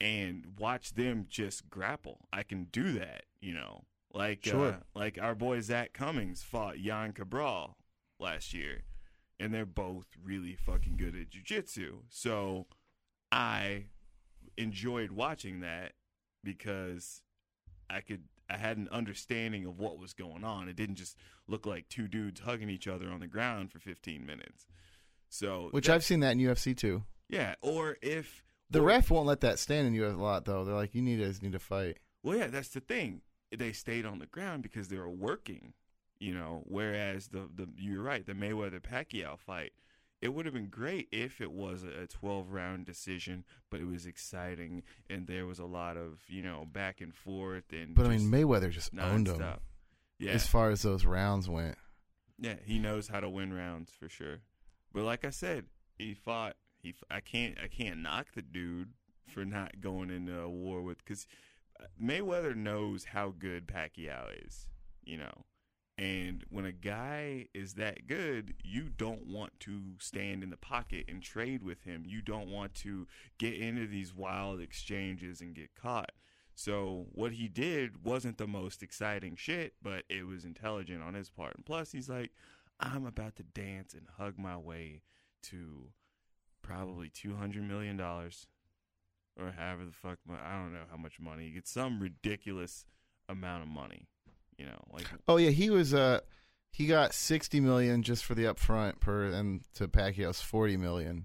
and 0.00 0.46
watch 0.58 0.94
them 0.94 1.26
just 1.28 1.68
grapple. 1.68 2.26
I 2.32 2.42
can 2.42 2.64
do 2.64 2.92
that, 2.92 3.24
you 3.40 3.52
know. 3.54 3.84
Like 4.12 4.44
Sure. 4.44 4.72
uh, 4.72 4.76
like 4.94 5.18
our 5.20 5.34
boy 5.34 5.60
Zak 5.60 5.92
Cummings 5.92 6.42
fought 6.42 6.80
Yan 6.80 7.12
Cabral 7.12 7.76
last 8.18 8.52
year, 8.52 8.82
and 9.38 9.54
they're 9.54 9.64
both 9.66 10.06
really 10.22 10.56
fucking 10.56 10.96
good 10.96 11.14
at 11.14 11.30
jujitsu. 11.30 11.98
So 12.08 12.66
I 13.30 13.84
enjoyed 14.56 15.12
watching 15.12 15.60
that 15.60 15.92
because 16.42 17.22
I 17.88 18.00
could 18.00 18.24
I 18.48 18.56
had 18.56 18.78
an 18.78 18.88
understanding 18.90 19.64
of 19.64 19.78
what 19.78 19.98
was 19.98 20.12
going 20.12 20.42
on. 20.42 20.68
It 20.68 20.74
didn't 20.74 20.96
just 20.96 21.16
look 21.46 21.66
like 21.66 21.88
two 21.88 22.08
dudes 22.08 22.40
hugging 22.40 22.68
each 22.68 22.88
other 22.88 23.08
on 23.10 23.20
the 23.20 23.28
ground 23.28 23.70
for 23.70 23.78
15 23.78 24.26
minutes. 24.26 24.66
So 25.28 25.68
Which 25.70 25.88
I've 25.88 26.02
seen 26.02 26.18
that 26.20 26.32
in 26.32 26.38
UFC 26.40 26.76
too. 26.76 27.04
yeah, 27.28 27.54
or 27.60 27.96
if 28.02 28.42
The 28.70 28.82
ref 28.82 29.10
won't 29.10 29.26
let 29.26 29.40
that 29.40 29.58
stand 29.58 29.86
in 29.86 29.94
you 29.94 30.06
a 30.06 30.10
lot 30.10 30.44
though. 30.44 30.64
They're 30.64 30.74
like, 30.74 30.94
you 30.94 31.02
need 31.02 31.16
to 31.18 31.42
need 31.42 31.52
to 31.52 31.58
fight. 31.58 31.98
Well, 32.22 32.38
yeah, 32.38 32.46
that's 32.48 32.68
the 32.68 32.80
thing. 32.80 33.22
They 33.56 33.72
stayed 33.72 34.06
on 34.06 34.18
the 34.20 34.26
ground 34.26 34.62
because 34.62 34.88
they 34.88 34.96
were 34.96 35.08
working, 35.10 35.72
you 36.18 36.32
know. 36.34 36.62
Whereas 36.66 37.28
the 37.28 37.48
the 37.54 37.68
you're 37.76 38.02
right, 38.02 38.24
the 38.24 38.32
Mayweather 38.34 38.80
Pacquiao 38.80 39.38
fight, 39.38 39.72
it 40.22 40.28
would 40.34 40.44
have 40.46 40.54
been 40.54 40.68
great 40.68 41.08
if 41.10 41.40
it 41.40 41.50
was 41.50 41.82
a 41.82 42.06
12 42.06 42.52
round 42.52 42.86
decision, 42.86 43.44
but 43.70 43.80
it 43.80 43.86
was 43.88 44.06
exciting 44.06 44.82
and 45.08 45.26
there 45.26 45.46
was 45.46 45.58
a 45.58 45.64
lot 45.64 45.96
of 45.96 46.20
you 46.28 46.42
know 46.42 46.66
back 46.70 47.00
and 47.00 47.14
forth 47.14 47.72
and. 47.72 47.94
But 47.94 48.06
I 48.06 48.10
mean, 48.10 48.30
Mayweather 48.30 48.70
just 48.70 48.92
owned 48.96 49.26
him. 49.26 49.42
Yeah, 50.18 50.32
as 50.32 50.46
far 50.46 50.70
as 50.70 50.82
those 50.82 51.04
rounds 51.06 51.48
went. 51.48 51.76
yeah, 52.38 52.56
he 52.64 52.78
knows 52.78 53.08
how 53.08 53.20
to 53.20 53.28
win 53.28 53.52
rounds 53.54 53.90
for 53.98 54.08
sure. 54.08 54.40
But 54.92 55.04
like 55.04 55.24
I 55.24 55.30
said, 55.30 55.64
he 55.96 56.14
fought. 56.14 56.56
He 56.82 56.94
I 57.10 57.20
can't 57.20 57.56
I 57.62 57.68
can't 57.68 58.00
knock 58.00 58.28
the 58.34 58.42
dude 58.42 58.90
for 59.28 59.44
not 59.44 59.80
going 59.80 60.10
into 60.10 60.38
a 60.38 60.48
war 60.48 60.82
with 60.82 60.98
because 60.98 61.26
uh, 61.80 61.84
Mayweather 62.02 62.54
knows 62.54 63.04
how 63.04 63.32
good 63.38 63.66
Pacquiao 63.66 64.46
is, 64.46 64.68
you 65.04 65.16
know. 65.16 65.44
And 65.98 66.44
when 66.48 66.64
a 66.64 66.72
guy 66.72 67.48
is 67.52 67.74
that 67.74 68.06
good, 68.06 68.54
you 68.64 68.88
don't 68.88 69.26
want 69.26 69.60
to 69.60 69.82
stand 69.98 70.42
in 70.42 70.48
the 70.48 70.56
pocket 70.56 71.04
and 71.08 71.22
trade 71.22 71.62
with 71.62 71.82
him. 71.82 72.04
You 72.06 72.22
don't 72.22 72.48
want 72.48 72.74
to 72.76 73.06
get 73.38 73.52
into 73.52 73.86
these 73.86 74.14
wild 74.14 74.60
exchanges 74.60 75.42
and 75.42 75.54
get 75.54 75.74
caught. 75.74 76.12
So 76.54 77.06
what 77.12 77.32
he 77.32 77.48
did 77.48 78.02
wasn't 78.02 78.38
the 78.38 78.46
most 78.46 78.82
exciting 78.82 79.36
shit, 79.36 79.74
but 79.82 80.04
it 80.08 80.26
was 80.26 80.46
intelligent 80.46 81.02
on 81.02 81.12
his 81.12 81.28
part. 81.28 81.54
And 81.54 81.66
plus, 81.66 81.92
he's 81.92 82.08
like, 82.08 82.30
I'm 82.78 83.04
about 83.04 83.36
to 83.36 83.42
dance 83.42 83.92
and 83.92 84.06
hug 84.16 84.38
my 84.38 84.56
way 84.56 85.02
to 85.44 85.90
probably 86.70 87.08
two 87.08 87.34
hundred 87.34 87.66
million 87.68 87.96
dollars, 87.96 88.46
or 89.38 89.52
however 89.52 89.84
the 89.84 89.92
fuck. 89.92 90.18
I 90.28 90.56
don't 90.58 90.72
know 90.72 90.84
how 90.90 90.96
much 90.96 91.18
money. 91.20 91.46
He 91.46 91.50
gets 91.52 91.70
some 91.70 92.00
ridiculous 92.00 92.84
amount 93.28 93.62
of 93.62 93.68
money. 93.68 94.06
You 94.56 94.66
know, 94.66 94.84
like 94.92 95.06
Oh 95.26 95.36
yeah, 95.36 95.50
he 95.50 95.70
was 95.70 95.94
uh 95.94 96.20
he 96.70 96.86
got 96.86 97.14
sixty 97.14 97.60
million 97.60 98.02
just 98.02 98.24
for 98.24 98.34
the 98.34 98.44
upfront 98.44 99.00
per 99.00 99.24
and 99.24 99.62
to 99.74 99.88
Pacquiao's 99.88 100.40
forty 100.40 100.76
million. 100.76 101.24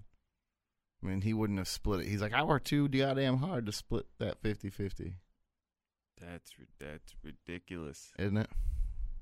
I 1.04 1.08
mean, 1.08 1.22
he 1.22 1.34
wouldn't 1.34 1.60
have 1.60 1.68
split 1.68 2.00
it. 2.02 2.08
He's 2.08 2.22
like, 2.22 2.34
I 2.34 2.44
worked 2.44 2.66
too 2.66 2.88
goddamn 2.88 3.38
hard 3.38 3.68
to 3.68 3.72
split 3.72 4.08
that 4.18 4.42
50-50, 4.42 5.14
that's 6.20 6.52
that's 6.80 7.14
ridiculous. 7.24 8.12
isn't 8.18 8.38
it? 8.38 8.50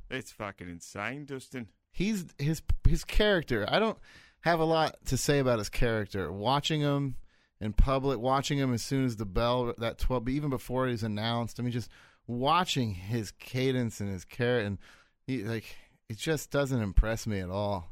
It's 0.09 0.31
fucking 0.31 0.69
insane, 0.69 1.25
Dustin. 1.25 1.67
He's 1.93 2.25
his 2.37 2.61
his 2.87 3.05
character. 3.05 3.65
I 3.69 3.79
don't 3.79 3.99
have 4.41 4.59
a 4.59 4.65
lot 4.65 4.97
to 5.05 5.15
say 5.15 5.39
about 5.39 5.59
his 5.59 5.69
character. 5.69 6.31
Watching 6.31 6.81
him 6.81 7.15
in 7.61 7.71
public, 7.71 8.19
watching 8.19 8.57
him 8.57 8.73
as 8.73 8.81
soon 8.81 9.05
as 9.05 9.15
the 9.15 9.25
bell 9.25 9.73
that 9.77 9.99
twelve, 9.99 10.27
even 10.27 10.49
before 10.49 10.87
it 10.87 10.91
was 10.91 11.03
announced. 11.03 11.59
I 11.59 11.63
mean, 11.63 11.71
just 11.71 11.91
watching 12.27 12.95
his 12.95 13.31
cadence 13.31 14.01
and 14.01 14.09
his 14.09 14.25
carrot, 14.25 14.65
and 14.65 14.79
he 15.27 15.43
like 15.43 15.77
it 16.09 16.17
just 16.17 16.49
doesn't 16.49 16.81
impress 16.81 17.27
me 17.27 17.39
at 17.39 17.49
all. 17.49 17.91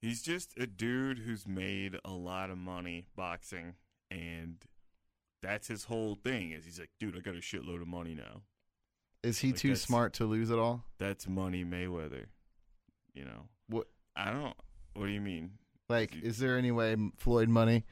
He's 0.00 0.22
just 0.22 0.58
a 0.58 0.66
dude 0.66 1.18
who's 1.18 1.46
made 1.46 1.98
a 2.04 2.10
lot 2.10 2.50
of 2.50 2.58
money 2.58 3.06
boxing, 3.14 3.74
and 4.10 4.56
that's 5.42 5.68
his 5.68 5.84
whole 5.84 6.14
thing. 6.14 6.52
Is 6.52 6.64
he's 6.64 6.80
like, 6.80 6.90
dude, 6.98 7.16
I 7.16 7.20
got 7.20 7.34
a 7.34 7.38
shitload 7.38 7.82
of 7.82 7.88
money 7.88 8.14
now. 8.14 8.42
Is 9.22 9.38
he 9.38 9.48
Like, 9.48 9.56
too 9.56 9.76
smart 9.76 10.12
to 10.14 10.26
lose 10.26 10.50
it 10.50 10.58
all? 10.58 10.84
That's 10.98 11.28
money 11.28 11.64
Mayweather. 11.64 12.26
You 13.14 13.24
know 13.24 13.48
What- 13.68 13.88
I 14.16 14.30
don't. 14.30 14.56
What 14.94 15.06
do 15.06 15.12
you 15.12 15.20
mean? 15.20 15.52
Like, 15.88 16.14
is 16.16 16.38
there 16.38 16.56
any 16.56 16.70
way 16.70 16.96
Floyd 17.16 17.48
money? 17.48 17.84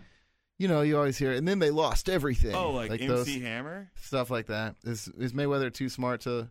You 0.59 0.69
know, 0.69 0.83
you 0.83 0.97
always 0.97 1.19
hear, 1.19 1.33
and 1.33 1.47
then 1.49 1.59
they 1.59 1.71
lost 1.71 2.09
everything. 2.09 2.55
Oh, 2.55 2.71
like, 2.71 2.91
those 3.01 3.27
MC 3.29 3.41
Hammer. 3.41 3.91
stuff 3.97 4.31
like 4.31 4.47
that. 4.47 4.77
Is 4.85 5.09
is 5.19 5.33
Mayweather 5.33 5.73
too 5.73 5.89
smart 5.89 6.21
to? 6.23 6.51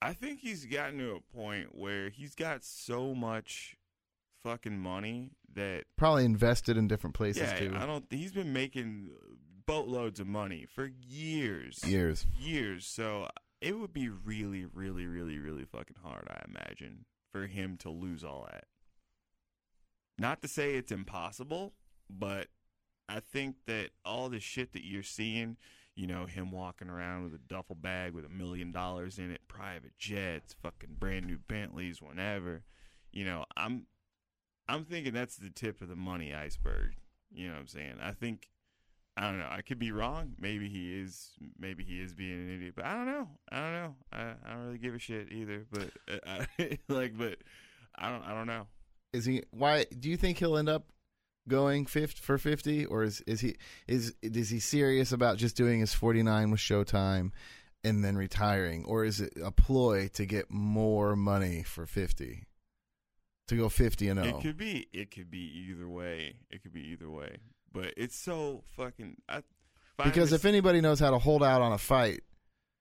I 0.00 0.14
think 0.14 0.40
he's 0.40 0.64
gotten 0.66 0.98
to 0.98 1.12
a 1.16 1.20
point 1.20 1.74
where 1.74 2.08
he's 2.08 2.34
got 2.34 2.64
so 2.64 3.14
much 3.14 3.76
fucking 4.42 4.78
money 4.78 5.30
that 5.54 5.84
Probably 5.96 6.24
invested 6.24 6.76
in 6.76 6.88
different 6.88 7.14
places 7.14 7.42
yeah, 7.52 7.58
too. 7.58 7.74
I 7.76 7.86
don't. 7.86 8.04
He's 8.10 8.32
been 8.32 8.52
making 8.52 9.10
boatloads 9.66 10.18
of 10.18 10.26
money 10.26 10.66
for 10.74 10.86
years, 10.86 11.84
Years. 11.86 12.26
years. 12.40 12.86
So 12.86 13.28
it 13.60 13.78
would 13.78 13.92
be 13.92 14.08
really, 14.08 14.64
really, 14.64 15.06
really, 15.06 15.38
really 15.38 15.64
fucking 15.64 15.96
hard. 16.02 16.26
I 16.30 16.42
imagine 16.48 17.04
for 17.32 17.46
him 17.46 17.76
to 17.78 17.90
lose 17.90 18.22
all 18.22 18.46
that. 18.50 18.66
Not 20.18 20.42
to 20.42 20.48
say 20.48 20.74
it's 20.74 20.92
impossible, 20.92 21.72
but 22.08 22.48
I 23.08 23.20
think 23.20 23.56
that 23.66 23.90
all 24.04 24.28
the 24.28 24.38
shit 24.40 24.72
that 24.74 24.84
you're 24.84 25.02
seeing, 25.02 25.56
you 25.94 26.06
know, 26.06 26.26
him 26.26 26.52
walking 26.52 26.88
around 26.88 27.24
with 27.24 27.34
a 27.34 27.38
duffel 27.38 27.74
bag 27.74 28.12
with 28.12 28.24
a 28.24 28.28
million 28.28 28.70
dollars 28.70 29.18
in 29.18 29.30
it, 29.30 29.40
private 29.48 29.98
jets, 29.98 30.54
fucking 30.62 30.96
brand 30.98 31.26
new 31.26 31.38
Bentleys, 31.38 32.00
whatever. 32.00 32.62
You 33.10 33.24
know, 33.24 33.44
I'm 33.56 33.86
I'm 34.68 34.84
thinking 34.84 35.12
that's 35.12 35.36
the 35.36 35.50
tip 35.50 35.80
of 35.80 35.88
the 35.88 35.96
money 35.96 36.34
iceberg. 36.34 36.94
You 37.32 37.48
know 37.48 37.54
what 37.54 37.60
I'm 37.60 37.66
saying? 37.66 37.94
I 38.00 38.12
think 38.12 38.48
I 39.16 39.22
don't 39.22 39.38
know. 39.38 39.48
I 39.50 39.60
could 39.60 39.78
be 39.78 39.92
wrong. 39.92 40.32
Maybe 40.38 40.68
he 40.68 41.00
is. 41.00 41.32
Maybe 41.58 41.84
he 41.84 42.00
is 42.00 42.14
being 42.14 42.32
an 42.32 42.54
idiot. 42.54 42.74
But 42.74 42.86
I 42.86 42.94
don't 42.94 43.06
know. 43.06 43.28
I 43.50 43.60
don't 43.60 43.72
know. 43.72 43.94
I, 44.12 44.20
I 44.20 44.52
don't 44.52 44.64
really 44.66 44.78
give 44.78 44.94
a 44.94 44.98
shit 44.98 45.30
either. 45.30 45.66
But 45.70 45.90
uh, 46.10 46.44
I, 46.58 46.78
like, 46.88 47.16
but 47.16 47.38
I 47.96 48.10
don't. 48.10 48.22
I 48.22 48.34
don't 48.34 48.46
know. 48.46 48.66
Is 49.12 49.26
he? 49.26 49.42
Why 49.50 49.84
do 49.98 50.08
you 50.08 50.16
think 50.16 50.38
he'll 50.38 50.56
end 50.56 50.70
up 50.70 50.86
going 51.46 51.84
fifth 51.84 52.18
for 52.18 52.38
fifty, 52.38 52.86
or 52.86 53.02
is 53.02 53.20
is 53.26 53.40
he 53.40 53.56
is 53.86 54.14
is 54.22 54.48
he 54.48 54.60
serious 54.60 55.12
about 55.12 55.36
just 55.36 55.56
doing 55.56 55.80
his 55.80 55.92
forty 55.92 56.22
nine 56.22 56.50
with 56.50 56.60
Showtime 56.60 57.32
and 57.84 58.02
then 58.02 58.16
retiring, 58.16 58.84
or 58.86 59.04
is 59.04 59.20
it 59.20 59.34
a 59.44 59.50
ploy 59.50 60.08
to 60.14 60.24
get 60.24 60.50
more 60.50 61.16
money 61.16 61.62
for 61.62 61.86
fifty? 61.86 62.46
To 63.48 63.56
go 63.56 63.68
fifty 63.68 64.08
and 64.08 64.22
zero. 64.22 64.38
It 64.38 64.42
could 64.42 64.56
be. 64.56 64.86
It 64.94 65.10
could 65.10 65.30
be 65.30 65.66
either 65.68 65.86
way. 65.86 66.36
It 66.50 66.62
could 66.62 66.72
be 66.72 66.80
either 66.92 67.10
way. 67.10 67.36
But 67.72 67.94
it's 67.96 68.16
so 68.16 68.64
fucking. 68.76 69.16
I 69.28 69.42
Because 70.02 70.32
if 70.32 70.44
anybody 70.44 70.80
knows 70.80 71.00
how 71.00 71.10
to 71.10 71.18
hold 71.18 71.42
out 71.42 71.62
on 71.62 71.72
a 71.72 71.78
fight, 71.78 72.20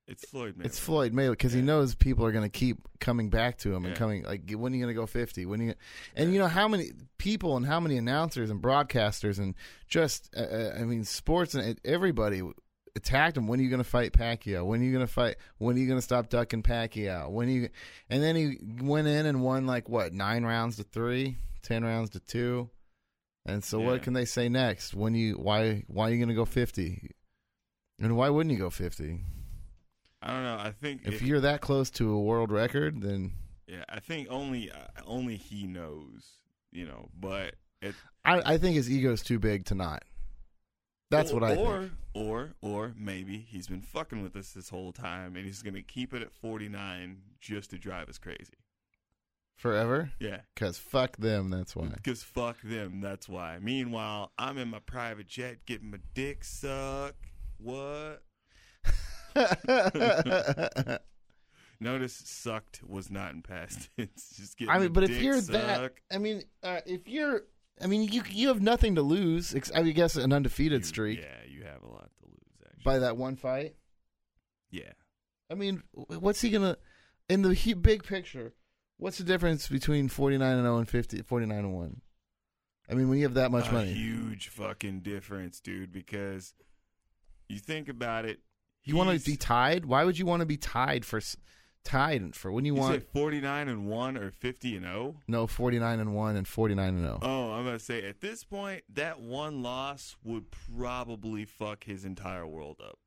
it's 0.08 0.26
Floyd, 0.28 0.58
man. 0.58 0.66
it's 0.66 0.80
Floyd 0.80 1.14
Mayweather 1.14 1.32
because 1.32 1.54
he 1.54 1.62
knows 1.62 1.96
people 1.96 2.26
are 2.26 2.32
going 2.34 2.44
to 2.44 2.50
keep 2.50 2.80
coming 3.00 3.30
back 3.30 3.58
to 3.60 3.70
him 3.74 3.86
and 3.86 3.94
Yeah. 3.94 4.00
coming 4.00 4.24
like 4.24 4.52
when 4.52 4.74
are 4.74 4.76
you 4.76 4.82
going 4.84 4.94
to 4.94 5.00
go 5.00 5.06
50 5.06 5.46
when 5.46 5.62
are 5.62 5.64
you 5.64 5.74
and 6.16 6.34
you 6.34 6.40
know 6.40 6.48
how 6.48 6.68
many 6.68 6.92
people 7.18 7.56
and 7.56 7.66
how 7.66 7.80
many 7.80 7.96
announcers 7.98 8.50
and 8.50 8.62
broadcasters 8.62 9.40
and 9.40 9.56
just 9.88 10.30
uh, 10.36 10.42
uh, 10.42 10.74
I 10.78 10.84
mean 10.84 11.06
sports 11.06 11.54
and 11.56 11.80
everybody 11.86 12.42
attacked 12.96 13.38
him 13.38 13.48
when 13.48 13.60
are 13.60 13.64
you 13.64 13.70
going 13.70 13.82
to 13.84 13.88
fight 13.90 14.12
Pacquiao 14.12 14.66
when 14.66 14.82
are 14.82 14.84
you 14.84 14.92
going 14.92 15.06
to 15.06 15.12
fight 15.12 15.38
when 15.60 15.78
are 15.78 15.80
you 15.80 15.88
going 15.88 16.00
to 16.00 16.04
stop 16.04 16.28
ducking 16.30 16.64
Pacquiao 16.64 17.30
when 17.30 17.48
are 17.48 17.52
you 17.52 17.70
and 18.10 18.22
then 18.22 18.36
he 18.36 18.58
went 18.82 19.08
in 19.08 19.26
and 19.28 19.42
won 19.42 19.66
like 19.66 19.88
what 19.88 20.14
9 20.14 20.44
rounds 20.44 20.76
to 20.78 20.84
three, 20.84 21.38
ten 21.62 21.86
rounds 21.86 22.10
to 22.10 22.20
2 22.20 22.70
and 23.46 23.64
so 23.64 23.80
Yeah. 23.80 23.88
what 23.88 24.04
can 24.04 24.14
they 24.14 24.26
say 24.26 24.50
next 24.50 24.94
when 24.94 25.16
you 25.16 25.36
why 25.36 25.84
why 25.88 26.08
are 26.08 26.12
you 26.12 26.18
going 26.18 26.30
to 26.30 26.36
go 26.36 26.46
50 26.46 27.12
and 28.00 28.16
why 28.16 28.30
wouldn't 28.30 28.54
you 28.54 28.60
go 28.60 28.70
50 28.70 29.22
I 30.24 30.28
don't 30.28 30.44
know. 30.44 30.58
I 30.58 30.72
think 30.72 31.02
if 31.06 31.24
you're 31.24 31.40
that 31.40 31.62
close 31.62 31.90
to 31.92 32.12
a 32.14 32.20
world 32.20 32.52
record, 32.52 33.02
then 33.02 33.32
yeah, 33.66 33.84
I 33.90 34.00
think 34.00 34.28
only 34.30 34.70
uh, 34.72 34.76
only 35.08 35.36
he 35.36 35.66
knows. 35.66 36.30
You 36.72 36.86
know, 36.86 37.10
but 37.20 37.56
it. 37.82 37.96
I, 38.24 38.54
I 38.54 38.58
think 38.58 38.76
his 38.76 38.90
ego's 38.90 39.24
too 39.24 39.40
big 39.40 39.66
to 39.66 39.76
not. 39.76 40.04
That's 41.10 41.32
or, 41.32 41.40
what 41.40 41.44
I 41.44 41.56
or, 41.56 41.80
think. 41.80 41.92
Or 42.14 42.54
or 42.62 42.94
maybe 42.96 43.40
he's 43.50 43.68
been 43.68 43.82
fucking 43.82 44.22
with 44.22 44.36
us 44.36 44.52
this 44.52 44.70
whole 44.70 44.92
time, 44.92 45.36
and 45.36 45.44
he's 45.44 45.64
gonna 45.64 45.82
keep 45.82 46.14
it 46.14 46.22
at 46.22 46.32
49 46.32 47.18
just 47.40 47.72
to 47.72 47.80
drive 47.80 48.08
us 48.08 48.20
crazy. 48.20 48.54
Forever? 49.62 50.12
Yeah. 50.20 50.40
Because 50.56 50.80
fuck 50.80 51.18
them, 51.18 51.52
that's 51.52 51.76
why. 51.76 51.90
Because 51.90 52.24
fuck 52.24 52.58
them, 52.64 53.00
that's 53.00 53.30
why. 53.30 53.60
Meanwhile, 53.62 54.32
I'm 54.40 54.58
in 54.58 54.70
my 54.70 54.80
private 54.80 55.28
jet 55.28 55.66
getting 55.68 55.92
my 55.92 56.00
dick 56.16 56.44
sucked. 56.44 57.28
What? 57.60 58.24
Notice 61.80 62.14
sucked 62.26 62.82
was 62.84 63.10
not 63.10 63.34
in 63.34 63.42
past 63.42 63.90
tense. 63.98 64.34
Just 64.36 64.58
getting 64.58 64.72
I 64.74 64.80
mean, 64.80 64.94
but 64.94 65.04
if 65.04 65.22
you're 65.22 65.42
that. 65.42 65.94
I 66.12 66.18
mean, 66.20 66.44
uh, 66.64 66.82
if 66.86 67.08
you're, 67.08 67.42
I 67.82 67.88
mean, 67.88 68.04
you 68.12 68.22
you 68.30 68.48
have 68.50 68.62
nothing 68.62 68.96
to 68.96 69.02
lose. 69.02 69.56
ex- 69.56 69.72
I 69.72 69.84
guess 69.92 70.16
an 70.16 70.32
undefeated 70.34 70.82
You- 70.82 70.86
streak 70.88 71.20
Yeah, 71.20 71.38
you 71.48 71.64
have 71.64 71.82
a 71.82 71.88
lot 71.88 72.10
to 72.20 72.26
lose, 72.28 72.62
actually. 72.68 72.84
by 72.84 73.00
that 73.00 73.18
one 73.18 73.36
fight. 73.36 73.76
yeah. 74.72 74.92
I 75.50 75.54
mean, 75.56 75.84
what's 75.94 76.40
he 76.42 76.50
gonna? 76.50 76.78
In 77.30 77.42
the 77.42 77.54
hu- 77.54 77.76
big 77.76 78.04
picture, 78.04 78.54
what's 79.02 79.18
the 79.18 79.24
difference 79.24 79.68
between 79.68 80.08
forty 80.08 80.38
nine 80.38 80.54
and 80.58 80.64
zero 80.64 80.78
and 80.78 80.88
50, 80.88 81.22
49 81.24 81.58
and 81.58 81.74
one? 81.74 82.02
I 82.90 82.94
mean, 82.94 83.10
when 83.10 83.18
you 83.18 83.26
have 83.26 83.34
that 83.36 83.52
much 83.52 83.70
a 83.70 83.74
money, 83.74 83.92
huge 83.94 84.48
fucking 84.50 85.02
difference, 85.02 85.60
dude. 85.60 85.92
Because 85.92 86.54
you 87.50 87.60
think 87.60 87.90
about 87.90 88.26
it, 88.26 88.40
you 88.84 88.96
want 88.96 89.18
to 89.18 89.26
be 89.26 89.36
tied. 89.36 89.86
Why 89.86 90.04
would 90.06 90.18
you 90.18 90.26
want 90.26 90.42
to 90.42 90.46
be 90.46 90.58
tied 90.58 91.04
for 91.06 91.20
tied 91.84 92.36
for 92.36 92.52
when 92.52 92.64
you, 92.64 92.76
You 92.76 92.80
want 92.80 92.94
said 92.94 93.08
forty 93.12 93.42
nine 93.42 93.68
and 93.68 93.88
one 93.88 94.18
or 94.18 94.30
fifty 94.32 94.76
and 94.76 94.86
zero. 94.86 95.16
no 95.28 95.48
forty 95.48 95.80
nine 95.80 96.00
and 96.00 96.14
one 96.16 96.36
and 96.36 96.48
forty 96.48 96.76
nine 96.76 96.96
and 96.96 97.06
oh? 97.06 97.08
zero? 97.08 97.20
Oh, 97.22 97.52
I'm 97.54 97.66
gonna 97.66 97.80
say 97.80 98.08
at 98.08 98.22
this 98.22 98.44
point, 98.44 98.84
that 98.94 99.20
one 99.20 99.64
loss 99.64 100.16
would 100.24 100.46
probably 100.52 101.46
fuck 101.46 101.84
his 101.86 102.06
entire 102.06 102.46
world 102.46 102.80
up 102.86 103.00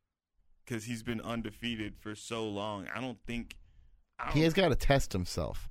because 0.65 0.85
he's 0.85 1.03
been 1.03 1.21
undefeated 1.21 1.97
for 1.99 2.15
so 2.15 2.49
long. 2.49 2.87
I 2.95 3.01
don't 3.01 3.19
think. 3.27 3.57
I 4.19 4.27
don't, 4.27 4.37
He 4.37 4.43
has 4.43 4.55
got 4.55 4.69
to 4.69 4.77
test 4.77 5.13
himself. 5.13 5.69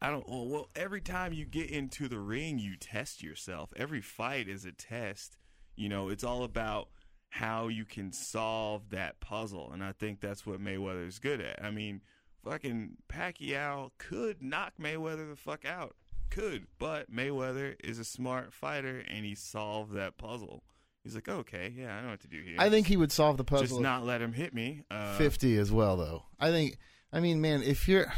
I 0.00 0.10
don't. 0.10 0.28
Well, 0.28 0.46
well, 0.46 0.68
every 0.76 1.00
time 1.00 1.32
you 1.32 1.44
get 1.44 1.70
into 1.70 2.08
the 2.08 2.18
ring, 2.18 2.58
you 2.58 2.76
test 2.76 3.22
yourself. 3.22 3.72
Every 3.76 4.00
fight 4.00 4.48
is 4.48 4.64
a 4.64 4.72
test. 4.72 5.36
You 5.74 5.88
know, 5.88 6.08
it's 6.08 6.24
all 6.24 6.44
about 6.44 6.88
how 7.28 7.68
you 7.68 7.84
can 7.84 8.12
solve 8.12 8.90
that 8.90 9.20
puzzle, 9.20 9.70
and 9.72 9.82
I 9.82 9.92
think 9.92 10.20
that's 10.20 10.46
what 10.46 10.60
Mayweather's 10.60 11.18
good 11.18 11.40
at. 11.40 11.62
I 11.62 11.70
mean, 11.70 12.00
fucking 12.44 12.96
Pacquiao 13.08 13.90
could 13.98 14.42
knock 14.42 14.74
Mayweather 14.80 15.28
the 15.28 15.36
fuck 15.36 15.64
out, 15.64 15.96
could, 16.30 16.66
but 16.78 17.12
Mayweather 17.12 17.74
is 17.82 17.98
a 17.98 18.04
smart 18.04 18.52
fighter, 18.52 19.02
and 19.08 19.24
he 19.24 19.34
solved 19.34 19.94
that 19.94 20.16
puzzle. 20.16 20.62
He's 21.02 21.14
like, 21.14 21.28
okay, 21.28 21.72
yeah, 21.76 21.96
I 21.96 22.02
know 22.02 22.10
what 22.10 22.20
to 22.20 22.28
do 22.28 22.40
here. 22.42 22.56
I 22.58 22.68
think 22.68 22.86
he 22.86 22.96
would 22.96 23.12
solve 23.12 23.36
the 23.36 23.44
puzzle. 23.44 23.66
just 23.66 23.80
not 23.80 24.04
let 24.04 24.20
him 24.20 24.32
hit 24.32 24.52
me. 24.52 24.82
Uh, 24.90 25.16
Fifty 25.16 25.56
as 25.56 25.70
well, 25.70 25.96
though. 25.96 26.24
I 26.40 26.50
think. 26.50 26.78
I 27.12 27.20
mean, 27.20 27.40
man, 27.40 27.62
if 27.62 27.86
you're, 27.86 28.12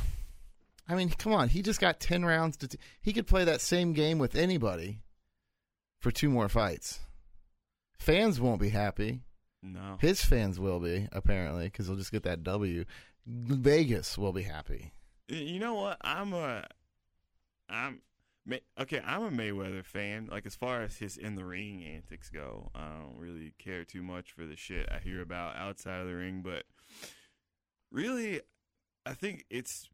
I 0.89 0.95
mean, 0.95 1.11
come 1.11 1.33
on, 1.35 1.49
he 1.49 1.63
just 1.63 1.81
got 1.81 2.01
ten 2.01 2.25
rounds 2.25 2.57
to. 2.59 2.69
T- 2.69 2.79
he 3.03 3.13
could 3.13 3.27
play 3.27 3.45
that 3.45 3.61
same 3.61 3.93
game 3.93 4.19
with 4.19 4.35
anybody 4.35 5.01
for 6.01 6.11
two 6.11 6.31
more 6.31 6.49
fights. 6.49 7.01
Fans 7.99 8.41
won't 8.41 8.61
be 8.61 8.71
happy. 8.71 9.21
No, 9.63 9.97
His 10.01 10.25
fans 10.25 10.61
will 10.61 10.79
be 10.79 11.09
apparently 11.13 11.65
because 11.65 11.87
he'll 11.87 11.97
just 11.97 12.13
get 12.13 12.23
that 12.23 12.45
W. 12.45 12.85
Vegas 13.27 14.17
will 14.17 14.33
be 14.33 14.43
happy. 14.43 14.93
You 15.27 15.59
know 15.59 15.75
what? 15.75 15.99
I'm 16.01 16.33
a, 16.33 16.65
I'm, 17.69 18.01
okay. 18.81 19.03
I'm 19.05 19.25
a 19.25 19.31
Mayweather 19.31 19.85
fan. 19.85 20.29
Like 20.31 20.47
as 20.47 20.55
far 20.55 20.83
as 20.83 20.97
his 20.97 21.17
in 21.17 21.35
the 21.35 21.45
ring 21.45 21.85
antics 21.85 22.31
go, 22.31 22.71
I 22.75 22.87
don't 23.01 23.19
really 23.19 23.53
care 23.59 23.85
too 23.85 24.03
much 24.03 24.31
for 24.31 24.47
the 24.47 24.57
shit 24.57 24.89
I 24.91 25.01
hear 25.01 25.21
about 25.21 25.57
outside 25.57 26.01
of 26.01 26.07
the 26.07 26.15
ring. 26.15 26.41
But 26.43 26.63
really, 27.91 28.41
I 29.05 29.15
think 29.15 29.45
it's 29.51 29.89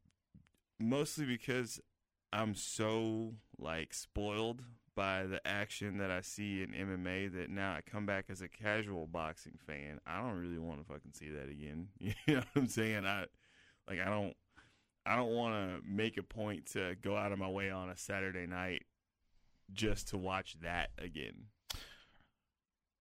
mostly 0.78 1.26
because 1.26 1.80
I'm 2.32 2.54
so 2.54 3.34
like 3.58 3.94
spoiled 3.94 4.62
by 4.96 5.24
the 5.24 5.44
action 5.46 5.98
that 5.98 6.10
I 6.10 6.20
see 6.20 6.62
in 6.62 6.70
MMA 6.70 7.32
that 7.34 7.50
now 7.50 7.74
I 7.74 7.80
come 7.80 8.06
back 8.06 8.26
as 8.28 8.42
a 8.42 8.48
casual 8.48 9.06
boxing 9.06 9.58
fan. 9.66 10.00
I 10.06 10.20
don't 10.20 10.40
really 10.40 10.58
want 10.58 10.80
to 10.80 10.86
fucking 10.86 11.12
see 11.12 11.30
that 11.30 11.48
again. 11.48 11.88
You 12.00 12.14
know 12.26 12.36
what 12.36 12.46
I'm 12.62 12.68
saying? 12.68 13.04
I 13.04 13.26
like 13.88 14.00
I 14.00 14.06
don't 14.06 14.34
I 15.06 15.16
don't 15.16 15.34
want 15.34 15.54
to 15.54 15.88
make 15.88 16.16
a 16.16 16.22
point 16.22 16.66
to 16.72 16.94
go 17.02 17.16
out 17.16 17.32
of 17.32 17.38
my 17.38 17.48
way 17.48 17.70
on 17.70 17.90
a 17.90 17.96
Saturday 17.96 18.46
night 18.46 18.82
just 19.72 20.08
to 20.08 20.18
watch 20.18 20.56
that 20.62 20.90
again. 20.98 21.46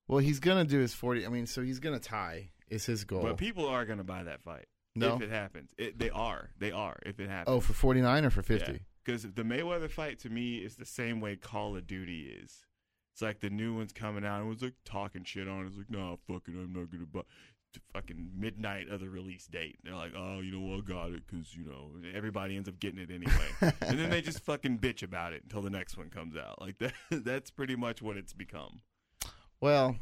Well, 0.07 0.19
he's 0.19 0.39
gonna 0.39 0.65
do 0.65 0.79
his 0.79 0.93
forty. 0.93 1.25
I 1.25 1.29
mean, 1.29 1.47
so 1.47 1.61
he's 1.61 1.79
gonna 1.79 1.99
tie. 1.99 2.49
Is 2.69 2.85
his 2.85 3.03
goal? 3.03 3.21
But 3.21 3.37
people 3.37 3.67
are 3.67 3.85
gonna 3.85 4.03
buy 4.03 4.23
that 4.23 4.41
fight 4.41 4.65
no. 4.95 5.15
if 5.15 5.21
it 5.21 5.29
happens. 5.29 5.71
It, 5.77 5.97
they 5.97 6.09
are. 6.09 6.49
They 6.59 6.71
are. 6.71 6.99
If 7.05 7.19
it 7.19 7.27
oh, 7.27 7.31
happens. 7.31 7.55
Oh, 7.55 7.59
for 7.59 7.73
forty 7.73 8.01
nine 8.01 8.25
or 8.25 8.29
for 8.29 8.41
fifty? 8.41 8.81
Because 9.03 9.23
the 9.23 9.43
Mayweather 9.43 9.89
fight 9.89 10.19
to 10.19 10.29
me 10.29 10.57
is 10.57 10.75
the 10.75 10.85
same 10.85 11.19
way 11.19 11.35
Call 11.35 11.75
of 11.75 11.87
Duty 11.87 12.33
is. 12.41 12.65
It's 13.13 13.21
like 13.21 13.41
the 13.41 13.49
new 13.49 13.75
one's 13.75 13.93
coming 13.93 14.25
out 14.25 14.39
and 14.39 14.47
it 14.47 14.49
was 14.49 14.61
like 14.63 14.73
talking 14.85 15.23
shit 15.23 15.47
on 15.47 15.65
it. 15.65 15.67
It's 15.67 15.77
like, 15.77 15.89
nah, 15.89 16.15
fucking, 16.27 16.55
I'm 16.55 16.73
not 16.73 16.91
gonna 16.91 17.05
buy. 17.05 17.21
Fucking 17.91 18.29
midnight 18.37 18.87
of 18.89 18.99
the 18.99 19.09
release 19.09 19.47
date. 19.47 19.79
They're 19.83 19.95
like, 19.95 20.13
oh, 20.15 20.41
you 20.41 20.51
know 20.51 20.59
what, 20.59 20.77
I 20.77 20.81
got 20.81 21.11
it 21.11 21.23
because 21.25 21.55
you 21.55 21.65
know 21.65 21.89
everybody 22.13 22.55
ends 22.55 22.69
up 22.69 22.79
getting 22.79 22.99
it 22.99 23.09
anyway, 23.09 23.47
and 23.81 23.97
then 23.97 24.11
they 24.11 24.21
just 24.21 24.41
fucking 24.41 24.77
bitch 24.77 25.01
about 25.01 25.33
it 25.33 25.41
until 25.41 25.63
the 25.63 25.71
next 25.71 25.97
one 25.97 26.09
comes 26.11 26.35
out. 26.37 26.61
Like 26.61 26.77
that. 26.79 26.93
That's 27.09 27.49
pretty 27.49 27.75
much 27.75 27.99
what 27.99 28.15
it's 28.15 28.31
become. 28.31 28.81
Well, 29.59 29.95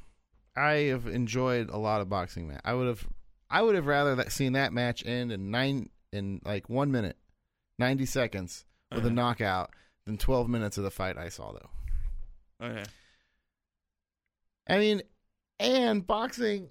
I 0.56 0.72
have 0.90 1.08
enjoyed 1.08 1.70
a 1.70 1.78
lot 1.78 2.02
of 2.02 2.10
boxing 2.10 2.48
man. 2.48 2.60
I 2.66 2.74
would 2.74 2.88
have, 2.88 3.08
I 3.52 3.62
would 3.62 3.76
have 3.76 3.86
rather 3.86 4.16
that 4.16 4.32
seen 4.32 4.54
that 4.54 4.72
match 4.74 5.06
end 5.06 5.32
in 5.32 5.52
nine 5.52 5.90
in 6.12 6.42
like 6.46 6.70
one 6.70 6.92
minute, 6.92 7.18
ninety 7.78 8.06
seconds 8.06 8.66
with 8.92 9.04
a 9.04 9.08
Uh-huh. 9.08 9.14
knockout 9.16 9.72
than 10.06 10.18
twelve 10.18 10.50
minutes 10.50 10.78
of 10.78 10.84
the 10.84 10.92
fight 10.92 11.18
I 11.18 11.30
saw 11.30 11.52
though. 11.54 12.66
Okay. 12.66 12.84
I 14.70 14.78
mean, 14.78 15.02
and 15.60 16.06
boxing 16.06 16.70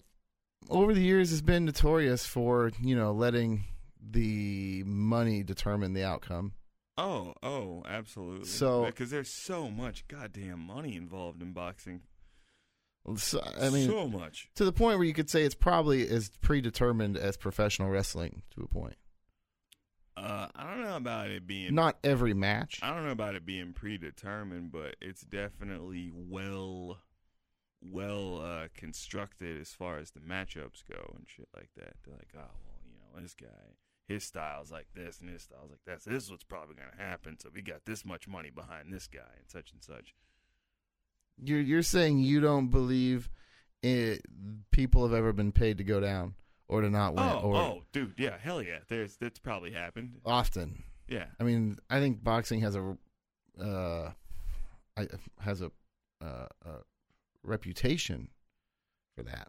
over 0.68 0.94
the 0.94 1.02
years 1.02 1.30
has 1.30 1.42
been 1.42 1.64
notorious 1.64 2.24
for 2.26 2.70
you 2.80 2.96
know 2.96 3.12
letting 3.12 3.64
the 4.02 4.82
money 4.84 5.42
determine 5.42 5.92
the 5.92 6.04
outcome. 6.04 6.52
Oh, 6.96 7.34
oh, 7.42 7.82
absolutely. 7.86 8.46
So- 8.46 8.84
because 8.86 9.10
there's 9.10 9.30
so 9.30 9.70
much 9.70 10.06
goddamn 10.08 10.60
money 10.60 10.96
involved 10.96 11.42
in 11.42 11.52
boxing. 11.52 12.02
So, 13.16 13.42
I 13.60 13.70
mean, 13.70 13.88
so 13.88 14.06
much. 14.08 14.48
to 14.56 14.64
the 14.64 14.72
point 14.72 14.98
where 14.98 15.06
you 15.06 15.14
could 15.14 15.30
say 15.30 15.42
it's 15.42 15.54
probably 15.54 16.06
as 16.08 16.30
predetermined 16.42 17.16
as 17.16 17.36
professional 17.36 17.88
wrestling 17.88 18.42
to 18.54 18.62
a 18.62 18.68
point. 18.68 18.96
Uh, 20.16 20.48
I 20.54 20.64
don't 20.64 20.82
know 20.82 20.96
about 20.96 21.30
it 21.30 21.46
being 21.46 21.74
Not 21.74 21.96
every 22.04 22.34
match. 22.34 22.80
I 22.82 22.94
don't 22.94 23.06
know 23.06 23.12
about 23.12 23.36
it 23.36 23.46
being 23.46 23.72
predetermined, 23.72 24.70
but 24.70 24.96
it's 25.00 25.22
definitely 25.22 26.10
well, 26.14 26.98
well 27.80 28.42
uh, 28.42 28.68
constructed 28.76 29.58
as 29.58 29.70
far 29.70 29.98
as 29.98 30.10
the 30.10 30.20
matchups 30.20 30.84
go 30.88 31.14
and 31.16 31.24
shit 31.26 31.48
like 31.56 31.70
that. 31.76 31.94
They're 32.04 32.14
like, 32.14 32.34
oh 32.36 32.40
well, 32.40 32.80
you 32.84 32.92
know, 32.98 33.22
this 33.22 33.34
guy, 33.34 33.46
his 34.08 34.24
style's 34.24 34.70
like 34.70 34.88
this 34.94 35.20
and 35.20 35.30
his 35.30 35.42
style's 35.42 35.70
like 35.70 35.84
that. 35.86 36.02
So 36.02 36.10
this 36.10 36.24
is 36.24 36.30
what's 36.30 36.44
probably 36.44 36.74
gonna 36.74 37.02
happen. 37.10 37.38
So 37.38 37.48
we 37.54 37.62
got 37.62 37.86
this 37.86 38.04
much 38.04 38.28
money 38.28 38.50
behind 38.50 38.92
this 38.92 39.06
guy 39.06 39.20
and 39.38 39.48
such 39.48 39.72
and 39.72 39.82
such. 39.82 40.14
You're 41.42 41.60
you're 41.60 41.82
saying 41.82 42.18
you 42.18 42.40
don't 42.40 42.68
believe 42.68 43.30
it, 43.82 44.22
people 44.70 45.02
have 45.04 45.14
ever 45.16 45.32
been 45.32 45.52
paid 45.52 45.78
to 45.78 45.84
go 45.84 46.00
down 46.00 46.34
or 46.68 46.82
to 46.82 46.90
not 46.90 47.14
win 47.14 47.24
Oh, 47.24 47.38
or 47.42 47.56
oh, 47.56 47.82
dude, 47.92 48.14
yeah, 48.18 48.36
hell 48.38 48.62
yeah. 48.62 48.78
There's 48.88 49.16
that's 49.16 49.38
probably 49.38 49.72
happened. 49.72 50.18
often. 50.24 50.84
Yeah, 51.08 51.26
I 51.40 51.44
mean, 51.44 51.76
I 51.88 51.98
think 51.98 52.22
boxing 52.22 52.60
has 52.60 52.76
a 52.76 52.96
uh, 53.60 54.12
I, 54.96 55.06
has 55.40 55.60
a, 55.62 55.70
uh, 56.22 56.46
a 56.64 56.70
reputation 57.42 58.28
for 59.16 59.22
that, 59.24 59.48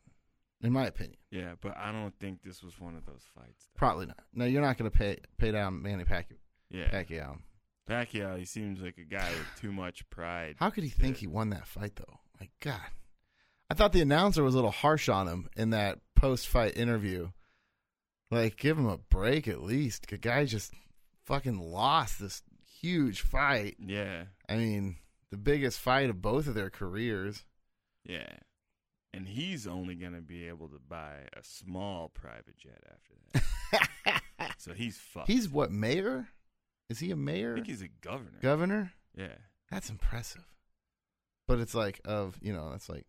in 0.64 0.72
my 0.74 0.88
opinion. 0.88 1.18
yeah, 1.30 1.54
but 1.62 1.78
I 1.78 1.92
don't 1.92 2.18
think 2.20 2.42
this 2.42 2.64
was 2.64 2.80
one 2.80 2.96
of 2.96 3.06
those 3.06 3.24
fights. 3.36 3.66
though. 3.74 3.78
Probably 3.78 4.06
not. 4.08 4.20
No, 4.34 4.46
you're 4.46 4.62
not 4.62 4.78
going 4.78 4.90
to 4.90 4.98
pay 4.98 5.18
pay 5.38 5.52
down 5.52 5.82
Manny 5.82 6.04
Pacquiao. 6.04 6.38
Yeah, 6.70 6.90
Pacquiao. 6.90 7.38
Pacquiao, 7.92 8.38
he 8.38 8.46
seems 8.46 8.82
like 8.82 8.98
a 8.98 9.04
guy 9.04 9.30
with 9.30 9.62
too 9.62 9.72
much 9.72 10.10
pride. 10.10 10.56
How 10.60 10.70
could 10.70 10.84
he 10.84 10.90
think 10.90 11.18
he 11.18 11.28
won 11.28 11.50
that 11.50 11.68
fight 11.68 11.96
though? 11.96 12.20
My 12.40 12.50
God, 12.62 12.80
I 13.70 13.74
thought 13.74 13.92
the 13.92 14.02
announcer 14.02 14.44
was 14.44 14.54
a 14.54 14.58
little 14.58 14.72
harsh 14.72 15.10
on 15.10 15.28
him 15.28 15.50
in 15.58 15.72
that 15.72 16.00
post 16.16 16.48
fight 16.48 16.78
interview. 16.78 17.32
Like, 18.30 18.56
give 18.56 18.78
him 18.78 18.88
a 18.88 18.98
break 18.98 19.48
at 19.48 19.62
least. 19.62 20.08
The 20.10 20.18
guy 20.18 20.46
just 20.46 20.74
fucking 21.26 21.60
lost 21.60 22.20
this 22.20 22.44
huge 22.80 23.22
fight. 23.22 23.76
Yeah, 23.78 24.24
I 24.48 24.56
mean, 24.56 24.96
the 25.30 25.38
biggest 25.38 25.80
fight 25.80 26.10
of 26.10 26.22
both 26.22 26.48
of 26.48 26.54
their 26.54 26.70
careers. 26.70 27.44
Yeah. 28.06 28.32
And 29.14 29.28
he's 29.28 29.68
only 29.68 29.96
going 29.96 30.14
to 30.14 30.22
be 30.22 30.48
able 30.48 30.70
to 30.70 30.80
buy 30.88 31.16
a 31.34 31.44
small 31.44 32.08
private 32.10 32.58
jet 32.58 32.82
after 32.90 33.42
that. 34.14 34.22
so 34.58 34.72
he's 34.74 34.98
fucked. 34.98 35.28
He's 35.28 35.50
what 35.50 35.72
mayor? 35.72 36.30
Is 36.92 37.00
he 37.00 37.12
a 37.12 37.16
mayor? 37.16 37.54
I 37.54 37.56
think 37.56 37.68
he's 37.68 37.82
a 37.82 37.88
governor. 38.02 38.40
Governor? 38.42 38.92
yeah. 39.18 39.36
That's 39.72 39.90
impressive. 39.90 40.44
But 41.48 41.60
it's 41.60 41.74
like 41.74 42.02
of 42.04 42.38
you 42.42 42.52
know 42.52 42.70
that's 42.72 42.90
like 42.90 43.06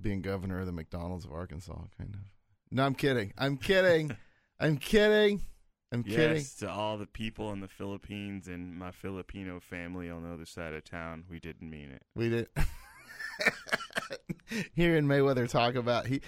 being 0.00 0.22
governor 0.22 0.58
of 0.58 0.66
the 0.66 0.72
McDonald's 0.72 1.24
of 1.24 1.30
Arkansas, 1.32 1.78
kind 1.96 2.14
of. 2.14 2.20
No, 2.72 2.84
I'm 2.84 2.96
kidding. 2.96 3.32
I'm 3.38 3.56
kidding. 3.56 4.16
I'm 4.60 4.76
kidding. 4.76 5.42
I'm 5.92 6.02
kidding. 6.02 6.36
Yes, 6.38 6.56
to 6.56 6.68
all 6.68 6.98
the 6.98 7.06
people 7.06 7.52
in 7.52 7.60
the 7.60 7.68
Philippines 7.68 8.48
and 8.48 8.76
my 8.76 8.90
Filipino 8.90 9.60
family 9.60 10.10
on 10.10 10.24
the 10.24 10.34
other 10.34 10.44
side 10.44 10.74
of 10.74 10.84
town, 10.84 11.24
we 11.30 11.38
didn't 11.38 11.70
mean 11.70 11.90
it. 11.90 12.02
We 12.16 12.28
did. 12.28 12.48
Hearing 14.74 15.04
Mayweather 15.04 15.48
talk 15.48 15.76
about 15.76 16.06
he 16.06 16.20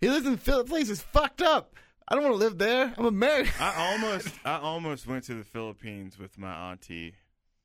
he 0.00 0.08
lives 0.08 0.26
in 0.26 0.36
Philly. 0.36 0.64
Place 0.64 0.90
is 0.90 1.00
fucked 1.00 1.42
up. 1.42 1.76
I 2.08 2.14
don't 2.14 2.22
want 2.24 2.34
to 2.34 2.38
live 2.38 2.58
there. 2.58 2.94
I'm 2.96 3.06
American. 3.06 3.52
I 3.60 3.90
almost 3.92 4.28
I 4.44 4.58
almost 4.58 5.06
went 5.06 5.24
to 5.24 5.34
the 5.34 5.44
Philippines 5.44 6.18
with 6.18 6.38
my 6.38 6.70
auntie. 6.70 7.14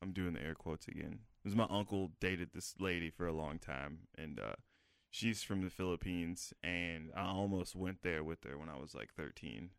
I'm 0.02 0.12
doing 0.14 0.34
the 0.34 0.42
air 0.44 0.56
quotes 0.56 0.88
again. 0.88 1.20
It 1.44 1.48
was 1.48 1.56
my 1.56 1.68
uncle 1.70 2.12
dated 2.20 2.50
this 2.54 2.74
lady 2.80 3.10
for 3.12 3.28
a 3.28 3.34
long 3.34 3.60
time 3.60 4.00
and 4.18 4.39
uh 4.39 4.54
she's 5.12 5.44
from 5.44 5.62
the 5.64 5.70
Philippines 5.70 6.54
and 6.64 7.12
I 7.16 7.26
almost 7.28 7.76
went 7.76 8.02
there 8.02 8.24
with 8.24 8.44
her 8.46 8.58
when 8.58 8.70
I 8.70 8.78
was 8.80 8.96
like 8.96 9.14
13. 9.16 9.70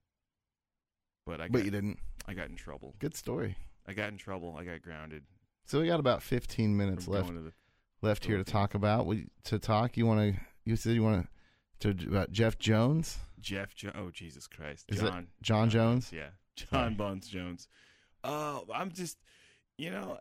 But 1.27 1.41
I 1.41 1.45
got, 1.45 1.53
But 1.53 1.65
you 1.65 1.71
didn't. 1.71 1.99
I 2.27 2.35
got 2.35 2.49
in 2.49 2.57
trouble. 2.57 2.95
Good 2.99 3.17
story. 3.17 3.57
I 3.87 3.95
got 3.95 4.11
in 4.11 4.19
trouble. 4.19 4.57
I 4.59 4.65
got 4.65 4.83
grounded. 4.83 5.25
So 5.65 5.81
we 5.81 5.87
got 5.87 6.01
about 6.01 6.23
15 6.23 6.77
minutes 6.77 7.09
left 7.09 7.27
going 7.27 7.39
to 7.39 7.45
the- 7.45 7.53
left 8.01 8.25
here 8.25 8.37
to 8.39 8.45
talk 8.45 8.75
about. 8.75 9.07
We, 9.07 9.27
to 9.45 9.59
talk, 9.61 9.97
you 9.97 10.07
want 10.07 10.35
to? 10.35 10.41
You 10.65 10.75
said 10.77 10.95
you 10.95 11.03
want 11.03 11.23
to 11.23 11.29
to 11.83 11.91
about 12.09 12.33
Jeff 12.33 12.59
Jones, 12.59 13.19
Jeff 13.41 13.75
jo- 13.75 13.93
Oh 13.95 14.11
Jesus 14.11 14.47
Christ. 14.47 14.87
Is 14.89 15.01
it 15.03 15.07
Jon 15.07 15.27
Jon 15.43 15.71
Jones. 15.71 16.11
Yeah. 16.13 16.29
Jon. 16.57 16.95
Buns 16.97 17.29
Jones. 17.29 17.69
Oh, 18.25 18.65
I'm 18.75 18.91
just 18.93 19.19
you 19.79 19.91
know, 19.91 20.19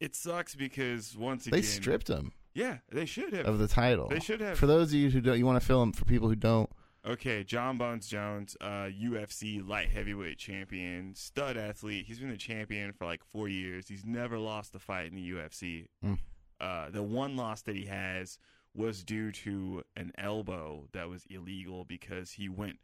it 0.00 0.14
sucks 0.14 0.54
because 0.54 1.16
once 1.16 1.44
They 1.44 1.62
stripped 1.62 2.08
him 2.08 2.32
Yeah, 2.54 2.78
they 2.90 3.06
should 3.06 3.32
have. 3.32 3.46
of 3.46 3.58
the 3.58 3.68
title. 3.68 4.08
They 4.08 4.20
should 4.20 4.40
have. 4.40 4.58
For 4.58 4.66
those 4.66 4.88
of 4.88 4.94
you 4.94 5.08
who 5.10 5.20
don't, 5.20 5.38
you 5.38 5.46
want 5.46 5.60
to 5.60 5.66
fill 5.66 5.80
them 5.80 5.92
for 5.92 6.04
people 6.04 6.28
who 6.28 6.34
don't. 6.36 6.68
Okay, 7.06 7.42
Jon 7.44 7.78
Bones 7.78 8.06
Jones, 8.08 8.56
uh, 8.60 8.88
UFC 9.00 9.66
light 9.66 9.88
heavyweight 9.88 10.36
champion, 10.36 11.14
stud 11.14 11.56
athlete. 11.56 12.04
He's 12.06 12.18
been 12.18 12.28
the 12.28 12.36
champion 12.36 12.92
for 12.92 13.06
like 13.06 13.24
four 13.24 13.48
years. 13.48 13.88
He's 13.88 14.04
never 14.04 14.36
lost 14.38 14.74
a 14.74 14.78
fight 14.80 15.06
in 15.06 15.14
the 15.14 15.30
UFC. 15.30 15.86
Mm. 16.04 16.18
Uh, 16.60 16.90
the 16.90 17.02
one 17.04 17.36
loss 17.36 17.62
that 17.62 17.76
he 17.76 17.86
has 17.86 18.38
was 18.74 19.02
due 19.02 19.32
to 19.32 19.82
an 19.96 20.12
elbow 20.18 20.88
that 20.92 21.08
was 21.08 21.26
illegal 21.30 21.84
because 21.84 22.32
he 22.32 22.48
went 22.48 22.78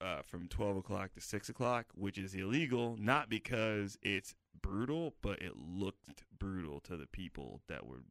uh, 0.00 0.22
from 0.22 0.48
12 0.48 0.78
o'clock 0.78 1.12
to 1.14 1.20
6 1.20 1.48
o'clock, 1.48 1.86
which 1.94 2.18
is 2.18 2.34
illegal, 2.34 2.96
not 2.98 3.28
because 3.28 3.96
it's 4.02 4.34
brutal, 4.60 5.14
but 5.22 5.40
it 5.40 5.52
looked 5.56 6.24
brutal 6.38 6.80
to 6.80 6.96
the 6.96 7.06
people 7.06 7.60
that 7.68 7.86
were 7.86 8.02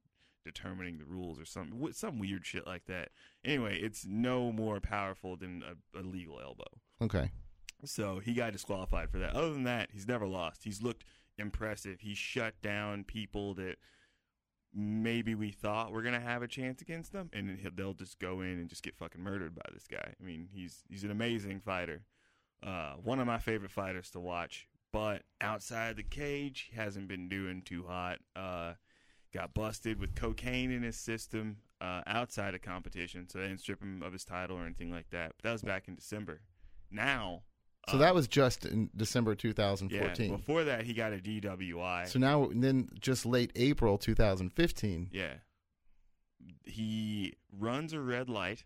determining 0.44 0.98
the 0.98 1.06
rules 1.06 1.40
or 1.40 1.46
some 1.46 1.88
some 1.92 2.18
weird 2.18 2.46
shit 2.46 2.66
like 2.66 2.86
that. 2.86 3.10
Anyway, 3.46 3.78
it's 3.80 4.06
no 4.06 4.52
more 4.52 4.80
powerful 4.80 5.36
than 5.36 5.64
a, 5.64 6.00
a 6.00 6.02
legal 6.02 6.40
elbow. 6.42 6.64
Okay. 7.02 7.32
So 7.86 8.20
he 8.20 8.34
got 8.34 8.54
disqualified 8.54 9.10
for 9.10 9.20
that. 9.20 9.36
Other 9.36 9.54
than 9.54 9.64
that, 9.64 9.90
he's 9.92 10.08
never 10.08 10.28
lost. 10.28 10.64
He's 10.64 10.82
looked 10.82 11.04
impressive. 11.38 12.02
He 12.02 12.14
shut 12.14 12.62
down 12.62 13.04
people 13.04 13.54
that 13.56 13.76
maybe 14.74 15.36
we 15.36 15.52
thought 15.52 15.92
we're 15.92 16.04
gonna 16.04 16.20
have 16.20 16.44
a 16.44 16.48
chance 16.48 16.82
against 16.82 17.12
them, 17.12 17.30
and 17.34 17.58
they'll 17.76 17.94
just 17.94 18.20
go 18.20 18.42
in 18.42 18.60
and 18.60 18.70
just 18.70 18.84
get 18.84 18.96
fucking 18.96 19.22
murdered 19.22 19.56
by 19.56 19.66
this 19.74 19.88
guy. 19.88 20.14
I 20.20 20.24
mean, 20.24 20.48
he's 20.52 20.84
he's 20.90 21.04
an 21.04 21.12
amazing 21.12 21.60
fighter. 21.62 22.04
Uh, 22.64 22.94
one 23.04 23.20
of 23.20 23.28
my 23.28 23.40
favorite 23.40 23.72
fighters 23.72 24.12
to 24.12 24.20
watch. 24.20 24.68
But 24.94 25.24
outside 25.40 25.96
the 25.96 26.04
cage, 26.04 26.68
he 26.70 26.76
hasn't 26.76 27.08
been 27.08 27.30
doing 27.30 27.62
too 27.62 27.86
hot. 27.88 28.20
Uh, 28.36 28.74
got 29.34 29.54
busted 29.54 30.00
with 30.00 30.16
cocaine 30.16 30.72
in 30.72 30.84
his 30.84 30.98
system 30.98 31.58
uh, 31.80 32.02
outside 32.06 32.54
of 32.54 32.62
competition, 32.62 33.28
so 33.30 33.40
they 33.40 33.48
didn't 33.48 33.62
strip 33.62 33.82
him 33.82 34.04
of 34.04 34.14
his 34.14 34.26
title 34.26 34.58
or 34.58 34.66
anything 34.66 34.92
like 34.92 35.10
that. 35.12 35.34
But 35.38 35.44
that 35.44 35.54
was 35.54 35.62
back 35.62 35.88
in 35.88 35.96
December. 35.96 36.42
Now, 36.92 37.44
So 37.90 37.98
that 37.98 38.14
was 38.14 38.28
just 38.28 38.66
in 38.66 38.90
December 38.96 39.34
2014. 39.36 39.90
yeah. 40.00 40.14
2014. 40.14 40.38
Before 40.38 40.64
that, 40.66 40.84
he 40.84 40.94
got 40.94 41.14
a 41.14 41.18
DWI. 41.18 42.08
so 42.08 42.20
now, 42.20 42.50
then, 42.54 42.90
just 43.00 43.26
late 43.26 43.52
April 43.56 43.98
2015. 43.98 45.10
yeah, 45.12 45.34
he 46.66 47.34
runs 47.52 47.94
a 47.94 48.00
red 48.00 48.30
light. 48.30 48.64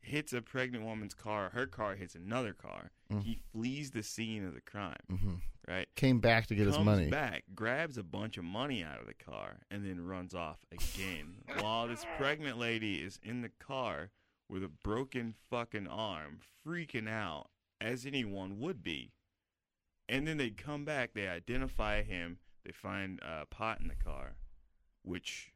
hits 0.00 0.32
a 0.32 0.42
pregnant 0.42 0.84
woman's 0.84 1.14
car. 1.14 1.50
Her 1.50 1.66
car 1.66 1.94
hits 1.94 2.14
another 2.16 2.52
car. 2.52 2.90
Mm. 3.12 3.22
He 3.22 3.38
flees 3.52 3.92
the 3.92 4.02
scene 4.02 4.44
of 4.46 4.54
the 4.54 4.60
crime. 4.60 4.96
hmm 5.08 5.34
Right. 5.68 5.86
Came 5.94 6.18
back 6.18 6.48
to 6.48 6.56
get 6.56 6.64
comes 6.64 6.76
his 6.76 6.84
money. 6.84 7.08
back, 7.08 7.44
grabs 7.54 7.96
a 7.96 8.02
bunch 8.02 8.36
of 8.36 8.42
money 8.42 8.82
out 8.82 8.98
of 9.00 9.06
the 9.06 9.14
car, 9.14 9.60
and 9.70 9.86
then 9.86 10.04
runs 10.04 10.34
off 10.34 10.58
again. 10.72 11.34
while 11.60 11.86
this 11.86 12.04
pregnant 12.18 12.58
lady 12.58 12.96
is 12.96 13.20
in 13.22 13.42
the 13.42 13.50
car 13.60 14.10
with 14.48 14.64
a 14.64 14.68
broken 14.68 15.36
fucking 15.50 15.86
arm, 15.86 16.40
freaking 16.66 17.08
out, 17.08 17.46
as 17.82 18.06
anyone 18.06 18.58
would 18.60 18.82
be. 18.82 19.12
And 20.08 20.26
then 20.26 20.36
they 20.36 20.50
come 20.50 20.84
back, 20.84 21.14
they 21.14 21.28
identify 21.28 22.02
him, 22.02 22.38
they 22.64 22.72
find 22.72 23.20
uh, 23.22 23.44
pot 23.50 23.80
in 23.80 23.88
the 23.88 23.94
car, 23.94 24.34
which 25.02 25.52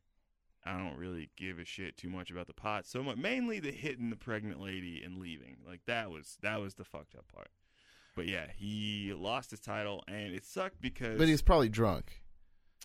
I 0.64 0.76
don't 0.78 0.96
really 0.96 1.30
give 1.36 1.58
a 1.58 1.64
shit 1.64 1.96
too 1.96 2.08
much 2.08 2.30
about 2.30 2.46
the 2.46 2.54
pot. 2.54 2.86
So 2.86 3.02
much, 3.02 3.16
mainly 3.16 3.60
the 3.60 3.70
hitting 3.72 4.10
the 4.10 4.16
pregnant 4.16 4.60
lady 4.60 5.02
and 5.04 5.18
leaving. 5.18 5.58
Like 5.66 5.80
that 5.86 6.10
was 6.10 6.38
that 6.42 6.60
was 6.60 6.74
the 6.74 6.84
fucked 6.84 7.14
up 7.14 7.26
part. 7.32 7.48
But 8.14 8.26
yeah, 8.26 8.46
he 8.56 9.12
lost 9.16 9.50
his 9.50 9.60
title, 9.60 10.02
and 10.08 10.32
it 10.34 10.44
sucked 10.44 10.80
because 10.80 11.18
But 11.18 11.28
he's 11.28 11.42
probably 11.42 11.68
drunk. 11.68 12.22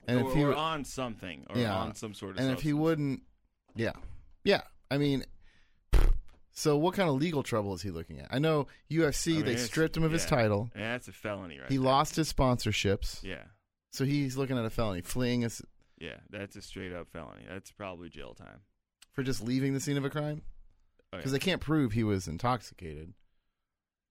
And 0.07 0.21
or, 0.21 0.29
if 0.29 0.35
he 0.35 0.41
or 0.43 0.49
w- 0.49 0.57
on 0.59 0.83
something 0.83 1.45
or 1.49 1.57
Yeah. 1.57 1.75
on 1.75 1.95
some 1.95 2.13
sort 2.13 2.31
of 2.37 2.39
and 2.43 2.51
if 2.51 2.61
he 2.61 2.73
wouldn't, 2.73 3.21
yeah, 3.75 3.93
yeah. 4.43 4.61
I 4.89 4.97
mean, 4.97 5.23
so 6.51 6.77
what 6.77 6.93
kind 6.93 7.09
of 7.09 7.15
legal 7.15 7.43
trouble 7.43 7.73
is 7.73 7.81
he 7.81 7.89
looking 7.91 8.19
at? 8.19 8.27
I 8.31 8.39
know 8.39 8.67
UFC. 8.89 9.33
I 9.33 9.35
mean, 9.37 9.45
they 9.45 9.55
stripped 9.57 9.95
him 9.97 10.03
of 10.03 10.11
his 10.11 10.25
title. 10.25 10.69
Yeah, 10.75 10.91
that's 10.93 11.07
a 11.07 11.11
felony, 11.13 11.59
right? 11.59 11.69
He 11.69 11.77
there. 11.77 11.85
lost 11.85 12.15
his 12.15 12.31
sponsorships. 12.31 13.23
Yeah, 13.23 13.43
So 13.91 14.05
he's 14.05 14.37
looking 14.37 14.57
at 14.57 14.65
a 14.65 14.69
felony, 14.69 15.01
fleeing 15.01 15.43
us 15.45 15.61
yeah, 15.97 16.17
that's 16.31 16.55
a 16.55 16.61
straight 16.61 16.93
up 16.93 17.07
felony. 17.09 17.43
That's 17.47 17.71
probably 17.71 18.09
jail 18.09 18.33
time. 18.33 18.61
for 19.13 19.21
just 19.23 19.43
leaving 19.43 19.73
the 19.73 19.79
scene 19.79 19.97
of 19.97 20.05
a 20.05 20.09
crime 20.09 20.41
Oh, 21.13 21.17
because 21.17 21.31
yeah. 21.31 21.37
they 21.37 21.45
can't 21.45 21.61
prove 21.61 21.91
he 21.91 22.03
was 22.03 22.27
intoxicated. 22.27 23.13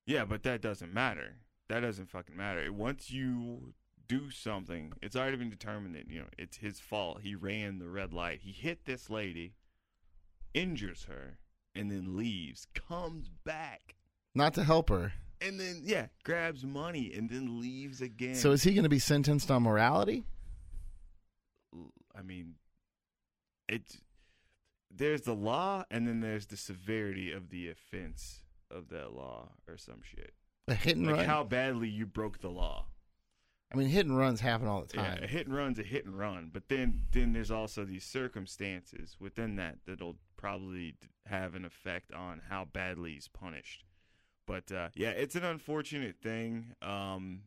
yeah, 0.07 0.25
but 0.25 0.43
that 0.45 0.61
doesn't 0.61 0.93
matter. 0.95 1.37
That 1.69 1.81
doesn't 1.81 2.11
fucking 2.11 2.37
matter. 2.37 2.73
Once 2.73 3.11
you 3.11 3.75
do 4.07 4.31
something, 4.31 4.93
it's 5.03 5.17
already 5.17 5.37
been 5.37 5.51
determined 5.51 5.95
that 5.95 6.09
you 6.11 6.19
know 6.21 6.27
it's 6.39 6.57
his 6.59 6.79
fault. 6.81 7.21
He 7.23 7.35
ran 7.35 7.79
the 7.79 7.89
red 7.89 8.13
light. 8.13 8.41
He 8.43 8.53
hit 8.53 8.85
this 8.85 9.09
lady, 9.11 9.55
injures 10.55 11.05
her, 11.05 11.39
and 11.75 11.91
then 11.91 12.17
leaves. 12.17 12.67
Comes 12.75 13.29
back. 13.45 13.97
Not 14.35 14.55
to 14.55 14.65
help 14.65 14.89
her. 14.91 15.13
And 15.41 15.59
then 15.59 15.81
yeah, 15.85 16.07
grabs 16.25 16.65
money 16.65 17.13
and 17.17 17.29
then 17.31 17.61
leaves 17.61 18.01
again. 18.03 18.35
So 18.35 18.51
is 18.53 18.63
he 18.63 18.75
going 18.75 18.83
to 18.85 18.89
be 18.91 18.99
sentenced 18.99 19.51
on 19.51 19.63
morality? 19.63 20.25
I 22.17 22.23
mean, 22.23 22.55
it's 23.69 23.99
there's 24.95 25.23
the 25.23 25.35
law, 25.35 25.85
and 25.91 26.07
then 26.07 26.21
there's 26.21 26.47
the 26.47 26.57
severity 26.57 27.33
of 27.33 27.51
the 27.51 27.69
offense 27.71 28.41
of 28.71 28.89
that 28.89 29.13
law, 29.15 29.51
or 29.69 29.77
some 29.79 30.01
shit. 30.03 30.35
A 30.69 30.75
hit 30.75 30.97
and 30.97 31.07
Like 31.07 31.17
run. 31.17 31.25
how 31.25 31.45
badly 31.45 31.89
you 31.89 32.07
broke 32.07 32.41
the 32.41 32.51
law. 32.51 32.87
I 33.73 33.77
mean, 33.77 33.89
hit 33.89 34.05
and 34.07 34.17
runs 34.19 34.41
happen 34.41 34.67
all 34.67 34.83
the 34.83 34.97
Yeah, 34.97 35.15
time. 35.15 35.23
a 35.23 35.27
hit 35.29 35.47
and 35.47 35.55
run's 35.57 35.79
a 35.79 35.85
hit 35.85 36.05
and 36.05 36.19
run, 36.19 36.51
but 36.53 36.69
then 36.69 37.03
then 37.13 37.33
there's 37.33 37.53
also 37.53 37.85
these 37.85 38.05
circumstances 38.05 39.17
within 39.21 39.55
that 39.57 39.79
that'll 39.87 40.17
probably 40.37 40.97
have 41.31 41.55
an 41.55 41.65
effect 41.65 42.13
on 42.13 42.43
how 42.51 42.67
badly 42.67 43.13
he's 43.15 43.29
punished. 43.29 43.85
But 44.47 44.71
uh, 44.73 44.89
yeah, 44.95 45.11
it's 45.11 45.37
an 45.37 45.45
unfortunate 45.45 46.17
thing. 46.23 46.75
Um, 46.83 47.43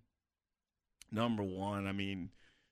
number 1.11 1.43
one, 1.43 1.87
I 1.87 1.91
mean, 1.91 2.29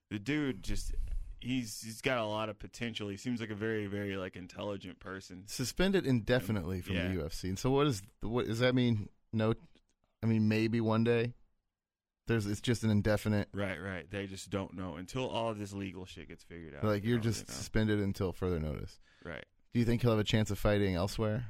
the 0.10 0.20
dude 0.20 0.64
just 0.64 0.94
he's 1.40 1.82
he's 1.82 2.02
got 2.02 2.18
a 2.18 2.26
lot 2.26 2.50
of 2.50 2.58
potential. 2.60 3.10
He 3.10 3.18
seems 3.18 3.40
like 3.42 3.50
a 3.50 3.56
very 3.56 3.88
very 3.88 4.16
like 4.18 4.36
intelligent 4.36 5.00
person. 5.00 5.44
Suspended 5.48 6.06
indefinitely 6.06 6.82
from 6.82 6.96
Yeah. 6.96 7.08
the 7.10 7.16
UFC. 7.16 7.46
And 7.46 7.60
so 7.60 7.72
what 7.72 7.88
is 7.88 8.02
what 8.22 8.46
does 8.48 8.60
that 8.60 8.74
mean? 8.76 9.10
No, 9.34 9.54
I 10.24 10.26
mean 10.28 10.48
maybe 10.48 10.82
one 10.82 11.04
day. 11.04 11.34
There's 12.28 12.46
it's 12.46 12.62
just 12.62 12.84
an 12.84 12.92
indefinite. 12.92 13.50
Right, 13.54 13.82
right. 13.82 14.10
They 14.10 14.28
just 14.28 14.50
don't 14.50 14.76
know 14.76 14.96
until 14.96 15.28
all 15.28 15.50
of 15.50 15.58
this 15.58 15.74
legal 15.74 16.06
shit 16.06 16.30
gets 16.30 16.44
figured 16.44 16.76
out. 16.76 16.84
Like 16.86 17.04
you're 17.04 17.18
just 17.20 17.50
suspended 17.50 18.00
until 18.00 18.32
further 18.32 18.60
notice. 18.60 19.00
right. 19.26 19.44
Do 19.74 19.80
you 19.80 19.86
think 19.86 20.02
he'll 20.02 20.12
have 20.12 20.20
a 20.20 20.24
chance 20.24 20.52
of 20.52 20.60
fighting 20.60 20.96
elsewhere? 20.96 21.46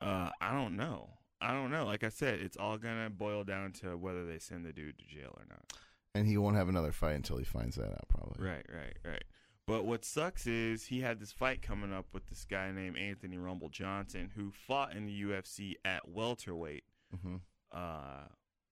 Uh, 0.00 0.30
I 0.40 0.52
don't 0.52 0.76
know. 0.76 1.10
I 1.40 1.52
don't 1.52 1.70
know. 1.70 1.84
Like 1.84 2.04
I 2.04 2.08
said, 2.08 2.40
it's 2.40 2.56
all 2.56 2.78
gonna 2.78 3.10
boil 3.10 3.44
down 3.44 3.72
to 3.80 3.96
whether 3.96 4.26
they 4.26 4.38
send 4.38 4.64
the 4.64 4.72
dude 4.72 4.98
to 4.98 5.04
jail 5.04 5.34
or 5.36 5.44
not. 5.48 5.72
And 6.14 6.26
he 6.26 6.36
won't 6.36 6.56
have 6.56 6.68
another 6.68 6.92
fight 6.92 7.14
until 7.14 7.36
he 7.36 7.44
finds 7.44 7.76
that 7.76 7.90
out, 7.90 8.08
probably. 8.08 8.44
Right, 8.44 8.66
right, 8.72 8.96
right. 9.04 9.24
But 9.66 9.84
what 9.84 10.04
sucks 10.04 10.46
is 10.46 10.86
he 10.86 11.00
had 11.00 11.20
this 11.20 11.30
fight 11.30 11.60
coming 11.60 11.92
up 11.92 12.06
with 12.12 12.26
this 12.28 12.44
guy 12.44 12.70
named 12.72 12.96
Anthony 12.96 13.36
Rumble 13.36 13.68
Johnson, 13.68 14.30
who 14.34 14.50
fought 14.50 14.96
in 14.96 15.06
the 15.06 15.22
UFC 15.22 15.74
at 15.84 16.08
welterweight, 16.08 16.84
hmm 17.22 17.36
uh, 17.70 18.24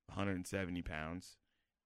170 0.07 0.81
pounds, 0.83 1.37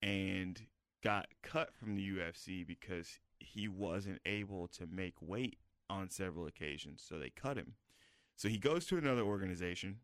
and 0.00 0.62
got 1.02 1.26
cut 1.42 1.74
from 1.74 1.96
the 1.96 2.08
UFC 2.08 2.64
because 2.64 3.18
he 3.40 3.66
wasn't 3.66 4.20
able 4.26 4.68
to 4.68 4.86
make 4.86 5.14
weight 5.20 5.58
on 5.90 6.08
several 6.10 6.46
occasions. 6.46 7.04
So 7.06 7.18
they 7.18 7.30
cut 7.30 7.56
him. 7.56 7.74
So 8.36 8.48
he 8.48 8.56
goes 8.58 8.86
to 8.86 8.96
another 8.96 9.22
organization 9.22 9.96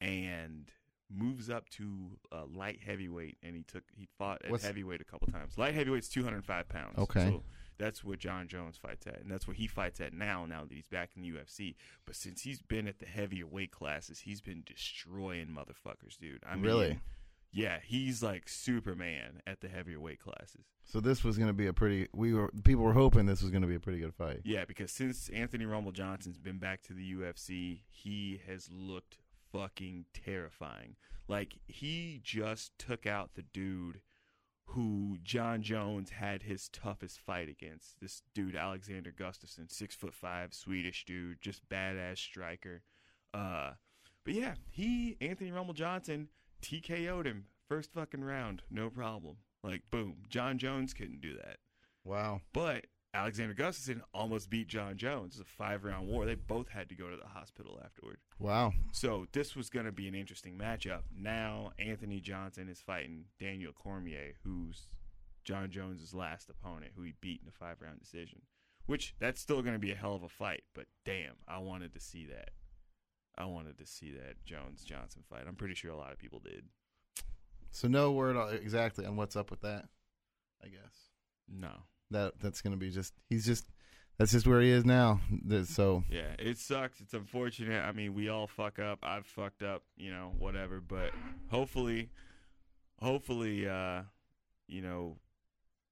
and 0.00 0.70
moves 1.14 1.50
up 1.50 1.68
to 1.70 2.18
uh, 2.30 2.44
light 2.46 2.80
heavyweight, 2.84 3.36
and 3.42 3.54
he 3.56 3.62
took 3.62 3.84
he 3.94 4.06
fought 4.18 4.42
at 4.44 4.50
What's- 4.50 4.64
heavyweight 4.64 5.00
a 5.00 5.04
couple 5.04 5.26
times. 5.28 5.58
Light 5.58 5.74
heavyweight's 5.74 6.08
205 6.08 6.68
pounds. 6.68 6.98
Okay. 6.98 7.26
So 7.30 7.42
that's 7.78 8.04
what 8.04 8.18
Jon 8.18 8.46
Jones 8.48 8.76
fights 8.76 9.06
at, 9.06 9.20
and 9.20 9.30
that's 9.30 9.46
what 9.48 9.56
he 9.56 9.66
fights 9.66 10.00
at 10.00 10.12
now. 10.12 10.46
Now 10.46 10.62
that 10.64 10.72
he's 10.72 10.86
back 10.86 11.10
in 11.16 11.22
the 11.22 11.30
UFC, 11.32 11.74
but 12.06 12.14
since 12.14 12.42
he's 12.42 12.62
been 12.62 12.86
at 12.86 12.98
the 13.00 13.06
heavier 13.06 13.46
weight 13.46 13.72
classes, 13.72 14.20
he's 14.20 14.40
been 14.40 14.62
destroying 14.64 15.48
motherfuckers, 15.48 16.16
dude. 16.20 16.42
I 16.48 16.54
mean, 16.54 16.64
Really? 16.64 17.00
Yeah, 17.52 17.78
he's 17.84 18.22
like 18.22 18.48
Superman 18.48 19.42
at 19.46 19.60
the 19.60 19.68
heavier 19.68 20.00
weight 20.00 20.20
classes. 20.20 20.64
So 20.84 21.00
this 21.00 21.22
was 21.22 21.36
going 21.36 21.48
to 21.48 21.54
be 21.54 21.66
a 21.66 21.72
pretty. 21.72 22.08
We 22.14 22.32
were 22.32 22.50
people 22.64 22.84
were 22.84 22.94
hoping 22.94 23.26
this 23.26 23.42
was 23.42 23.50
going 23.50 23.62
to 23.62 23.68
be 23.68 23.74
a 23.74 23.80
pretty 23.80 24.00
good 24.00 24.14
fight. 24.14 24.40
Yeah, 24.44 24.64
because 24.64 24.90
since 24.90 25.28
Anthony 25.28 25.66
Rumble 25.66 25.92
Johnson's 25.92 26.38
been 26.38 26.58
back 26.58 26.82
to 26.84 26.94
the 26.94 27.12
UFC, 27.12 27.80
he 27.90 28.40
has 28.46 28.68
looked 28.72 29.18
fucking 29.52 30.06
terrifying. 30.14 30.96
Like 31.28 31.58
he 31.66 32.20
just 32.24 32.78
took 32.78 33.06
out 33.06 33.34
the 33.34 33.42
dude 33.42 34.00
who 34.66 35.18
Jon 35.22 35.62
Jones 35.62 36.10
had 36.10 36.44
his 36.44 36.68
toughest 36.68 37.20
fight 37.20 37.48
against. 37.48 38.00
This 38.00 38.22
dude 38.34 38.56
Alexander 38.56 39.12
Gustafsson, 39.12 39.70
six 39.70 39.94
foot 39.94 40.14
five 40.14 40.54
Swedish 40.54 41.04
dude, 41.04 41.42
just 41.42 41.68
badass 41.68 42.16
striker. 42.18 42.82
Uh, 43.34 43.72
but 44.24 44.34
yeah, 44.34 44.54
he 44.70 45.18
Anthony 45.20 45.52
Rumble 45.52 45.74
Johnson 45.74 46.28
TKO'd 46.62 47.26
him 47.26 47.46
first 47.68 47.92
fucking 47.92 48.24
round, 48.24 48.62
no 48.70 48.88
problem. 48.88 49.36
Like 49.62 49.82
boom, 49.90 50.16
Jon 50.28 50.58
Jones 50.58 50.94
couldn't 50.94 51.20
do 51.20 51.34
that. 51.36 51.58
Wow. 52.04 52.40
But 52.52 52.86
Alexander 53.14 53.54
Gustafsson 53.54 54.00
almost 54.14 54.48
beat 54.48 54.68
Jon 54.68 54.96
Jones. 54.96 55.38
It's 55.38 55.42
a 55.42 55.52
five 55.52 55.84
round 55.84 56.08
war. 56.08 56.24
They 56.24 56.34
both 56.34 56.68
had 56.68 56.88
to 56.88 56.94
go 56.94 57.10
to 57.10 57.16
the 57.16 57.26
hospital 57.26 57.80
afterward. 57.84 58.18
Wow. 58.38 58.72
So 58.92 59.26
this 59.32 59.54
was 59.54 59.68
going 59.68 59.86
to 59.86 59.92
be 59.92 60.08
an 60.08 60.14
interesting 60.14 60.56
matchup. 60.56 61.02
Now 61.14 61.72
Anthony 61.78 62.20
Johnson 62.20 62.68
is 62.68 62.80
fighting 62.80 63.26
Daniel 63.38 63.72
Cormier, 63.72 64.34
who's 64.44 64.88
Jon 65.44 65.70
Jones's 65.70 66.14
last 66.14 66.48
opponent, 66.48 66.92
who 66.96 67.02
he 67.02 67.14
beat 67.20 67.42
in 67.42 67.48
a 67.48 67.52
five 67.52 67.82
round 67.82 68.00
decision. 68.00 68.42
Which 68.86 69.14
that's 69.20 69.40
still 69.40 69.62
going 69.62 69.74
to 69.74 69.78
be 69.78 69.92
a 69.92 69.96
hell 69.96 70.14
of 70.14 70.22
a 70.22 70.28
fight. 70.28 70.64
But 70.74 70.86
damn, 71.04 71.34
I 71.46 71.58
wanted 71.58 71.94
to 71.94 72.00
see 72.00 72.26
that. 72.26 72.50
I 73.38 73.44
wanted 73.46 73.78
to 73.78 73.86
see 73.86 74.12
that 74.12 74.44
Jones 74.44 74.84
Johnson 74.84 75.22
fight. 75.28 75.44
I'm 75.48 75.54
pretty 75.56 75.74
sure 75.74 75.90
a 75.90 75.96
lot 75.96 76.12
of 76.12 76.18
people 76.18 76.40
did. 76.40 76.64
So 77.70 77.88
no 77.88 78.12
word 78.12 78.36
on- 78.36 78.52
exactly 78.54 79.06
on 79.06 79.16
what's 79.16 79.36
up 79.36 79.50
with 79.50 79.62
that. 79.62 79.88
I 80.62 80.68
guess 80.68 81.08
No. 81.48 81.72
that 82.10 82.34
that's 82.40 82.60
going 82.60 82.72
to 82.72 82.76
be 82.78 82.90
just 82.90 83.14
he's 83.30 83.44
just 83.46 83.66
that's 84.18 84.30
just 84.30 84.46
where 84.46 84.60
he 84.60 84.68
is 84.70 84.84
now. 84.84 85.20
So 85.64 86.04
Yeah, 86.10 86.34
it 86.38 86.58
sucks. 86.58 87.00
It's 87.00 87.14
unfortunate. 87.14 87.82
I 87.82 87.92
mean, 87.92 88.12
we 88.14 88.28
all 88.28 88.46
fuck 88.46 88.78
up. 88.78 88.98
I've 89.02 89.26
fucked 89.26 89.62
up, 89.62 89.82
you 89.96 90.12
know, 90.12 90.34
whatever. 90.38 90.80
But 90.80 91.12
hopefully, 91.50 92.10
hopefully, 93.00 93.66
uh, 93.68 94.02
you 94.68 94.82
know, 94.82 95.16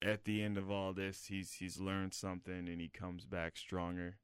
at 0.03 0.25
the 0.25 0.43
end 0.43 0.57
of 0.59 0.71
all 0.71 0.93
this, 0.93 1.27
he's 1.27 1.53
he's 1.55 1.79
learned 1.81 2.15
something 2.15 2.69
and 2.69 2.81
he 2.81 2.89
comes 2.89 3.25
back 3.25 3.57
stronger. 3.57 4.19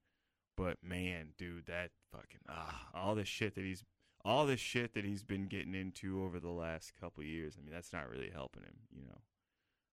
But 0.57 0.79
man, 0.83 1.29
dude, 1.37 1.67
that 1.67 1.91
fucking 2.13 2.41
ah, 2.49 2.89
all 2.95 3.15
this 3.15 3.29
shit 3.29 3.55
that 3.55 3.65
he's 3.65 3.85
all 4.25 4.47
this 4.47 4.61
shit 4.61 4.95
that 4.95 5.05
he's 5.05 5.23
been 5.23 5.47
getting 5.47 5.75
into 5.75 6.23
over 6.23 6.41
the 6.41 6.51
last 6.51 6.93
couple 7.01 7.23
years. 7.23 7.57
I 7.59 7.65
mean, 7.65 7.73
that's 7.73 7.93
not 7.93 8.09
really 8.11 8.31
helping 8.33 8.63
him, 8.63 8.75
you 8.93 9.05
know. 9.05 9.21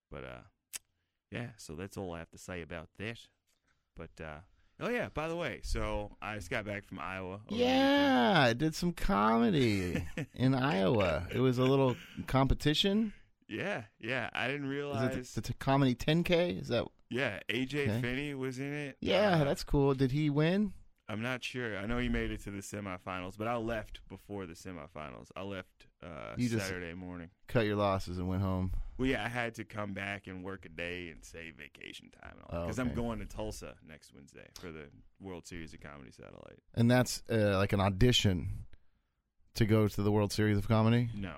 But 0.10 0.24
uh, 0.24 0.42
yeah. 1.32 1.50
So 1.58 1.74
that's 1.74 1.98
all 1.98 2.14
I 2.14 2.20
have 2.20 2.32
to 2.32 2.38
say 2.38 2.62
about 2.62 2.90
that. 2.98 3.20
But 3.96 4.24
uh, 4.24 4.40
oh 4.80 4.90
yeah, 4.90 5.10
by 5.14 5.28
the 5.28 5.36
way, 5.36 5.60
so 5.64 6.16
I 6.22 6.36
just 6.36 6.50
got 6.50 6.66
back 6.66 6.86
from 6.86 7.00
Iowa. 7.00 7.42
yeah, 7.50 8.34
I 8.38 8.54
did 8.54 8.74
some 8.74 8.94
comedy 8.94 10.06
in 10.34 10.56
Iowa. 10.56 11.28
It 11.32 11.40
was 11.40 11.58
a 11.58 11.64
little 11.64 11.96
competition. 12.26 13.14
Yeah, 13.48 13.84
yeah. 14.00 14.30
I 14.34 14.48
didn't 14.48 14.68
realize. 14.68 15.16
it 15.16 15.26
the, 15.36 15.42
the 15.42 15.48
t- 15.50 15.54
comedy 15.60 15.96
10K? 15.96 16.62
Is 16.62 16.68
that? 16.70 16.86
yeah, 17.10 17.40
AJ 17.50 17.90
Okay. 17.90 18.02
Finney 18.02 18.34
was 18.34 18.60
in 18.60 18.74
it. 18.74 18.98
Yeah, 19.02 19.40
Uh, 19.42 19.44
that's 19.44 19.64
cool. 19.64 19.94
Did 19.94 20.12
he 20.12 20.30
win? 20.30 20.74
I'm 21.10 21.22
not 21.22 21.44
sure. 21.44 21.78
I 21.78 21.86
know 21.86 21.98
he 21.98 22.08
made 22.08 22.32
it 22.32 22.42
to 22.46 22.50
the 22.52 22.60
semifinals, 22.62 23.38
but 23.38 23.48
I 23.48 23.58
left 23.58 24.00
before 24.10 24.46
the 24.46 24.54
semifinals. 24.54 25.28
I 25.36 25.42
left 25.44 25.88
uh, 26.02 26.34
You 26.38 26.48
Saturday 26.48 26.94
morning. 26.94 27.30
Cut 27.50 27.66
your 27.66 27.76
losses 27.76 28.18
and 28.18 28.28
went 28.30 28.42
home. 28.42 28.72
Well, 28.98 29.08
yeah, 29.10 29.24
I 29.24 29.28
had 29.28 29.54
to 29.56 29.66
come 29.66 29.92
back 29.94 30.28
and 30.28 30.44
work 30.46 30.66
a 30.66 30.70
day 30.70 31.10
and 31.10 31.24
save 31.24 31.56
vacation 31.56 32.10
time 32.22 32.36
Oh, 32.50 32.62
because 32.62 32.80
I'm 32.80 32.94
going 32.94 33.20
to 33.20 33.26
Tulsa 33.26 33.76
next 33.88 34.14
Wednesday 34.14 34.48
for 34.60 34.72
the 34.72 34.86
World 35.20 35.46
Series 35.46 35.74
of 35.74 35.82
Comedy 35.82 36.12
Satellite. 36.12 36.60
And 36.74 36.90
that's 36.90 37.22
uh, 37.30 37.58
like 37.58 37.74
an 37.74 37.82
audition 37.82 38.50
to 39.56 39.66
go 39.66 39.88
to 39.90 40.02
the 40.02 40.12
World 40.12 40.32
Series 40.32 40.58
of 40.58 40.68
Comedy. 40.70 41.10
No, 41.16 41.36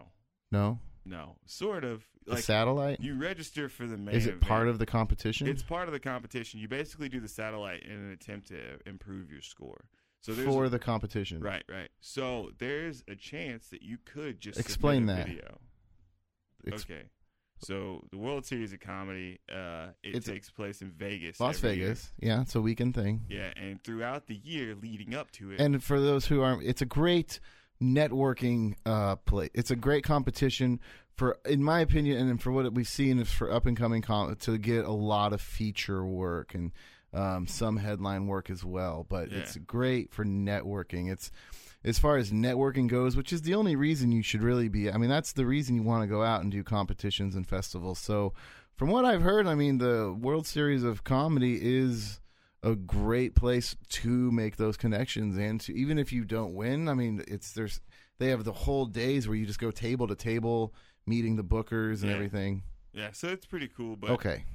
No, 0.51 0.79
no, 1.05 1.35
sort 1.45 1.83
of 1.83 2.03
like 2.25 2.43
satellite. 2.43 2.99
you 2.99 3.15
register 3.15 3.69
for 3.69 3.85
the 3.85 3.97
main. 3.97 4.15
Is 4.15 4.25
it 4.25 4.41
part 4.41 4.67
of 4.67 4.79
the 4.79 4.85
competition? 4.85 5.47
It's 5.47 5.63
part 5.63 5.87
of 5.87 5.93
the 5.93 5.99
competition. 5.99 6.59
You 6.59 6.67
basically 6.67 7.09
do 7.09 7.19
the 7.19 7.27
satellite 7.27 7.83
in 7.83 7.91
an 7.91 8.11
attempt 8.11 8.47
to 8.47 8.57
improve 8.85 9.31
your 9.31 9.41
score. 9.41 9.85
So 10.21 10.33
there's 10.33 10.47
for 10.47 10.67
the 10.69 10.79
competition. 10.79 11.39
right, 11.41 11.63
right. 11.69 11.89
So 12.01 12.49
there's 12.57 13.03
a 13.07 13.15
chance 13.15 13.67
that 13.67 13.83
you 13.83 13.97
could 14.03 14.39
just 14.41 14.59
Explain 14.59 15.03
a 15.09 15.13
that. 15.15 15.27
video. 15.27 15.59
Ex- 16.65 16.83
okay. 16.83 17.03
So 17.59 18.05
the 18.11 18.17
World 18.17 18.45
Series 18.45 18.73
of 18.73 18.79
Comedy, 18.79 19.39
uh, 19.49 19.89
it 20.03 20.09
It's- 20.09 20.25
takes 20.25 20.49
place 20.49 20.81
in 20.81 20.91
Vegas, 20.91 21.39
Las 21.39 21.57
every 21.63 21.77
year. 21.77 21.87
Vegas. 21.89 22.11
Yeah, 22.19 22.41
it's 22.41 22.55
a 22.55 22.61
weekend 22.61 22.95
thing. 22.95 23.25
Yeah, 23.29 23.53
and 23.55 23.81
throughout 23.83 24.27
the 24.27 24.35
year 24.35 24.75
leading 24.75 25.13
up 25.15 25.31
to 25.33 25.51
it, 25.51 25.59
And 25.61 25.81
for 25.83 26.01
those 26.01 26.25
who 26.25 26.41
aren't, 26.41 26.63
it's 26.63 26.81
a 26.81 26.85
great 26.85 27.39
networking 27.81 28.75
uh, 28.85 29.15
play. 29.17 29.49
It's 29.53 29.71
a 29.71 29.75
great 29.75 30.03
competition 30.03 30.79
for, 31.15 31.37
in 31.45 31.63
my 31.63 31.79
opinion, 31.79 32.29
and 32.29 32.41
for 32.41 32.51
what 32.51 32.73
we've 32.73 32.87
seen 32.87 33.19
is 33.19 33.31
for 33.31 33.51
up 33.51 33.65
and 33.65 33.77
coming 33.77 34.01
com- 34.01 34.35
to 34.35 34.57
get 34.57 34.85
a 34.85 34.91
lot 34.91 35.33
of 35.33 35.41
feature 35.41 36.05
work 36.05 36.53
and 36.53 36.71
um, 37.13 37.47
some 37.47 37.77
headline 37.77 38.27
work 38.27 38.49
as 38.49 38.65
well. 38.65 39.05
But 39.07 39.31
Yeah. 39.31 39.39
it's 39.39 39.55
great 39.57 40.11
for 40.13 40.25
networking. 40.25 41.09
It's 41.11 41.31
as 41.85 41.97
far 41.99 42.17
as 42.17 42.31
networking 42.31 42.87
goes, 42.87 43.15
which 43.15 43.31
is 43.31 43.43
the 43.43 43.55
only 43.55 43.75
reason 43.75 44.11
you 44.11 44.23
should 44.23 44.41
really 44.43 44.67
be. 44.67 44.91
I 44.91 44.97
mean, 44.97 45.09
that's 45.09 45.31
the 45.33 45.45
reason 45.45 45.75
you 45.75 45.83
want 45.83 46.03
to 46.03 46.07
go 46.07 46.23
out 46.23 46.41
and 46.41 46.51
do 46.51 46.63
competitions 46.63 47.35
and 47.35 47.47
festivals. 47.47 47.99
So, 47.99 48.33
from 48.75 48.89
what 48.89 49.05
I've 49.05 49.21
heard, 49.21 49.47
I 49.47 49.55
mean, 49.55 49.77
the 49.77 50.13
World 50.19 50.45
Series 50.45 50.83
of 50.83 51.05
Comedy 51.05 51.57
is 51.61 52.19
a 52.65 52.75
great 52.75 53.35
place 53.35 53.75
to 53.89 54.31
make 54.31 54.57
those 54.57 54.75
connections 54.75 55.37
and 55.37 55.61
to 55.61 55.73
even 55.73 55.97
if 55.99 56.11
you 56.11 56.25
don't 56.25 56.53
win 56.55 56.89
i 56.89 56.93
mean 56.93 57.23
it's 57.27 57.51
there's 57.53 57.79
they 58.17 58.29
have 58.29 58.43
the 58.43 58.51
whole 58.51 58.85
days 58.85 59.27
where 59.27 59.37
you 59.37 59.45
just 59.45 59.59
go 59.59 59.69
table 59.71 60.07
to 60.07 60.15
table 60.15 60.73
meeting 61.05 61.35
the 61.35 61.43
bookers 61.43 62.01
and 62.01 62.09
Yeah. 62.09 62.15
everything 62.15 62.63
yeah, 62.91 63.11
so 63.11 63.27
it's 63.27 63.45
pretty 63.45 63.67
cool. 63.67 63.95
But 63.97 64.09
okay 64.11 64.45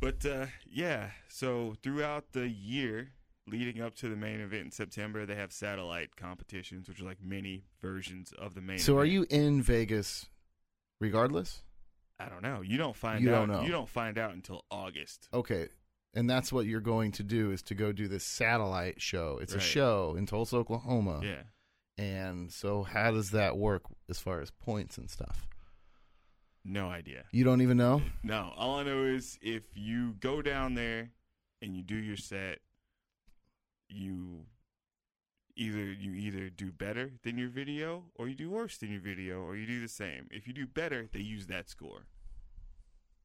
But 0.00 0.24
uh, 0.24 0.46
yeah, 0.70 1.10
so 1.28 1.74
throughout 1.82 2.32
the 2.32 2.48
year 2.48 3.10
leading 3.48 3.82
up 3.82 3.94
to 3.96 4.08
the 4.08 4.14
main 4.14 4.38
event 4.40 4.64
in 4.66 4.70
September, 4.70 5.26
they 5.26 5.34
have 5.34 5.50
satellite 5.52 6.14
competitions, 6.16 6.86
which 6.88 7.00
are 7.00 7.04
like 7.04 7.18
mini 7.20 7.64
versions 7.82 8.32
of 8.38 8.54
the 8.54 8.60
main. 8.60 8.78
so 8.78 8.96
are 8.96 9.04
you 9.04 9.26
in 9.28 9.60
vegas 9.60 10.26
regardless 11.00 11.62
I 12.20 12.28
don't 12.28 12.42
know. 12.42 12.62
You 12.62 12.78
don't 12.78 12.96
find 12.96 13.22
You 13.22 13.34
out. 13.34 13.46
don't 13.46 13.56
know. 13.56 13.62
You 13.62 13.70
don't 13.72 13.88
find 13.88 14.18
out 14.18 14.32
until 14.34 14.64
August. 14.70 15.28
okay 15.34 15.68
and 16.14 16.28
that's 16.28 16.52
what 16.52 16.66
you're 16.66 16.80
going 16.80 17.12
to 17.12 17.22
do 17.22 17.50
is 17.50 17.62
to 17.62 17.74
go 17.74 17.92
do 17.92 18.08
this 18.08 18.24
satellite 18.24 19.00
show 19.00 19.38
it's 19.42 19.54
a 19.54 19.60
show 19.60 20.14
in 20.16 20.26
tulsa 20.26 20.56
oklahoma 20.56 21.20
Yeah. 21.22 21.42
and 22.02 22.50
so 22.52 22.82
how 22.82 23.10
does 23.10 23.30
that 23.32 23.56
work 23.58 23.82
as 24.08 24.18
far 24.18 24.40
as 24.40 24.50
points 24.50 24.96
and 24.98 25.10
stuff 25.10 25.46
No 26.64 26.88
idea. 26.90 27.24
you 27.32 27.44
don't 27.44 27.60
even 27.62 27.76
know 27.76 28.02
No. 28.22 28.52
All 28.56 28.78
I 28.78 28.82
know 28.84 29.04
is 29.04 29.38
if 29.42 29.62
you 29.74 30.14
go 30.20 30.42
down 30.42 30.74
there 30.74 31.10
and 31.62 31.76
you 31.76 31.82
do 31.82 31.96
your 31.96 32.16
set, 32.16 32.58
you 33.88 34.44
either 35.56 35.84
you 35.92 36.12
either 36.12 36.50
do 36.50 36.70
better 36.70 37.12
than 37.24 37.36
your 37.38 37.48
video 37.48 38.04
or 38.14 38.28
you 38.28 38.34
do 38.34 38.50
worse 38.50 38.76
than 38.78 38.90
your 38.92 39.00
video 39.00 39.40
or 39.40 39.56
you 39.56 39.66
do 39.66 39.80
the 39.80 39.88
same. 39.88 40.28
If 40.30 40.46
you 40.46 40.52
do 40.52 40.66
better, 40.66 41.08
they 41.12 41.20
use 41.20 41.46
that 41.46 41.68
score. 41.68 42.06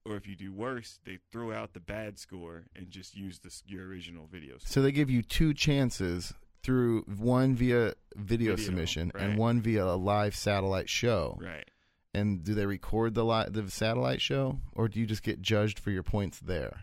Or 0.05 0.15
if 0.17 0.27
you 0.27 0.35
do 0.35 0.51
worse, 0.51 0.99
they 1.05 1.19
throw 1.31 1.53
out 1.53 1.73
the 1.73 1.79
bad 1.79 2.19
score 2.19 2.63
and 2.75 2.89
just 2.89 3.15
use 3.15 3.39
the, 3.39 3.51
your 3.65 3.87
original 3.87 4.27
video. 4.29 4.57
score. 4.57 4.67
So 4.67 4.81
they 4.81 4.91
give 4.91 5.09
you 5.09 5.21
two 5.21 5.53
chances 5.53 6.33
through 6.61 7.01
one 7.03 7.55
via 7.55 7.93
video, 8.15 8.51
Video, 8.51 8.55
submission 8.57 9.11
right. 9.15 9.23
and 9.23 9.37
one 9.37 9.61
via 9.61 9.85
a 9.85 9.95
live 9.95 10.35
satellite 10.35 10.89
show. 10.89 11.37
Right. 11.41 11.69
And 12.13 12.43
do 12.43 12.53
they 12.53 12.65
record 12.65 13.15
the 13.15 13.23
li- 13.25 13.47
the 13.49 13.69
satellite 13.71 14.21
show, 14.21 14.59
or 14.73 14.87
do 14.87 14.99
you 14.99 15.05
just 15.07 15.23
get 15.23 15.41
judged 15.41 15.79
for 15.79 15.89
your 15.89 16.03
points 16.03 16.39
there? 16.39 16.81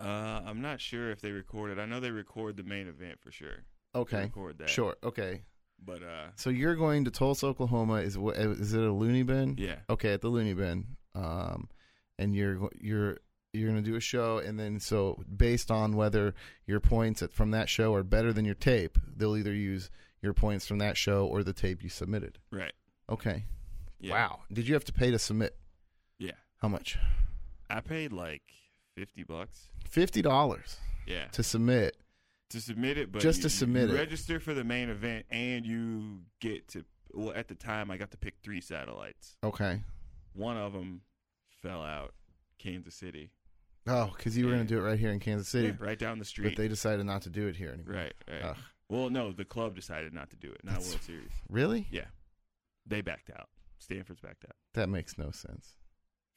Uh, 0.00 0.40
I'm 0.46 0.60
not 0.60 0.80
sure 0.80 1.10
if 1.10 1.20
they 1.20 1.30
recorded. 1.32 1.78
I 1.78 1.86
know 1.86 2.00
they 2.00 2.10
record 2.10 2.56
the 2.56 2.62
main 2.62 2.86
event 2.86 3.18
for 3.20 3.32
sure. 3.32 3.64
They 3.94 4.00
Okay, 4.00 4.20
record 4.24 4.58
that. 4.58 4.68
sure. 4.70 4.96
Okay, 5.02 5.42
But 5.84 6.02
uh, 6.02 6.28
so 6.36 6.48
you're 6.50 6.76
going 6.76 7.04
to 7.06 7.10
Tulsa, 7.10 7.46
Oklahoma. 7.46 7.94
Is 7.94 8.16
is 8.16 8.72
it 8.74 8.82
a 8.82 8.92
loony 8.92 9.22
bin? 9.24 9.56
yeah. 9.58 9.76
Okay, 9.90 10.12
at 10.12 10.20
the 10.20 10.28
loony 10.28 10.54
bin. 10.54 10.96
Um, 11.14 11.68
and 12.18 12.34
you're 12.34 12.68
you're 12.80 13.18
you're 13.52 13.70
going 13.70 13.82
to 13.82 13.90
do 13.90 13.96
a 13.96 14.00
show, 14.00 14.38
and 14.38 14.58
then 14.58 14.80
so 14.80 15.22
based 15.36 15.70
on 15.70 15.94
whether 15.96 16.34
your 16.66 16.80
points 16.80 17.22
at, 17.22 17.32
from 17.34 17.50
that 17.50 17.68
show 17.68 17.92
are 17.94 18.02
better 18.02 18.32
than 18.32 18.44
your 18.44 18.54
tape, 18.54 18.98
they'll 19.16 19.36
either 19.36 19.52
use 19.52 19.90
your 20.22 20.32
points 20.32 20.66
from 20.66 20.78
that 20.78 20.96
show 20.96 21.26
or 21.26 21.42
the 21.42 21.52
tape 21.52 21.82
you 21.82 21.88
submitted. 21.90 22.38
Right. 22.50 22.72
Okay. 23.10 23.44
Yeah. 24.00 24.12
Wow. 24.14 24.40
Did 24.52 24.66
you 24.68 24.74
have 24.74 24.84
to 24.86 24.92
pay 24.92 25.10
to 25.10 25.18
submit? 25.18 25.56
Yeah. 26.18 26.32
How 26.62 26.68
much? 26.68 26.96
I 27.68 27.80
paid 27.80 28.12
like 28.12 28.42
fifty 28.96 29.22
bucks. 29.22 29.68
Fifty 29.88 30.22
dollars 30.22 30.78
Yeah. 31.06 31.26
to 31.32 31.42
submit. 31.42 31.96
to 32.50 32.60
submit 32.60 32.98
it, 32.98 33.10
but 33.10 33.22
Just 33.22 33.38
you- 33.38 33.42
to 33.44 33.50
submit 33.50 33.88
you 33.88 33.94
it. 33.96 33.98
register 33.98 34.38
for 34.40 34.52
the 34.54 34.62
main 34.64 34.88
event, 34.90 35.24
and 35.30 35.64
you 35.66 36.20
get 36.40 36.68
to. 36.68 36.84
Well, 37.14 37.32
at 37.34 37.48
the 37.48 37.54
time, 37.54 37.90
I 37.90 37.96
got 37.98 38.10
to 38.12 38.16
pick 38.16 38.34
three 38.42 38.60
satellites. 38.62 39.36
Okay. 39.44 39.82
One 40.34 40.56
of 40.56 40.72
them 40.72 41.00
fell 41.62 41.82
out, 41.82 42.14
Kansas 42.58 42.94
City, 42.94 43.30
Oh, 43.86 44.12
because 44.16 44.36
you 44.38 44.44
were 44.46 44.52
going 44.52 44.66
to 44.66 44.74
do 44.74 44.78
it 44.78 44.82
right 44.82 44.98
here 44.98 45.10
in 45.10 45.18
Kansas 45.18 45.48
City, 45.48 45.68
Yeah, 45.68 45.74
right 45.84 45.98
down 45.98 46.18
the 46.18 46.24
street. 46.24 46.50
but 46.50 46.56
they 46.56 46.68
decided 46.68 47.04
not 47.06 47.22
to 47.22 47.30
do 47.30 47.46
it 47.48 47.56
here 47.56 47.70
anymore. 47.72 47.94
right, 47.94 48.14
right. 48.30 48.42
Ugh. 48.42 48.56
Well, 48.88 49.10
no, 49.10 49.32
the 49.32 49.44
club 49.44 49.74
decided 49.74 50.12
not 50.12 50.30
to 50.30 50.36
do 50.36 50.50
it, 50.52 50.60
not 50.64 50.74
That's- 50.74 50.88
World 50.90 51.02
Series. 51.02 51.30
Really? 51.48 51.88
Yeah, 51.90 52.06
they 52.86 53.00
backed 53.00 53.30
out. 53.30 53.48
Stanford's 53.78 54.20
backed 54.20 54.44
out. 54.44 54.54
That 54.74 54.88
makes 54.88 55.18
no 55.18 55.30
sense. 55.32 55.74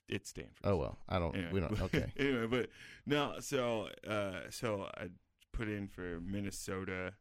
It's 0.08 0.30
Stanford. 0.30 0.58
Oh 0.64 0.76
well, 0.78 0.98
I 1.10 1.20
don't. 1.20 1.36
Anyway, 1.36 1.52
we 1.52 1.60
don't. 1.60 1.82
Okay. 1.82 2.06
anyway, 2.18 2.48
but 2.48 2.70
no, 3.06 3.36
so 3.40 3.90
uh, 4.08 4.42
so 4.50 4.88
I 4.98 5.08
put 5.52 5.68
in 5.68 5.88
for 5.88 6.20
Minnesota, 6.22 7.14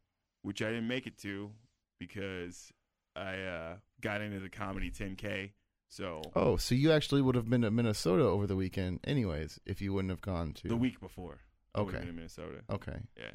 which 0.42 0.62
I 0.62 0.66
didn't 0.70 0.88
make 0.88 1.06
it 1.06 1.18
to 1.18 1.50
because 1.98 2.70
I 3.16 3.40
uh, 3.42 3.74
got 4.00 4.20
into 4.20 4.38
the 4.40 4.48
comedy 4.50 4.90
10K. 4.90 5.50
So 5.94 6.22
Oh, 6.34 6.56
so 6.56 6.74
you 6.74 6.90
actually 6.90 7.22
would 7.22 7.36
have 7.36 7.48
been 7.48 7.62
to 7.62 7.70
Minnesota 7.70 8.24
over 8.24 8.48
the 8.48 8.56
weekend, 8.56 8.98
anyways, 9.04 9.60
if 9.64 9.80
you 9.80 9.92
wouldn't 9.92 10.10
have 10.10 10.20
gone 10.20 10.52
to 10.54 10.66
the 10.68 10.76
week 10.76 10.98
before, 11.00 11.38
I 11.72 11.82
would've 11.82 11.94
Okay. 11.94 12.00
been 12.00 12.08
in 12.10 12.16
Minnesota. 12.16 12.62
Okay. 12.68 12.98
Yeah, 13.16 13.30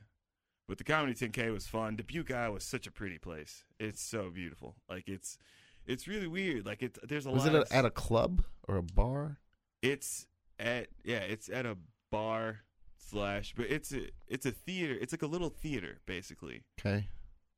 but 0.67 0.77
the 0.77 0.83
comedy 0.83 1.13
10K 1.13 1.53
was 1.53 1.67
fun. 1.67 1.95
Dubuque, 1.95 2.31
Iowa 2.31 2.55
was 2.55 2.65
such 2.65 2.85
a 2.85 2.91
pretty 2.91 3.17
place. 3.17 3.63
It's 3.79 4.01
so 4.03 4.29
beautiful. 4.29 4.75
Like 4.89 5.07
it's 5.07 5.37
it's 5.85 6.05
really 6.05 6.27
weird. 6.27 6.65
Like 6.65 6.83
it's 6.83 6.99
there's 7.07 7.25
a 7.25 7.31
Was 7.31 7.45
lot. 7.45 7.55
it 7.55 7.61
of, 7.61 7.71
at 7.71 7.85
a 7.85 7.89
club 7.91 8.43
or 8.67 8.75
a 8.75 8.83
bar? 8.83 9.37
It's 9.81 10.27
at 10.59 10.87
yeah, 11.05 11.19
it's 11.19 11.47
at 11.47 11.65
a 11.65 11.77
bar 12.11 12.59
slash, 12.97 13.53
but 13.55 13.67
it's 13.69 13.93
a 13.93 14.09
it's 14.27 14.45
a 14.45 14.51
theater. 14.51 14.97
It's 14.99 15.13
like 15.13 15.21
a 15.21 15.27
little 15.27 15.49
theater 15.49 15.99
basically. 16.05 16.63
Okay. 16.77 17.07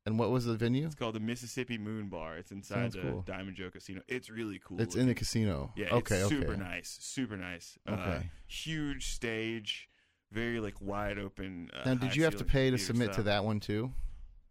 And 0.05 0.17
what 0.17 0.31
was 0.31 0.45
the 0.45 0.55
venue? 0.55 0.85
It's 0.85 0.95
called 0.95 1.13
the 1.15 1.19
Mississippi 1.19 1.77
Moon 1.77 2.09
Bar. 2.09 2.37
It's 2.37 2.51
inside 2.51 2.75
Sounds 2.75 2.93
the 2.95 3.01
cool. 3.01 3.21
Diamond 3.21 3.55
Jo 3.55 3.69
Casino. 3.69 4.01
It's 4.07 4.29
really 4.31 4.59
cool. 4.63 4.81
It's 4.81 4.95
in 4.95 5.05
the 5.07 5.13
casino. 5.13 5.71
yeah, 5.75 5.89
Okay. 5.93 6.15
it's 6.15 6.25
okay. 6.25 6.35
super 6.41 6.57
nice, 6.57 6.97
super 7.01 7.37
nice. 7.37 7.77
Uh, 7.87 7.91
Okay. 7.91 8.29
huge 8.47 9.07
stage, 9.07 9.89
very 10.31 10.59
like 10.59 10.81
wide 10.81 11.19
open. 11.19 11.69
Uh, 11.73 11.83
Now, 11.93 11.95
did 11.95 12.15
you 12.15 12.23
have 12.23 12.35
to 12.37 12.43
pay 12.43 12.71
to 12.71 12.77
submit 12.79 13.13
to 13.13 13.23
that 13.23 13.45
one 13.45 13.59
too? 13.59 13.91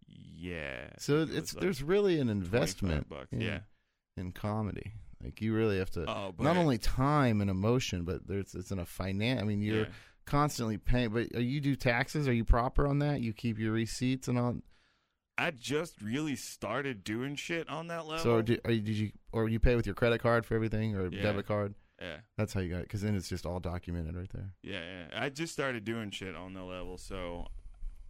Yeah. 0.07 0.91
So 0.99 1.23
it 1.23 1.31
it's 1.35 1.55
like, 1.55 1.63
there's 1.63 1.83
really 1.83 2.21
an 2.21 2.29
investment 2.29 3.09
Bucks. 3.09 3.33
in, 3.33 3.41
Yeah. 3.41 3.61
in 4.17 4.33
comedy. 4.33 4.93
Like 5.23 5.41
you 5.43 5.53
really 5.55 5.79
have 5.79 5.91
to 5.91 6.09
Oh, 6.09 6.35
not 6.39 6.57
only 6.57 6.79
time 6.79 7.41
and 7.41 7.51
emotion, 7.51 8.05
but 8.05 8.27
there's 8.27 8.55
it's 8.55 8.71
in 8.71 8.79
a 8.79 8.87
finance. 8.87 9.43
I 9.43 9.45
mean, 9.45 9.61
you're 9.61 9.81
yeah. 9.83 9.89
constantly 10.25 10.79
paying. 10.79 11.11
But 11.11 11.35
uh, 11.35 11.41
you 11.41 11.61
do 11.61 11.77
taxes? 11.77 12.27
Are 12.27 12.33
you 12.33 12.45
proper 12.45 12.87
on 12.87 13.01
that? 13.01 13.21
You 13.21 13.33
keep 13.33 13.59
your 13.59 13.73
receipts 13.73 14.29
and 14.29 14.39
all. 14.39 14.57
I 15.47 15.51
just 15.53 16.01
really 16.03 16.37
started 16.37 17.03
doing 17.03 17.35
shit 17.37 17.69
on 17.69 17.87
that 17.89 18.07
level. 18.07 18.23
So 18.23 18.43
did, 18.43 18.61
you, 18.69 18.81
did 18.81 18.89
you 18.97 19.13
or 19.33 19.49
you 19.49 19.59
pay 19.59 19.75
with 19.77 19.87
your 19.87 19.95
credit 19.95 20.21
card 20.21 20.45
for 20.45 20.55
everything 20.55 20.95
or 20.97 21.09
Yeah. 21.09 21.23
debit 21.23 21.47
card? 21.47 21.75
yeah. 22.01 22.19
That's 22.37 22.53
how 22.53 22.61
you 22.61 22.69
got 22.71 22.79
it. 22.79 22.83
Because 22.85 23.03
then 23.03 23.15
it's 23.15 23.29
just 23.29 23.47
all 23.47 23.61
documented 23.61 24.15
right 24.17 24.31
there. 24.33 24.53
Yeah, 24.63 24.81
yeah. 25.13 25.23
I 25.23 25.29
just 25.31 25.53
started 25.53 25.85
doing 25.85 26.11
shit 26.11 26.35
on 26.37 26.53
the 26.55 26.63
level, 26.63 26.99
so 26.99 27.47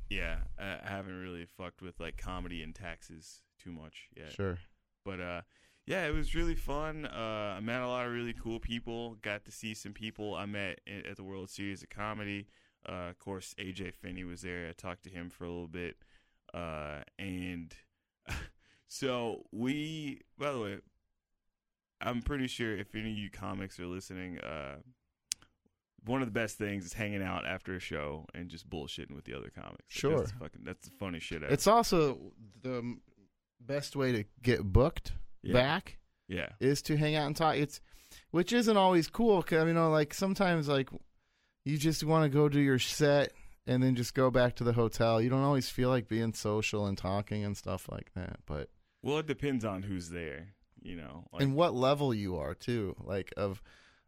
yeah, 0.09 0.39
I 0.59 0.79
I 0.85 0.89
haven't 0.89 1.21
really 1.21 1.45
fucked 1.47 1.83
with 1.83 2.01
like 2.01 2.17
comedy 2.17 2.63
and 2.63 2.75
taxes 2.75 3.43
too 3.63 3.71
much 3.73 4.09
yet. 4.17 4.33
Sure. 4.33 4.59
But 5.05 5.21
uh 5.21 5.41
yeah, 5.87 6.07
it 6.07 6.15
was 6.15 6.35
really 6.35 6.55
fun. 6.57 7.07
Uh 7.07 7.55
I 7.57 7.61
met 7.61 7.81
a 7.81 7.87
lot 7.89 8.07
of 8.07 8.13
really 8.13 8.33
cool 8.35 8.59
people, 8.61 9.17
got 9.23 9.45
to 9.45 9.53
see 9.53 9.75
some 9.75 9.93
people 9.93 10.35
I 10.35 10.47
met 10.47 10.81
at 11.09 11.17
the 11.17 11.25
World 11.25 11.49
Series 11.51 11.83
of 11.83 11.91
Comedy. 11.91 12.47
Uh 12.89 13.09
of 13.11 13.19
course 13.19 13.55
AJ 13.59 13.95
Finney 13.95 14.25
was 14.25 14.43
there. 14.43 14.69
I 14.69 14.73
talked 14.73 15.05
to 15.05 15.11
him 15.11 15.31
for 15.31 15.45
a 15.45 15.49
little 15.49 15.69
bit. 15.69 15.97
Uh, 16.55 17.01
and 17.19 17.75
so 18.89 19.45
we. 19.53 20.21
By 20.39 20.53
the 20.53 20.59
way, 20.61 20.79
I'm 22.01 22.23
pretty 22.23 22.47
sure 22.47 22.77
if 22.77 22.95
any 22.95 23.13
of 23.13 23.19
you 23.19 23.31
comics 23.31 23.79
are 23.79 23.87
listening, 23.87 24.39
uh, 24.41 24.77
one 26.07 26.23
of 26.23 26.27
the 26.29 26.33
best 26.33 26.57
things 26.57 26.85
is 26.85 26.93
hanging 26.95 27.23
out 27.23 27.47
after 27.47 27.75
a 27.75 27.81
show 27.81 28.27
and 28.35 28.49
just 28.49 28.69
bullshitting 28.69 29.15
with 29.15 29.25
the 29.25 29.35
other 29.35 29.51
comics. 29.55 29.85
Sure. 29.89 30.19
that's 30.19 30.33
fucking 30.33 30.63
that's 30.65 30.89
the 30.89 30.95
funny 30.99 31.21
shit. 31.21 31.43
Ever. 31.43 31.53
It's 31.53 31.67
also 31.67 32.19
the 32.63 32.97
best 33.61 33.97
way 33.97 34.13
to 34.13 34.25
get 34.43 34.63
booked 34.63 35.13
yeah. 35.43 35.53
back 35.53 35.99
Yeah, 36.29 36.49
is 36.59 36.81
to 36.83 36.97
hang 36.97 37.17
out 37.17 37.27
and 37.27 37.37
talk. 37.37 37.57
It's 37.57 37.81
which 38.31 38.53
isn't 38.53 38.77
always 38.77 39.09
cool. 39.09 39.43
'cause, 39.43 39.67
you 39.67 39.75
know, 39.75 39.91
like 39.91 40.15
sometimes 40.15 40.69
like 40.69 40.89
you 41.65 41.77
just 41.77 42.03
want 42.03 42.25
to 42.25 42.35
go 42.35 42.49
do 42.49 42.61
your 42.61 42.79
set 42.79 43.33
and 43.67 43.83
then 43.83 43.95
just 43.95 44.15
go 44.15 44.31
back 44.31 44.57
to 44.57 44.65
the 44.65 44.73
hotel. 44.73 45.21
You 45.21 45.31
don't 45.31 45.43
always 45.43 45.69
feel 45.69 45.89
like 45.89 46.09
being 46.09 46.33
social 46.33 46.87
and 46.87 46.97
talking 46.97 47.45
and 47.45 47.57
stuff 47.57 47.89
like 47.91 48.11
that. 48.15 48.41
But 48.47 48.71
well, 49.03 49.19
it 49.19 49.27
depends 49.27 49.65
on 49.65 49.83
who's 49.83 50.11
there. 50.11 50.49
You 50.83 50.97
know, 50.97 51.25
like, 51.33 51.43
and 51.43 51.55
what 51.55 51.75
level 51.75 52.15
you 52.15 52.37
are 52.37 52.55
too, 52.55 52.97
like 53.05 53.33
of 53.37 53.63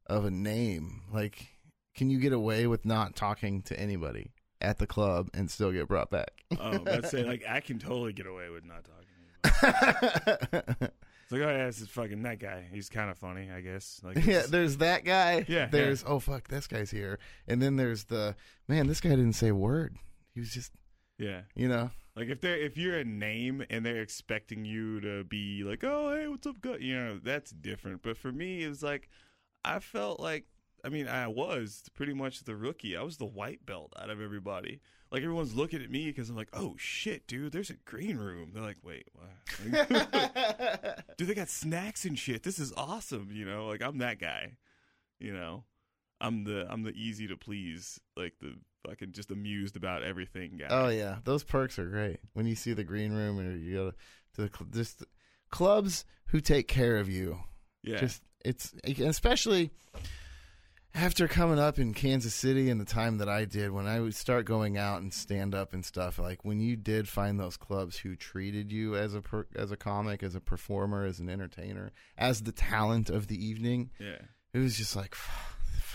of 0.06 0.24
a 0.24 0.30
name. 0.30 1.02
Like, 1.12 1.48
can 1.94 2.08
you 2.10 2.18
get 2.18 2.32
away 2.32 2.66
with 2.66 2.84
not 2.84 3.14
talking 3.14 3.62
to 3.62 3.78
anybody 3.78 4.32
at 4.60 4.78
the 4.78 4.86
club 4.86 5.28
and 5.34 5.50
still 5.50 5.72
get 5.72 5.88
brought 5.88 6.10
back? 6.10 6.30
oh, 6.58 6.78
let's 6.84 7.10
say 7.10 7.24
like 7.26 7.44
I 7.48 7.60
can 7.60 7.78
totally 7.78 8.12
get 8.12 8.26
away 8.26 8.48
with 8.48 8.64
not 8.64 8.84
talking. 8.84 8.98
To 11.32 11.36
anybody. 11.36 11.50
It's 11.50 11.50
like, 11.50 11.56
oh 11.56 11.58
yeah, 11.58 11.66
this 11.66 11.80
is 11.80 11.88
fucking 11.88 12.22
that 12.22 12.38
guy. 12.38 12.64
He's 12.72 12.88
kind 12.88 13.10
of 13.10 13.18
funny, 13.18 13.50
I 13.50 13.60
guess. 13.60 14.00
Like, 14.02 14.24
yeah, 14.26 14.42
there's 14.48 14.78
that 14.78 15.04
guy. 15.04 15.46
Yeah, 15.52 15.66
There's 15.66 16.04
oh 16.06 16.18
fuck, 16.18 16.48
this 16.48 16.66
guy's 16.66 16.90
here. 16.90 17.18
And 17.46 17.60
then 17.60 17.76
there's 17.76 18.04
the 18.04 18.36
man. 18.68 18.86
This 18.86 19.00
guy 19.00 19.10
didn't 19.10 19.34
say 19.34 19.48
a 19.48 19.54
word. 19.54 19.96
He 20.34 20.40
was 20.40 20.50
just 20.50 20.72
yeah. 21.18 21.42
you 21.54 21.68
know. 21.68 21.90
Like 22.16 22.28
if 22.28 22.40
they're 22.40 22.56
if 22.56 22.76
you're 22.76 22.98
a 22.98 23.04
name 23.04 23.64
and 23.70 23.84
they're 23.84 24.00
expecting 24.00 24.64
you 24.64 25.00
to 25.00 25.24
be 25.24 25.62
like, 25.64 25.84
oh 25.84 26.14
hey, 26.14 26.28
what's 26.28 26.46
up, 26.46 26.60
gut? 26.60 26.80
You 26.80 26.96
know, 26.96 27.20
that's 27.22 27.50
different. 27.50 28.02
But 28.02 28.16
for 28.16 28.32
me, 28.32 28.64
it 28.64 28.68
was 28.68 28.82
like 28.82 29.08
I 29.64 29.78
felt 29.78 30.20
like 30.20 30.46
I 30.84 30.88
mean 30.88 31.08
I 31.08 31.28
was 31.28 31.84
pretty 31.94 32.14
much 32.14 32.44
the 32.44 32.56
rookie. 32.56 32.96
I 32.96 33.02
was 33.02 33.16
the 33.16 33.26
white 33.26 33.66
belt 33.66 33.92
out 33.98 34.10
of 34.10 34.20
everybody. 34.20 34.80
Like 35.12 35.22
everyone's 35.22 35.54
looking 35.54 35.82
at 35.82 35.90
me 35.90 36.06
because 36.06 36.30
I'm 36.30 36.36
like, 36.36 36.48
oh 36.54 36.74
shit, 36.78 37.26
dude, 37.26 37.52
there's 37.52 37.68
a 37.68 37.74
green 37.84 38.16
room. 38.16 38.52
They're 38.54 38.62
like, 38.62 38.78
wait, 38.82 39.06
what? 39.12 41.04
Dude, 41.18 41.28
they 41.28 41.34
got 41.34 41.50
snacks 41.50 42.06
and 42.06 42.18
shit. 42.18 42.42
This 42.42 42.58
is 42.58 42.72
awesome. 42.78 43.28
You 43.30 43.44
know, 43.44 43.66
like 43.66 43.82
I'm 43.82 43.98
that 43.98 44.18
guy. 44.18 44.56
You 45.20 45.34
know, 45.34 45.64
I'm 46.18 46.44
the 46.44 46.66
I'm 46.68 46.82
the 46.82 46.92
easy 46.92 47.28
to 47.28 47.36
please, 47.36 48.00
like 48.16 48.32
the 48.40 48.54
fucking 48.88 49.12
just 49.12 49.30
amused 49.30 49.76
about 49.76 50.02
everything 50.02 50.56
guy. 50.58 50.68
oh 50.70 50.88
yeah, 50.88 51.18
those 51.24 51.44
perks 51.44 51.78
are 51.78 51.90
great. 51.90 52.18
When 52.32 52.46
you 52.46 52.54
see 52.54 52.72
the 52.72 52.82
green 52.82 53.12
room 53.12 53.38
and 53.38 53.62
you 53.62 53.74
go 53.74 53.90
to 53.90 54.40
the 54.40 54.50
cl- 54.56 54.70
just 54.72 55.04
clubs 55.50 56.06
who 56.28 56.40
take 56.40 56.68
care 56.68 56.96
of 56.96 57.10
you. 57.10 57.38
yeah. 57.82 57.98
Just 57.98 58.22
it's 58.44 58.72
especially 58.98 59.72
after 60.94 61.26
coming 61.26 61.58
up 61.58 61.78
in 61.78 61.94
Kansas 61.94 62.34
City 62.34 62.68
and 62.68 62.80
the 62.80 62.84
time 62.84 63.18
that 63.18 63.28
I 63.28 63.44
did 63.44 63.70
when 63.70 63.86
I 63.86 64.00
would 64.00 64.14
start 64.14 64.44
going 64.44 64.76
out 64.76 65.00
and 65.00 65.12
stand 65.12 65.54
up 65.54 65.72
and 65.72 65.84
stuff 65.84 66.18
like 66.18 66.44
when 66.44 66.60
you 66.60 66.76
did 66.76 67.08
find 67.08 67.40
those 67.40 67.56
clubs 67.56 67.98
who 67.98 68.14
treated 68.14 68.70
you 68.70 68.96
as 68.96 69.14
a 69.14 69.22
per, 69.22 69.46
as 69.56 69.70
a 69.70 69.76
comic 69.76 70.22
as 70.22 70.34
a 70.34 70.40
performer 70.40 71.04
as 71.04 71.18
an 71.18 71.28
entertainer 71.28 71.92
as 72.18 72.42
the 72.42 72.52
talent 72.52 73.08
of 73.08 73.28
the 73.28 73.44
evening 73.44 73.90
yeah. 73.98 74.18
it 74.52 74.58
was 74.58 74.76
just 74.76 74.94
like 74.94 75.16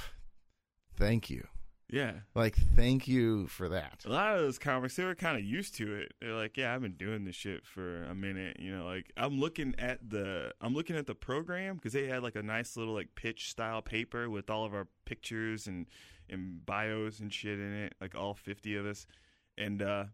thank 0.97 1.29
you 1.29 1.47
Yeah. 1.89 2.11
like 2.35 2.57
thank 2.75 3.07
you 3.07 3.47
for 3.47 3.69
that 3.69 4.03
A 4.05 4.09
lot 4.09 4.35
of 4.35 4.41
those 4.41 4.59
comics, 4.59 4.97
they 4.97 5.05
were 5.05 5.15
kind 5.15 5.38
of 5.38 5.43
used 5.43 5.75
to 5.75 5.95
it. 5.95 6.13
They're 6.19 6.33
like, 6.33 6.57
yeah, 6.57 6.75
I've 6.75 6.81
been 6.81 6.97
doing 6.97 7.23
this 7.23 7.35
shit 7.35 7.65
for 7.65 8.03
a 8.03 8.13
minute. 8.13 8.57
You 8.59 8.75
know, 8.77 8.85
like 8.85 9.11
I'm 9.15 9.39
looking 9.39 9.73
at 9.77 10.09
the, 10.09 10.53
I'm 10.59 10.73
looking 10.73 10.97
at 10.97 11.07
the 11.07 11.15
program 11.15 11.75
because 11.75 11.93
they 11.93 12.07
had 12.07 12.23
like 12.23 12.35
a 12.35 12.43
nice 12.43 12.75
little 12.75 12.93
like 12.93 13.15
pitch 13.15 13.49
style 13.49 13.81
paper 13.81 14.29
with 14.29 14.49
all 14.49 14.65
of 14.65 14.73
our 14.73 14.88
pictures 15.05 15.67
and 15.67 15.85
and 16.29 16.65
bios 16.65 17.19
and 17.21 17.31
shit 17.31 17.57
in 17.57 17.73
it, 17.73 17.95
like 18.01 18.15
all 18.15 18.33
50 18.33 18.75
of 18.75 18.85
us. 18.85 19.07
And 19.57 19.81
uh 19.81 20.05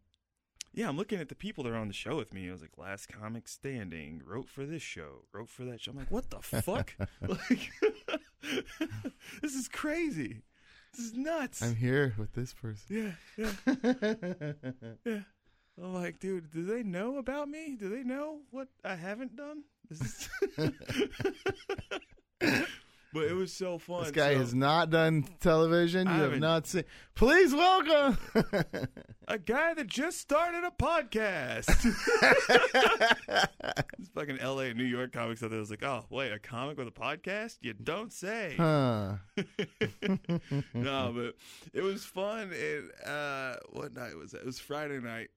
yeah, 0.76 0.90
I'm 0.90 0.98
looking 0.98 1.20
at 1.20 1.30
the 1.30 1.36
people 1.36 1.64
that 1.64 1.72
are 1.72 1.78
on 1.78 1.88
the 1.88 1.94
show 1.94 2.16
with 2.18 2.34
me. 2.34 2.50
I 2.50 2.52
was 2.52 2.62
like, 2.62 2.78
last 2.78 3.08
comic 3.08 3.48
standing, 3.48 4.22
wrote 4.26 4.50
for 4.50 4.66
this 4.66 4.82
show, 4.82 5.26
wrote 5.32 5.50
for 5.50 5.66
that 5.66 5.82
show. 5.82 5.92
I'm 5.92 5.98
like, 5.98 6.12
what 6.12 6.32
the 6.32 6.40
fuck? 6.42 6.96
like, 7.28 7.72
this 9.42 9.54
is 9.54 9.68
crazy. 9.68 10.42
This 10.96 11.06
is 11.08 11.14
nuts. 11.14 11.62
I'm 11.62 11.76
here 11.76 12.14
with 12.18 12.34
this 12.34 12.54
person 12.54 13.16
yeah, 13.38 13.48
yeah. 13.66 14.54
Yeah. 15.06 15.20
I'm 15.82 15.94
like, 15.96 16.20
dude, 16.20 16.52
do 16.52 16.64
they 16.66 16.84
know 16.84 17.18
about 17.18 17.50
me? 17.50 17.76
Do 17.80 17.90
they 17.90 18.04
know 18.04 18.42
what 18.52 18.68
I 18.84 18.96
haven't 18.96 19.36
done? 19.36 19.64
This 19.90 20.30
is 20.58 20.68
But 23.14 23.26
it 23.26 23.34
was 23.34 23.54
so 23.54 23.78
fun. 23.78 24.04
this 24.04 24.12
guy 24.12 24.34
So, 24.34 24.40
has 24.40 24.56
not 24.56 24.90
done 24.90 25.26
television 25.40 26.08
I 26.08 26.16
you 26.16 26.22
have 26.24 26.34
haven't- 26.34 26.68
seen 26.68 26.84
please 27.16 27.54
welcome 27.54 28.18
a 29.28 29.38
guy 29.38 29.74
that 29.76 29.88
just 29.88 30.20
started 30.20 30.64
a 30.64 30.72
podcast. 30.72 31.68
this 33.98 34.10
fucking 34.16 34.38
LA 34.38 34.62
and 34.64 34.78
New 34.78 34.84
York 34.84 35.12
comics 35.12 35.44
out 35.44 35.52
there 35.52 35.60
was 35.60 35.70
like, 35.70 35.84
oh, 35.84 36.06
wait, 36.10 36.32
a 36.32 36.40
comic 36.40 36.78
with 36.78 36.88
a 36.88 36.92
podcast? 36.92 37.58
You 37.62 37.74
don't 37.74 38.12
say. 38.12 38.56
huh 38.58 39.18
no, 40.74 41.14
but 41.16 41.36
it 41.74 41.84
was 41.84 42.04
fun. 42.06 42.52
And 42.52 42.92
uh, 43.08 43.56
what 43.72 43.94
night 43.94 44.16
was 44.18 44.34
it? 44.34 44.38
It 44.42 44.46
was 44.46 44.60
Friday 44.60 45.00
night. 45.00 45.30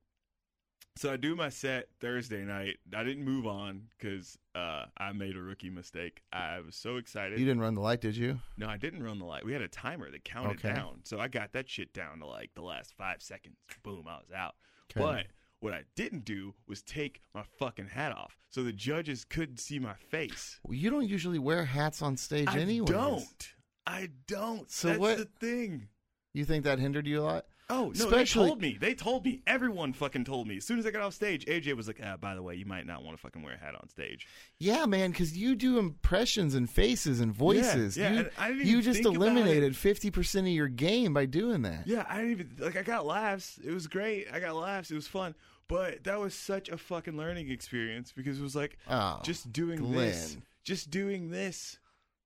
So 0.98 1.12
I 1.12 1.16
do 1.18 1.36
my 1.36 1.50
set 1.50 1.88
Thursday 2.00 2.42
night. 2.42 2.78
I 2.96 3.04
didn't 3.04 3.24
move 3.24 3.46
on 3.46 3.82
because 3.98 4.38
uh, 4.54 4.86
I 4.96 5.12
made 5.12 5.36
a 5.36 5.40
rookie 5.40 5.68
mistake. 5.68 6.22
I 6.32 6.60
was 6.60 6.74
so 6.74 6.96
excited. 6.96 7.38
You 7.38 7.44
didn't 7.44 7.60
run 7.60 7.74
the 7.74 7.82
light, 7.82 8.00
did 8.00 8.16
you? 8.16 8.40
no, 8.56 8.66
I 8.66 8.78
didn't 8.78 9.02
run 9.02 9.18
the 9.18 9.26
light. 9.26 9.44
We 9.44 9.52
had 9.52 9.60
a 9.62 9.68
timer 9.68 10.10
that 10.10 10.24
counted 10.24 10.64
Okay. 10.64 10.72
down. 10.74 11.00
So 11.04 11.20
I 11.20 11.28
got 11.28 11.52
that 11.52 11.68
shit 11.68 11.92
down 11.92 12.20
to 12.20 12.26
like 12.26 12.50
the 12.54 12.62
last 12.62 12.94
five 12.96 13.20
seconds. 13.20 13.56
Boom, 13.82 14.06
I 14.08 14.16
was 14.16 14.30
out. 14.34 14.54
Okay. 14.96 15.00
But 15.04 15.26
what 15.60 15.74
I 15.74 15.82
didn't 15.96 16.24
do 16.24 16.54
was 16.66 16.80
take 16.82 17.20
my 17.34 17.42
fucking 17.58 17.88
hat 17.88 18.12
off. 18.12 18.38
So 18.48 18.62
the 18.62 18.72
judges 18.72 19.24
couldn't 19.26 19.58
see 19.60 19.78
my 19.78 19.94
face. 19.94 20.60
Well, 20.64 20.74
you 20.78 20.88
don't 20.88 21.06
usually 21.08 21.38
wear 21.38 21.64
hats 21.66 22.00
on 22.00 22.16
stage 22.16 22.48
anyway. 22.48 22.58
I 22.58 22.62
anyways. 22.62 22.90
don't. 22.90 23.48
I 23.86 24.08
don't. 24.26 24.70
So 24.70 24.88
That's 24.88 24.98
what- 25.00 25.18
the 25.18 25.28
thing. 25.40 25.88
You 26.32 26.44
think 26.46 26.64
that 26.64 26.78
hindered 26.78 27.06
you 27.06 27.20
a 27.20 27.24
lot? 27.24 27.46
Oh 27.68 27.86
no! 27.86 27.90
Especially- 28.06 28.44
they 28.44 28.48
told 28.48 28.62
me. 28.62 28.76
They 28.80 28.94
told 28.94 29.24
me. 29.24 29.40
Everyone 29.46 29.92
fucking 29.92 30.24
told 30.24 30.46
me. 30.46 30.58
As 30.58 30.64
soon 30.64 30.78
as 30.78 30.86
I 30.86 30.90
got 30.92 31.02
off 31.02 31.14
stage, 31.14 31.44
AJ 31.46 31.74
was 31.76 31.88
like, 31.88 32.00
"Ah, 32.04 32.16
by 32.16 32.34
the 32.36 32.42
way, 32.42 32.54
you 32.54 32.64
might 32.64 32.86
not 32.86 33.02
want 33.02 33.16
to 33.16 33.20
fucking 33.20 33.42
wear 33.42 33.54
a 33.54 33.58
hat 33.58 33.74
on 33.74 33.88
stage." 33.88 34.28
Yeah, 34.58 34.86
man, 34.86 35.10
because 35.10 35.36
you 35.36 35.56
do 35.56 35.78
impressions 35.78 36.54
and 36.54 36.70
faces 36.70 37.18
and 37.20 37.32
voices. 37.32 37.96
yeah, 37.96 38.12
you, 38.12 38.30
I 38.38 38.48
didn't 38.52 38.66
you 38.66 38.82
just 38.82 39.00
eliminated 39.04 39.76
fifty 39.76 40.10
percent 40.12 40.46
of 40.46 40.52
your 40.52 40.68
game 40.68 41.12
by 41.12 41.26
doing 41.26 41.62
that. 41.62 41.86
Yeah, 41.88 42.04
I 42.08 42.18
didn't 42.18 42.30
even 42.30 42.50
like. 42.58 42.76
I 42.76 42.82
got 42.82 43.04
laughs. 43.04 43.58
It 43.64 43.72
was 43.72 43.88
great. 43.88 44.28
I 44.32 44.38
got 44.38 44.54
laughs. 44.54 44.90
It 44.90 44.94
was 44.94 45.08
fun. 45.08 45.34
But 45.68 46.04
that 46.04 46.20
was 46.20 46.32
such 46.34 46.68
a 46.68 46.78
fucking 46.78 47.16
learning 47.16 47.50
experience 47.50 48.12
because 48.12 48.38
it 48.38 48.42
was 48.42 48.54
like 48.54 48.78
Oh, 48.88 49.18
just 49.24 49.52
doing 49.52 49.78
Glenn. 49.80 49.94
this, 49.94 50.36
just 50.62 50.90
doing 50.90 51.30
this 51.30 51.78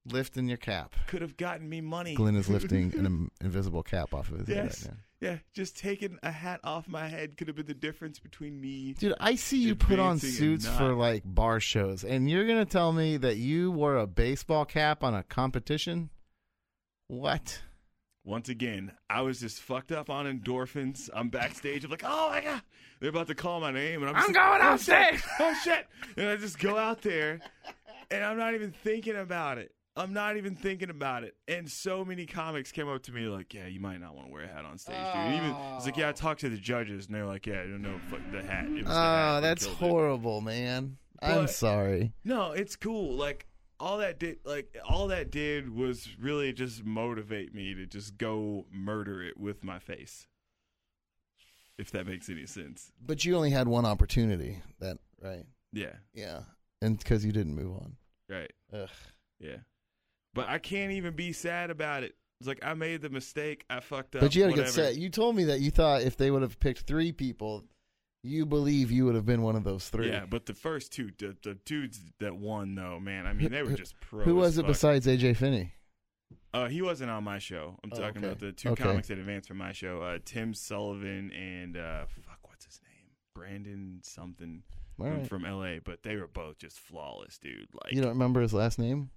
lifting 0.07 0.49
your 0.49 0.57
cap. 0.59 0.95
could 1.07 1.23
have 1.23 1.37
gotten 1.37 1.69
me 1.69 1.81
money. 1.81 2.15
Glenn 2.15 2.37
is 2.37 2.49
lifting 2.51 2.93
an 2.99 3.31
invisible 3.41 3.83
cap 3.83 4.15
off 4.15 4.31
of 4.31 4.41
his 4.41 4.49
Yes. 4.49 4.83
head 4.83 4.91
right. 4.93 5.01
Yeah, 5.21 5.37
just 5.53 5.77
taking 5.77 6.19
a 6.23 6.31
hat 6.31 6.61
off 6.65 6.89
my 6.89 7.07
head 7.07 7.37
could 7.37 7.47
have 7.49 7.57
been 7.57 7.67
the 7.67 7.75
difference 7.75 8.19
between 8.19 8.59
me. 8.59 8.95
Dude, 8.95 9.13
I 9.21 9.35
see 9.35 9.59
you 9.59 9.75
put 9.75 9.99
on 9.99 10.19
suits 10.19 10.67
for 10.67 10.95
like 10.95 11.23
bar 11.27 11.61
shows, 11.61 12.05
and 12.05 12.31
you're 12.31 12.47
gonna 12.47 12.65
tell 12.65 12.91
me 12.93 13.19
that 13.19 13.37
you 13.37 13.71
wore 13.71 13.97
a 13.97 14.07
baseball 14.07 14.65
cap 14.65 15.05
on 15.05 15.15
a 15.15 15.23
competition? 15.23 16.09
What? 17.09 17.63
Once 18.25 18.49
again, 18.49 18.93
I 19.11 19.21
was 19.23 19.41
just 19.41 19.61
fucked 19.61 19.93
up 19.93 20.09
on 20.09 20.25
endorphins. 20.27 21.11
I'm 21.13 21.29
backstage. 21.29 21.85
I'm 21.85 21.91
like, 21.91 22.05
oh 22.05 22.31
my 22.31 22.41
god, 22.41 22.63
they're 23.01 23.11
about 23.11 23.27
to 23.27 23.35
call 23.35 23.61
my 23.61 23.73
name, 23.73 24.03
and 24.03 24.09
I'm, 24.11 24.17
I'm 24.17 24.33
going 24.33 24.49
like, 24.61 24.63
on 24.65 24.73
oh, 24.73 24.77
shit, 24.77 25.19
stage." 25.19 25.23
Oh 25.39 25.55
shit! 25.63 25.87
And 26.17 26.29
I 26.31 26.37
just 26.37 26.59
go 26.59 26.79
out 26.79 27.03
there, 27.03 27.41
and 28.11 28.25
I'm 28.25 28.39
not 28.39 28.55
even 28.55 28.73
thinking 28.73 29.17
about 29.17 29.59
it. 29.59 29.75
I'm 30.01 30.13
not 30.13 30.37
even 30.37 30.55
thinking 30.57 30.91
about 30.91 31.25
it. 31.25 31.35
And 31.49 31.71
so 31.71 32.05
many 32.05 32.27
comics 32.27 32.73
came 32.73 32.89
up 32.89 33.03
to 33.05 33.13
me 33.13 33.27
like, 33.27 33.53
"Yeah, 33.55 33.67
you 33.67 33.81
might 33.81 34.01
not 34.01 34.15
want 34.15 34.29
to 34.29 34.33
wear 34.33 34.45
a 34.45 34.49
hat 34.49 34.65
on 34.65 34.79
stage, 34.79 34.97
dude." 34.97 35.05
And 35.17 35.35
even 35.35 35.55
it's 35.77 35.85
like, 35.87 35.97
"Yeah, 35.97 36.09
I 36.09 36.13
talked 36.13 36.41
to 36.41 36.49
the 36.49 36.57
judges, 36.57 37.07
and 37.07 37.15
they're 37.15 37.27
like, 37.27 37.47
yeah, 37.47 37.65
no, 37.67 37.99
fuck 38.11 38.21
the 38.33 38.43
hat." 38.43 38.65
It 38.67 38.71
was 38.73 38.85
the 38.87 38.91
hat 38.93 39.29
Oh, 39.29 39.35
that 39.35 39.41
that's 39.41 39.65
killed 39.67 39.77
it." 39.77 39.79
horrible, 39.79 40.41
man. 40.41 40.99
I'm 41.23 41.43
But- 41.43 41.51
sorry. 41.51 42.13
No, 42.25 42.53
it's 42.53 42.77
cool. 42.77 43.15
Like 43.17 43.47
all 43.79 43.99
that 43.99 44.19
did, 44.19 44.39
like 44.45 44.77
all 44.89 45.09
that 45.09 45.31
did 45.31 45.69
was 45.75 46.09
really 46.19 46.53
just 46.53 46.85
motivate 46.85 47.55
me 47.55 47.75
to 47.75 47.87
just 47.87 48.17
go 48.19 48.67
murder 48.73 49.23
it 49.23 49.39
with 49.39 49.63
my 49.65 49.79
face. 49.79 50.27
If 51.79 51.91
that 51.93 52.07
makes 52.07 52.29
any 52.29 52.45
sense. 52.47 52.93
But 53.01 53.25
you 53.25 53.35
only 53.37 53.51
had 53.51 53.67
one 53.69 53.87
opportunity. 53.87 54.61
That 54.81 54.99
right? 55.23 55.47
Yeah. 55.73 55.95
Yeah, 56.13 56.41
and 56.83 56.99
because 56.99 57.25
you 57.25 57.33
didn't 57.33 57.55
move 57.55 57.75
on. 57.77 57.97
Right. 58.29 58.53
Ugh. 58.73 58.89
Yeah. 59.39 59.57
But 60.35 60.49
I 60.49 60.59
can't 60.59 60.93
even 60.93 61.15
be 61.15 61.33
sad 61.33 61.71
about 61.71 62.03
it. 62.05 62.15
It's 62.41 62.49
like 62.49 62.61
I 62.63 62.75
made 62.75 63.03
the 63.03 63.11
mistake. 63.11 63.65
I 63.69 63.81
fucked 63.81 64.17
up. 64.17 64.23
But 64.23 64.35
you 64.35 64.43
had 64.43 64.49
a 64.49 64.53
whatever. 64.53 64.67
good 64.67 64.75
set. 64.75 64.97
You 64.97 65.11
told 65.11 65.37
me 65.37 65.45
that 65.45 65.61
you 65.61 65.71
thought 65.71 66.03
if 66.03 66.17
they 66.17 66.31
would 66.31 66.43
have 66.43 66.59
picked 66.61 66.81
three 66.83 67.13
people, 67.13 67.65
You 68.23 68.47
believe 68.47 68.91
you 68.91 69.07
would 69.07 69.15
have 69.15 69.27
been 69.27 69.43
one 69.43 69.57
of 69.57 69.65
those 69.65 69.89
three. 69.89 70.09
Yeah, 70.11 70.25
but 70.29 70.47
the 70.47 70.55
first 70.55 70.93
two, 70.93 71.11
the, 71.19 71.37
the 71.43 71.55
dudes 71.65 72.01
that 72.21 72.37
won, 72.37 72.75
though, 72.75 73.01
man, 73.01 73.27
I 73.27 73.33
mean, 73.33 73.51
they 73.51 73.63
were 73.63 73.73
just 73.73 73.99
pros. 74.01 74.25
Who 74.27 74.35
was 74.37 74.57
it 74.59 74.63
fuck. 74.63 74.69
besides 74.69 75.07
AJ 75.07 75.37
Finney? 75.37 75.73
Uh, 76.53 76.69
he 76.69 76.83
wasn't 76.83 77.11
on 77.11 77.25
my 77.25 77.39
show. 77.39 77.79
I'm 77.83 77.91
Oh, 77.93 77.97
talking 77.97 78.19
okay. 78.19 78.27
about 78.27 78.39
the 78.41 78.53
two 78.53 78.71
Okay. 78.71 78.83
comics 78.85 79.09
that 79.09 79.19
advanced 79.19 79.49
from 79.49 79.57
my 79.59 79.73
show. 79.73 80.03
Uh, 80.03 80.19
Tim 80.25 80.53
Sullivan 80.55 81.31
and 81.33 81.77
uh, 81.77 82.05
fuck, 82.09 82.39
what's 82.43 82.65
his 82.67 82.81
name? 82.83 83.11
Brandon 83.35 84.01
something 84.03 84.63
from, 84.97 85.07
right. 85.19 85.27
from 85.29 85.43
LA. 85.45 85.77
But 85.85 86.03
they 86.03 86.17
were 86.17 86.27
both 86.27 86.59
just 86.59 86.79
flawless, 86.79 87.39
dude. 87.39 87.69
Like 87.83 87.93
You 87.95 88.01
don't 88.03 88.11
remember 88.13 88.41
his 88.41 88.53
last 88.53 88.79
name? 88.79 89.11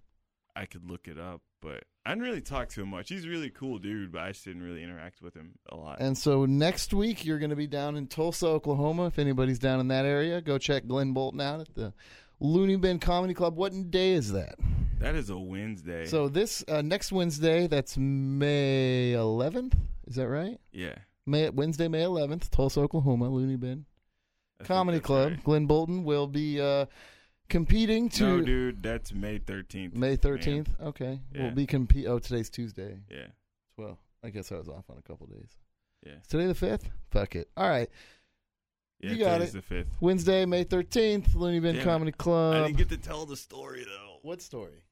I 0.56 0.66
could 0.66 0.90
look 0.90 1.08
it 1.08 1.18
up, 1.18 1.42
but 1.62 1.84
I 2.06 2.12
didn't 2.12 2.24
really 2.24 2.42
talk 2.42 2.70
to 2.70 2.82
him 2.82 2.90
much. 2.90 3.10
He's 3.10 3.26
a 3.26 3.30
really 3.30 3.50
cool 3.50 3.80
dude, 3.80 4.12
but 4.12 4.22
I 4.22 4.32
just 4.32 4.46
didn't 4.46 4.62
really 4.62 4.84
interact 4.84 5.22
with 5.22 5.34
him 5.34 5.54
a 5.70 5.76
lot. 5.76 5.98
And 6.00 6.18
so 6.18 6.46
next 6.46 6.94
week 6.94 7.26
you're 7.26 7.40
going 7.40 7.50
to 7.50 7.56
be 7.56 7.68
down 7.68 7.96
in 7.96 8.08
Tulsa, 8.08 8.48
Oklahoma. 8.48 9.08
If 9.08 9.18
anybody's 9.20 9.60
down 9.60 9.80
in 9.80 9.88
that 9.88 10.06
area, 10.06 10.42
go 10.42 10.58
check 10.58 10.88
Glenn 10.88 11.14
Bolton 11.14 11.42
out 11.42 11.62
at 11.62 11.74
the 11.74 11.94
Loony 12.40 12.76
Bin 12.76 13.00
Comedy 13.00 13.34
Club. 13.34 13.56
What 13.56 13.92
day 13.92 14.14
is 14.14 14.32
that? 14.34 14.56
that 15.00 15.16
is 15.16 15.30
a 15.30 15.38
Wednesday. 15.38 16.06
So 16.06 16.30
this 16.30 16.64
uh, 16.68 16.82
next 16.82 17.12
Wednesday, 17.12 17.68
that's 17.68 17.98
May 17.98 19.14
11th. 19.16 19.74
Is 20.08 20.16
that 20.16 20.28
right? 20.28 20.60
yeah, 20.72 20.96
May 21.26 21.50
Wednesday, 21.50 21.88
May 21.88 22.04
11th, 22.04 22.50
Tulsa, 22.50 22.82
Oklahoma, 22.82 23.30
Loony 23.30 23.56
Bin 23.56 23.86
I 24.62 24.66
Comedy 24.66 25.00
Club. 25.00 25.32
right. 25.32 25.44
Glenn 25.44 25.66
Bolton 25.66 26.04
will 26.04 26.28
be 26.28 26.60
uh, 26.60 26.86
competing 27.54 28.10
to 28.10 28.24
No, 28.24 28.42
dude, 28.42 28.82
that's 28.84 29.14
May 29.14 29.38
13th. 29.40 29.94
May 29.94 30.10
man. 30.10 30.18
13th. 30.18 30.68
Okay, 30.82 31.20
Yeah. 31.34 31.44
we'll 31.44 31.52
be 31.52 31.66
compete. 31.68 32.08
Oh, 32.08 32.20
today's 32.20 32.50
Tuesday. 32.50 33.00
Yeah, 33.10 33.28
Well, 33.78 34.00
I 34.24 34.30
guess 34.32 34.52
I 34.52 34.56
was 34.58 34.68
off 34.68 34.90
on 34.90 34.98
a 34.98 35.02
couple 35.02 35.28
days. 35.28 35.56
yeah, 36.06 36.14
Is 36.22 36.28
today 36.28 36.48
the 36.48 36.56
fifth? 36.56 36.90
Fuck 37.12 37.36
it. 37.36 37.50
All 37.56 37.70
right. 37.70 37.90
yeah. 39.00 39.12
You 39.12 39.18
got 39.20 39.34
today's 39.38 39.50
it. 39.50 39.54
the 39.58 39.62
fifth. 39.62 39.88
Wednesday, 40.02 40.46
May 40.46 40.66
13th, 40.66 41.36
Loony 41.36 41.60
Bin 41.60 41.76
Damn 41.76 41.82
it. 41.82 41.86
Comedy 41.86 42.12
I 42.14 42.18
Club. 42.24 42.66
didn't 42.66 42.78
get 42.78 42.90
to 42.90 42.98
tell 42.98 43.26
the 43.26 43.38
story 43.38 43.84
though. 43.86 44.18
what 44.24 44.42
story? 44.42 44.84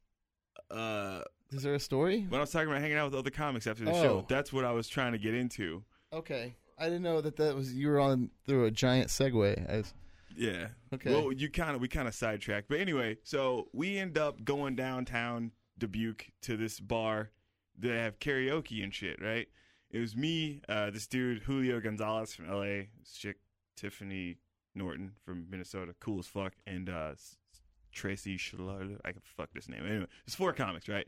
Uh, 0.70 1.22
Is 1.52 1.64
there 1.64 1.74
a 1.74 1.80
story? 1.80 2.26
when 2.30 2.40
I 2.40 2.42
was 2.42 2.52
talking 2.52 2.70
about 2.70 2.82
hanging 2.82 2.98
out 2.98 3.06
with 3.12 3.16
other 3.20 3.30
comics 3.32 3.68
after 3.68 3.84
the 3.84 3.92
Oh. 3.92 4.02
show, 4.04 4.26
that's 4.30 4.54
what 4.54 4.64
I 4.66 4.72
was 4.72 4.88
trying 4.88 5.12
to 5.14 5.18
get 5.18 5.34
into. 5.34 5.84
Okay. 6.14 6.56
I 6.78 6.86
didn't 6.86 7.04
know 7.04 7.22
that 7.22 7.36
that 7.38 7.56
was 7.56 7.74
you 7.74 7.88
were 7.90 8.00
on 8.00 8.30
through 8.46 8.66
a 8.66 8.72
giant 8.72 9.10
segue. 9.10 9.70
I 9.70 9.78
was, 9.78 9.94
Yeah. 10.36 10.68
Okay. 10.94 11.12
Well, 11.12 11.32
you 11.32 11.50
kind 11.50 11.76
of 11.76 11.82
we 11.82 11.88
kind 11.88 12.08
of 12.08 12.16
sidetracked, 12.16 12.68
but 12.70 12.80
anyway, 12.80 13.18
so 13.24 13.68
we 13.74 13.98
end 13.98 14.18
up 14.18 14.44
going 14.44 14.76
downtown 14.76 15.52
Dubuque 15.78 16.32
to 16.44 16.58
this 16.58 16.80
bar 16.80 17.32
that 17.80 17.92
have 17.92 18.20
karaoke 18.20 18.84
and 18.84 18.94
shit. 18.94 19.22
Right? 19.22 19.48
It 19.92 20.00
was 20.00 20.16
me, 20.16 20.62
uh, 20.70 20.90
this 20.90 21.06
dude 21.06 21.44
Julio 21.44 21.82
Gonzalez 21.82 22.34
from 22.34 22.50
L.A., 22.50 22.90
this 23.00 23.14
chick 23.14 23.38
Tiffany 23.76 24.38
Norton 24.74 25.12
from 25.26 25.48
Minnesota, 25.50 25.94
cool 26.00 26.20
as 26.20 26.28
fuck, 26.28 26.54
and 26.66 26.90
uh, 26.90 27.14
Tracy 27.92 28.38
Schluler. 28.38 28.98
I 29.04 29.12
can 29.12 29.22
fuck 29.36 29.50
this 29.54 29.68
name. 29.68 29.86
Anyway, 29.86 30.08
it's 30.26 30.36
four 30.36 30.54
comics, 30.54 30.88
right? 30.88 31.06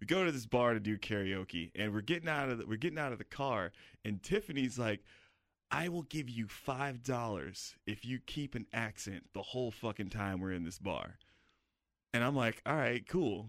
We 0.00 0.06
go 0.06 0.24
to 0.24 0.32
this 0.32 0.46
bar 0.46 0.74
to 0.74 0.80
do 0.80 0.98
karaoke, 0.98 1.70
and 1.76 1.94
we're 1.94 2.00
getting 2.00 2.28
out 2.28 2.48
of 2.48 2.58
the, 2.58 2.66
we're 2.66 2.76
getting 2.76 2.98
out 2.98 3.12
of 3.12 3.18
the 3.18 3.24
car, 3.24 3.72
and 4.04 4.22
Tiffany's 4.22 4.78
like. 4.78 5.00
I 5.74 5.88
will 5.88 6.02
give 6.02 6.28
you 6.28 6.46
five 6.46 7.02
dollars 7.02 7.74
if 7.86 8.04
you 8.04 8.20
keep 8.24 8.54
an 8.54 8.66
accent 8.72 9.24
the 9.34 9.42
whole 9.42 9.70
fucking 9.70 10.10
time 10.10 10.40
we're 10.40 10.52
in 10.52 10.64
this 10.64 10.78
bar. 10.78 11.18
And 12.12 12.22
I'm 12.22 12.36
like, 12.36 12.62
all 12.64 12.76
right, 12.76 13.04
cool. 13.08 13.48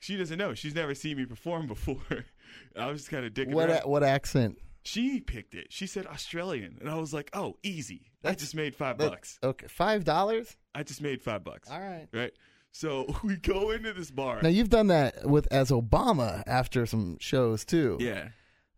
She 0.00 0.16
doesn't 0.16 0.38
know. 0.38 0.54
She's 0.54 0.74
never 0.74 0.94
seen 0.94 1.16
me 1.16 1.26
perform 1.26 1.66
before. 1.66 1.96
I 2.76 2.86
was 2.86 3.00
just 3.00 3.10
kind 3.10 3.26
of 3.26 3.34
dicking 3.34 3.52
what 3.52 3.68
around. 3.70 3.82
what 3.82 4.04
accent? 4.04 4.58
she 4.84 5.20
picked 5.20 5.54
it. 5.54 5.66
She 5.70 5.86
said 5.86 6.06
Australian, 6.06 6.78
and 6.80 6.88
I 6.88 6.94
was 6.94 7.12
like, 7.12 7.28
oh, 7.34 7.56
easy. 7.62 8.12
I 8.24 8.34
just 8.34 8.54
made 8.54 8.74
five 8.74 8.96
that- 8.98 9.10
bucks. 9.10 9.38
Okay, 9.42 9.66
five 9.66 10.04
dollars. 10.04 10.56
I 10.74 10.84
just 10.84 11.02
made 11.02 11.20
five 11.20 11.42
bucks. 11.42 11.68
All 11.70 11.80
right. 11.80 12.06
Right. 12.12 12.32
So 12.70 13.06
we 13.24 13.36
go 13.36 13.72
into 13.72 13.92
this 13.92 14.10
bar. 14.10 14.40
Now 14.42 14.48
you've 14.48 14.70
done 14.70 14.86
that 14.86 15.28
with 15.28 15.48
as 15.50 15.70
Obama 15.70 16.44
after 16.46 16.86
some 16.86 17.18
shows 17.18 17.64
too. 17.64 17.96
yeah. 18.00 18.28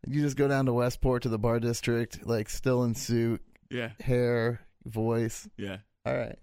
You 0.06 0.22
just 0.22 0.36
go 0.36 0.48
down 0.48 0.66
to 0.66 0.72
Westport 0.72 1.22
to 1.24 1.28
the 1.28 1.38
bar 1.38 1.60
district, 1.60 2.26
like 2.26 2.48
still 2.48 2.84
in 2.84 2.94
suit, 2.94 3.42
Yeah. 3.70 3.90
hair, 4.00 4.60
voice. 4.84 5.48
Yeah. 5.56 5.78
All 6.06 6.16
right. 6.16 6.38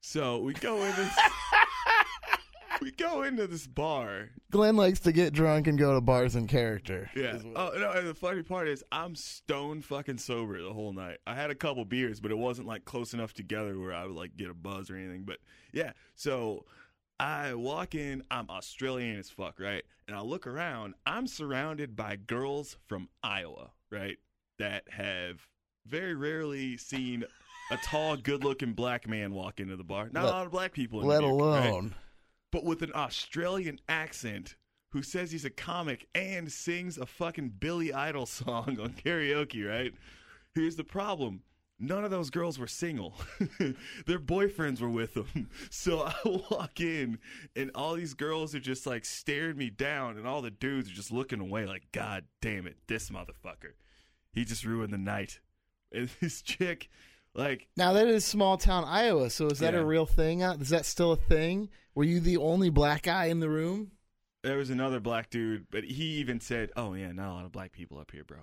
So 0.00 0.38
we 0.38 0.54
go 0.54 0.82
into 0.82 1.10
we 2.80 2.90
go 2.92 3.22
into 3.24 3.46
this 3.46 3.66
bar 3.66 4.30
Glenn 4.50 4.74
likes 4.76 5.00
to 5.00 5.12
get 5.12 5.32
drunk 5.34 5.66
and 5.66 5.78
go 5.78 5.94
to 5.94 6.00
bars 6.00 6.34
in 6.34 6.46
character. 6.46 7.10
Yeah. 7.14 7.36
is 7.36 7.44
what- 7.44 7.56
Oh 7.56 7.78
no, 7.78 7.90
and 7.92 8.08
the 8.08 8.14
funny 8.14 8.42
part 8.42 8.68
is 8.68 8.82
I'm 8.90 9.14
stone 9.14 9.82
fucking 9.82 10.18
sober 10.18 10.62
the 10.62 10.72
whole 10.72 10.92
night. 10.92 11.18
I 11.26 11.34
had 11.34 11.50
a 11.50 11.54
couple 11.54 11.84
beers, 11.84 12.20
but 12.20 12.30
it 12.30 12.38
wasn't 12.38 12.66
like 12.68 12.84
close 12.84 13.12
enough 13.12 13.34
together 13.34 13.78
where 13.78 13.92
I 13.92 14.06
would 14.06 14.16
like 14.16 14.36
get 14.36 14.48
a 14.50 14.54
buzz 14.54 14.90
or 14.90 14.96
anything. 14.96 15.24
But 15.24 15.38
yeah, 15.72 15.92
so 16.14 16.64
I 17.20 17.54
walk 17.54 17.94
in, 17.94 18.22
I'm 18.30 18.48
Australian 18.50 19.18
as 19.18 19.28
fuck, 19.30 19.60
right? 19.60 19.82
And 20.08 20.16
I 20.16 20.22
look 20.22 20.46
around, 20.46 20.94
I'm 21.06 21.26
surrounded 21.26 21.94
by 21.94 22.16
girls 22.16 22.78
from 22.86 23.08
Iowa, 23.22 23.70
right? 23.90 24.16
That 24.58 24.84
have 24.90 25.46
very 25.86 26.14
rarely 26.14 26.76
seen 26.78 27.24
a 27.70 27.76
tall, 27.84 28.16
good 28.16 28.42
looking 28.42 28.72
black 28.72 29.06
man 29.06 29.32
walk 29.34 29.60
into 29.60 29.76
the 29.76 29.84
bar. 29.84 30.08
Not 30.12 30.24
Let- 30.24 30.32
a 30.32 30.36
lot 30.36 30.46
of 30.46 30.52
black 30.52 30.72
people 30.72 31.02
in 31.02 31.06
let 31.06 31.20
Dubuque, 31.20 31.40
right? 31.40 31.66
alone. 31.68 31.94
but 32.52 32.64
with 32.64 32.82
an 32.82 32.92
Australian 32.94 33.78
accent 33.88 34.56
who 34.92 35.02
says 35.02 35.30
he's 35.30 35.44
a 35.44 35.50
comic 35.50 36.08
and 36.14 36.50
sings 36.50 36.98
a 36.98 37.06
fucking 37.06 37.50
Billy 37.60 37.92
Idol 37.92 38.26
song 38.26 38.78
on 38.80 38.94
karaoke, 39.04 39.68
right? 39.68 39.92
Here's 40.54 40.74
the 40.76 40.84
problem. 40.84 41.42
None 41.82 42.04
of 42.04 42.10
those 42.10 42.28
girls 42.30 42.58
were 42.58 42.66
single. 42.66 43.14
Their 44.06 44.18
boyfriends 44.18 44.80
were 44.80 44.90
with 44.90 45.14
them. 45.14 45.48
So 45.70 46.02
I 46.02 46.14
walk 46.50 46.80
in 46.80 47.18
and 47.56 47.70
all 47.74 47.94
these 47.94 48.12
girls 48.14 48.54
are 48.54 48.60
just 48.60 48.86
like 48.86 49.04
staring 49.06 49.56
me 49.56 49.70
down 49.70 50.18
and 50.18 50.26
all 50.26 50.42
the 50.42 50.50
dudes 50.50 50.90
are 50.90 50.94
just 50.94 51.10
looking 51.10 51.40
away 51.40 51.64
like, 51.66 51.84
God 51.92 52.24
damn 52.42 52.66
it, 52.66 52.76
this 52.86 53.08
motherfucker. 53.10 53.72
He 54.32 54.44
just 54.44 54.64
ruined 54.64 54.92
the 54.92 54.98
night. 54.98 55.40
And 55.92 56.08
this 56.20 56.42
chick, 56.42 56.88
like, 57.34 57.66
Now 57.76 57.92
that 57.94 58.06
is 58.08 58.24
small 58.24 58.58
town 58.58 58.84
Iowa. 58.84 59.30
So 59.30 59.46
is 59.46 59.58
that 59.60 59.74
Yeah. 59.74 59.80
a 59.80 59.84
real 59.84 60.06
thing? 60.06 60.42
Uh, 60.42 60.56
is 60.60 60.68
that 60.68 60.84
still 60.84 61.12
a 61.12 61.16
thing? 61.16 61.70
Were 61.94 62.04
you 62.04 62.20
the 62.20 62.36
only 62.36 62.68
black 62.70 63.02
guy 63.04 63.26
in 63.26 63.40
the 63.40 63.48
room? 63.50 63.92
there 64.42 64.56
was 64.56 64.70
another 64.70 65.00
black 65.00 65.28
dude, 65.28 65.66
but 65.70 65.84
he 65.84 66.04
even 66.18 66.40
said, 66.40 66.70
Oh 66.76 66.94
yeah, 66.94 67.12
not 67.12 67.30
a 67.30 67.34
lot 67.34 67.44
of 67.44 67.52
black 67.52 67.72
people 67.72 67.98
up 67.98 68.10
here, 68.10 68.24
bro. 68.24 68.38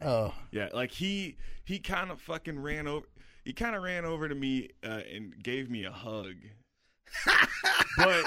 Oh, 0.00 0.32
Yeah, 0.52 0.68
like 0.72 0.92
he 0.92 1.36
he 1.64 1.78
kind 1.78 2.10
of 2.10 2.20
fucking 2.20 2.58
ran 2.60 2.86
over. 2.86 3.06
He 3.44 3.52
kind 3.52 3.74
of 3.74 3.82
ran 3.82 4.04
over 4.04 4.28
to 4.28 4.34
me 4.34 4.70
uh, 4.84 5.00
and 5.12 5.34
gave 5.42 5.70
me 5.70 5.84
a 5.84 5.90
hug, 5.90 6.34
but 7.96 8.24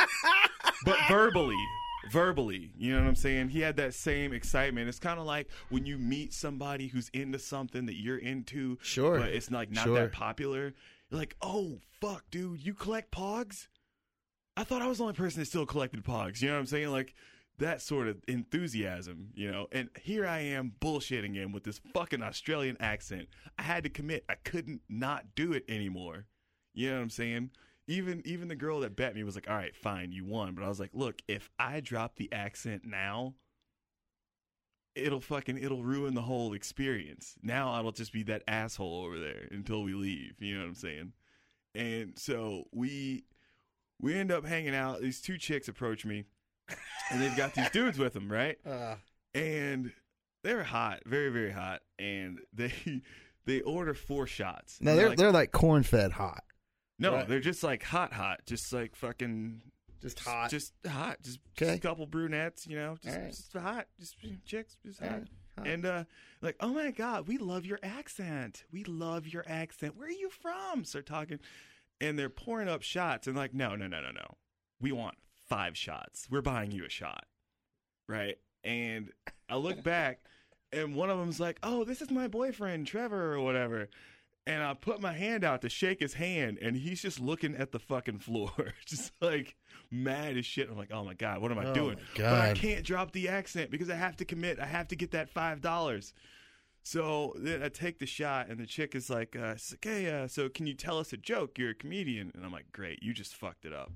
but 0.85 0.97
verbally, 1.07 1.57
verbally. 2.11 2.71
You 2.77 2.93
know 2.93 3.01
what 3.01 3.07
I'm 3.07 3.15
saying? 3.15 3.49
He 3.49 3.61
had 3.61 3.77
that 3.77 3.93
same 3.93 4.33
excitement. 4.33 4.87
It's 4.89 4.99
kind 4.99 5.19
of 5.19 5.25
like 5.25 5.47
when 5.69 5.85
you 5.85 5.97
meet 5.97 6.33
somebody 6.33 6.87
who's 6.87 7.09
into 7.09 7.39
something 7.39 7.85
that 7.85 7.95
you're 7.99 8.17
into, 8.17 8.77
Sure. 8.81 9.19
but 9.19 9.29
it's 9.29 9.51
like 9.51 9.71
not 9.71 9.85
Sure. 9.85 9.95
that 9.99 10.11
popular. 10.11 10.73
You're 11.09 11.19
like, 11.19 11.35
oh 11.41 11.79
fuck, 11.99 12.23
dude, 12.31 12.65
you 12.65 12.73
collect 12.73 13.11
Pogs? 13.11 13.67
I 14.57 14.63
thought 14.63 14.81
I 14.81 14.87
was 14.87 14.97
the 14.97 15.03
only 15.05 15.13
person 15.15 15.39
that 15.41 15.45
still 15.45 15.65
collected 15.65 16.03
Pogs. 16.03 16.41
You 16.41 16.47
know 16.49 16.55
what 16.55 16.59
I'm 16.61 16.65
saying? 16.65 16.89
Like 16.89 17.13
that 17.62 17.82
sort 17.82 18.07
of 18.07 18.18
enthusiasm, 18.28 19.30
you 19.34 19.49
know. 19.49 19.68
And 19.72 19.89
here 20.01 20.26
I 20.28 20.39
am 20.39 20.74
bullshitting 20.82 21.36
him 21.36 21.51
with 21.51 21.64
this 21.64 21.80
fucking 21.93 22.22
Australian 22.22 22.76
accent. 22.80 23.28
I 23.57 23.64
had 23.64 23.84
to 23.84 23.89
commit. 23.89 24.26
I 24.28 24.36
couldn't 24.43 24.82
not 24.89 25.36
do 25.36 25.53
it 25.53 25.64
anymore. 25.70 26.26
You 26.74 26.89
know 26.89 26.97
what 26.97 27.03
I'm 27.03 27.09
saying? 27.09 27.51
Even 27.88 28.22
even 28.26 28.47
the 28.47 28.55
girl 28.55 28.80
that 28.82 28.95
bet 28.95 29.16
me 29.16 29.24
was 29.24 29.36
like, 29.36 29.49
"All 29.49 29.55
right, 29.55 29.76
fine, 29.76 30.12
you 30.12 30.26
won." 30.26 30.55
But 30.55 30.64
I 30.64 30.68
was 30.70 30.80
like, 30.80 30.91
"Look, 30.93 31.22
if 31.28 31.49
I 31.59 31.80
drop 31.80 32.16
the 32.16 32.32
accent 32.32 32.84
now, 32.84 33.36
it'll 34.95 35.22
fucking 35.22 35.57
it'll 35.57 35.84
ruin 35.84 36.14
the 36.14 36.22
whole 36.24 36.53
experience. 36.53 37.36
Now 37.41 37.72
I'll 37.72 37.91
just 37.91 38.14
be 38.14 38.24
that 38.24 38.43
asshole 38.47 39.05
over 39.05 39.20
there 39.20 39.47
until 39.51 39.84
we 39.84 39.93
leave." 39.93 40.36
You 40.39 40.55
know 40.55 40.62
what 40.62 40.70
I'm 40.70 40.76
saying? 40.76 41.14
And 41.76 42.18
so 42.18 42.66
we 42.72 43.26
we 43.99 44.16
end 44.16 44.32
up 44.32 44.45
hanging 44.45 44.76
out. 44.76 45.01
These 45.01 45.22
two 45.22 45.38
chicks 45.38 45.68
approach 45.68 46.05
me, 46.05 46.26
and 47.12 47.22
they've 47.22 47.36
got 47.36 47.53
these 47.53 47.70
dudes 47.72 47.97
with 47.97 48.14
them, 48.14 48.32
right? 48.32 48.57
uh, 48.66 48.95
And 49.34 49.91
they're 50.43 50.64
hot, 50.64 51.01
very 51.05 51.30
very 51.30 51.51
hot, 51.51 51.82
and 51.99 52.39
they 52.53 52.74
they 53.45 53.62
order 53.62 53.93
four 53.93 54.28
shots. 54.28 54.78
now 54.82 54.91
And 54.91 54.99
they're 54.99 55.09
like, 55.09 55.18
they're 55.18 55.32
like 55.32 55.51
corn 55.51 55.84
fed 55.84 56.12
hot, 56.14 56.43
no, 56.99 57.14
right. 57.16 57.28
they're 57.28 57.39
just 57.39 57.64
like 57.64 57.84
hot, 57.84 58.14
hot, 58.14 58.41
just 58.45 58.72
like 58.74 58.95
fucking 58.95 59.62
just 60.01 60.18
just 60.49 60.74
hot, 60.88 61.22
just, 61.22 61.39
Okay. 61.55 61.66
just 61.74 61.78
a 61.78 61.80
couple 61.88 62.05
brunettes, 62.07 62.66
you 62.66 62.76
know, 62.76 62.97
just, 63.03 63.16
All 63.16 63.22
right. 63.24 63.32
just 63.32 63.53
hot, 63.53 63.88
just 63.99 64.16
chicks, 64.45 64.78
just 64.86 64.99
hot. 64.99 65.12
right. 65.12 65.24
Hot. 65.57 65.68
And 65.68 65.86
uh, 65.86 66.03
like, 66.41 66.55
oh 66.59 66.70
my 66.74 66.89
god, 66.91 67.28
we 67.28 67.38
love 67.38 67.66
your 67.66 67.78
accent. 67.84 68.64
We 68.72 68.84
love 68.86 69.28
your 69.28 69.43
accent. 69.47 69.95
Where 69.97 70.07
are 70.07 70.09
you 70.12 70.30
from? 70.30 70.86
Start 70.86 71.05
talking, 71.05 71.39
and 71.99 72.18
they're 72.18 72.30
pouring 72.30 72.68
up 72.70 72.82
shots, 72.82 73.28
and 73.28 73.36
like, 73.36 73.53
no, 73.53 73.76
no, 73.76 73.86
no, 73.86 74.01
no, 74.01 74.12
no. 74.12 74.38
We 74.80 74.91
want 74.91 75.16
five 75.52 75.78
shots. 75.78 76.28
We're 76.32 76.41
buying 76.41 76.72
you 76.72 76.86
a 76.86 76.89
shot, 76.89 77.26
right? 78.08 78.38
And 78.64 79.12
I 79.49 79.58
look 79.58 79.84
back, 79.84 80.22
and 80.72 80.95
one 80.95 81.10
of 81.10 81.18
them's 81.18 81.39
like, 81.39 81.60
"Oh, 81.62 81.84
this 81.84 82.02
is 82.02 82.10
my 82.10 82.28
boyfriend, 82.28 82.88
Trevor, 82.88 83.34
or 83.34 83.41
whatever." 83.41 83.89
And 84.47 84.64
I 84.64 84.74
put 84.74 85.02
my 85.02 85.14
hand 85.14 85.43
out 85.43 85.62
to 85.62 85.70
shake 85.70 85.99
his 85.99 86.16
hand, 86.16 86.58
and 86.62 86.76
he's 86.76 87.02
just 87.02 87.20
looking 87.20 87.56
at 87.56 87.72
the 87.72 87.80
fucking 87.80 88.20
floor, 88.20 88.74
just 88.86 89.12
like 89.22 89.56
mad 89.91 90.38
as 90.38 90.45
shit. 90.45 90.70
I'm 90.70 90.78
like, 90.78 90.91
oh 90.91 91.04
my 91.04 91.14
god, 91.14 91.41
what 91.41 91.52
am 91.52 91.60
I 91.60 91.66
Oh 91.66 91.74
doing? 91.74 91.97
But 92.16 92.41
I 92.41 92.54
can't 92.54 92.84
drop 92.84 93.12
the 93.12 93.28
accent 93.28 93.70
because 93.70 93.89
I 93.89 93.95
have 93.95 94.16
to 94.18 94.26
commit. 94.26 94.60
I 94.60 94.66
have 94.66 94.88
to 94.88 94.95
get 94.95 95.12
that 95.12 95.30
five 95.30 95.62
dollars. 95.62 96.14
So 96.84 97.34
then 97.38 97.62
I 97.62 97.70
take 97.70 97.99
the 97.99 98.08
shot, 98.08 98.47
and 98.47 98.60
the 98.60 98.66
chick 98.66 98.95
is 98.95 99.10
like, 99.10 99.36
uh, 99.36 99.56
like, 99.70 99.84
"Hey, 99.84 100.10
uh, 100.10 100.28
so 100.28 100.49
can 100.49 100.66
you 100.66 100.74
tell 100.74 100.97
us 100.97 101.14
a 101.14 101.18
joke? 101.18 101.60
You're 101.60 101.72
a 101.72 101.76
comedian." 101.76 102.32
And 102.34 102.43
I'm 102.43 102.52
like, 102.52 102.72
"Great, 102.72 103.04
you 103.04 103.14
just 103.14 103.36
fucked 103.36 103.66
it 103.66 103.74
up. 103.74 103.91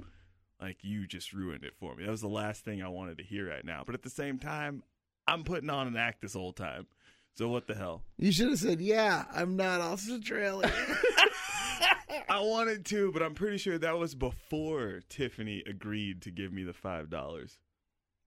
Like 0.61 0.77
you 0.81 1.05
just 1.07 1.33
ruined 1.33 1.63
it 1.63 1.75
for 1.77 1.95
me. 1.95 2.05
That 2.05 2.11
was 2.11 2.21
the 2.21 2.27
last 2.27 2.63
thing 2.63 2.81
I 2.81 2.87
wanted 2.87 3.17
to 3.17 3.23
hear 3.23 3.49
right 3.49 3.65
now." 3.65 3.83
But 3.85 3.95
at 3.95 4.03
the 4.03 4.09
same 4.09 4.39
time, 4.39 4.83
I'm 5.27 5.43
putting 5.43 5.69
on 5.69 5.87
an 5.87 5.97
act 5.97 6.21
this 6.21 6.33
whole 6.33 6.53
time. 6.53 6.87
So 7.35 7.49
what 7.49 7.67
the 7.67 7.75
hell? 7.75 8.03
You 8.17 8.31
should 8.31 8.49
have 8.49 8.59
said, 8.59 8.79
"Yeah, 8.79 9.25
I'm 9.33 9.55
not 9.55 9.81
also 9.81 10.15
Australian." 10.15 10.71
I 12.29 12.39
wanted 12.39 12.85
to, 12.87 13.11
but 13.11 13.21
I'm 13.21 13.35
pretty 13.35 13.57
sure 13.57 13.77
that 13.77 13.97
was 13.97 14.15
before 14.15 15.01
Tiffany 15.09 15.63
agreed 15.65 16.21
to 16.23 16.31
give 16.31 16.51
me 16.51 16.63
the 16.63 16.73
five 16.73 17.09
dollars. 17.09 17.59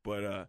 But 0.05 0.25
uh 0.25 0.45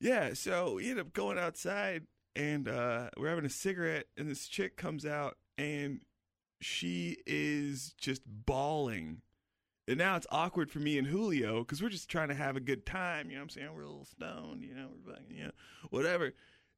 yeah, 0.00 0.34
so 0.34 0.74
we 0.74 0.90
end 0.90 1.00
up 1.00 1.12
going 1.12 1.38
outside 1.38 2.02
and 2.36 2.68
uh 2.68 3.10
we're 3.16 3.28
having 3.28 3.44
a 3.44 3.50
cigarette 3.50 4.06
and 4.16 4.30
this 4.30 4.46
chick 4.46 4.76
comes 4.76 5.06
out 5.06 5.36
and 5.58 6.00
she 6.60 7.18
is 7.26 7.94
just 7.98 8.22
bawling. 8.26 9.22
And 9.86 9.98
now 9.98 10.16
it's 10.16 10.26
awkward 10.30 10.70
for 10.70 10.78
me 10.78 10.96
and 10.98 11.06
Julio 11.06 11.58
because 11.60 11.82
we're 11.82 11.90
just 11.90 12.08
trying 12.08 12.28
to 12.28 12.34
have 12.34 12.56
a 12.56 12.60
good 12.60 12.86
time. 12.86 13.28
You 13.28 13.34
know 13.36 13.40
what 13.40 13.44
I'm 13.44 13.48
saying? 13.50 13.68
We're 13.74 13.82
a 13.82 13.86
little 13.86 14.06
stoned, 14.06 14.62
you 14.62 14.74
know, 14.74 14.88
we're 15.04 15.12
fucking, 15.12 15.36
you 15.36 15.44
know, 15.44 15.50
whatever. 15.90 16.32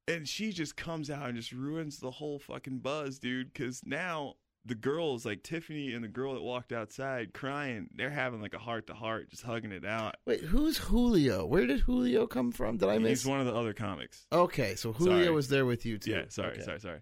And 0.09 0.27
she 0.29 0.53
just 0.53 0.77
comes 0.77 1.11
out 1.11 1.27
and 1.29 1.37
just 1.37 1.53
ruins 1.53 1.99
the 1.99 2.11
whole 2.11 2.39
fucking 2.39 2.79
buzz, 2.79 3.19
dude. 3.19 3.53
Because 3.53 3.81
now 3.85 4.35
the 4.65 4.75
girls, 4.75 5.25
like 5.25 5.45
Tiffany 5.45 5.93
and 5.95 6.03
the 6.03 6.09
girl 6.09 6.35
that 6.35 6.43
walked 6.43 6.73
outside 6.73 7.33
crying, 7.33 7.89
they're 7.95 8.11
having 8.11 8.41
like 8.43 8.55
a 8.55 8.59
heart 8.59 8.89
to 8.89 8.95
heart, 8.95 9.31
just 9.31 9.43
hugging 9.45 9.71
it 9.71 9.85
out. 9.85 10.17
Wait, 10.27 10.41
who's 10.43 10.77
Julio? 10.79 11.47
Where 11.47 11.67
did 11.67 11.81
Julio 11.81 12.27
come 12.27 12.51
from? 12.51 12.77
Did 12.77 12.89
I 12.89 12.99
miss? 12.99 13.23
He's 13.23 13.27
one 13.27 13.39
of 13.39 13.47
the 13.47 13.55
other 13.55 13.73
comics. 13.73 14.27
Okay, 14.33 14.75
so 14.75 14.93
Julio 14.93 15.23
Sorry. 15.25 15.31
was 15.31 15.49
there 15.49 15.65
with 15.67 15.87
you 15.87 15.99
too. 15.99 16.11
Yeah, 16.11 16.25
sorry, 16.29 16.55
Okay. 16.55 16.63
sorry, 16.63 16.81
sorry. 16.81 17.01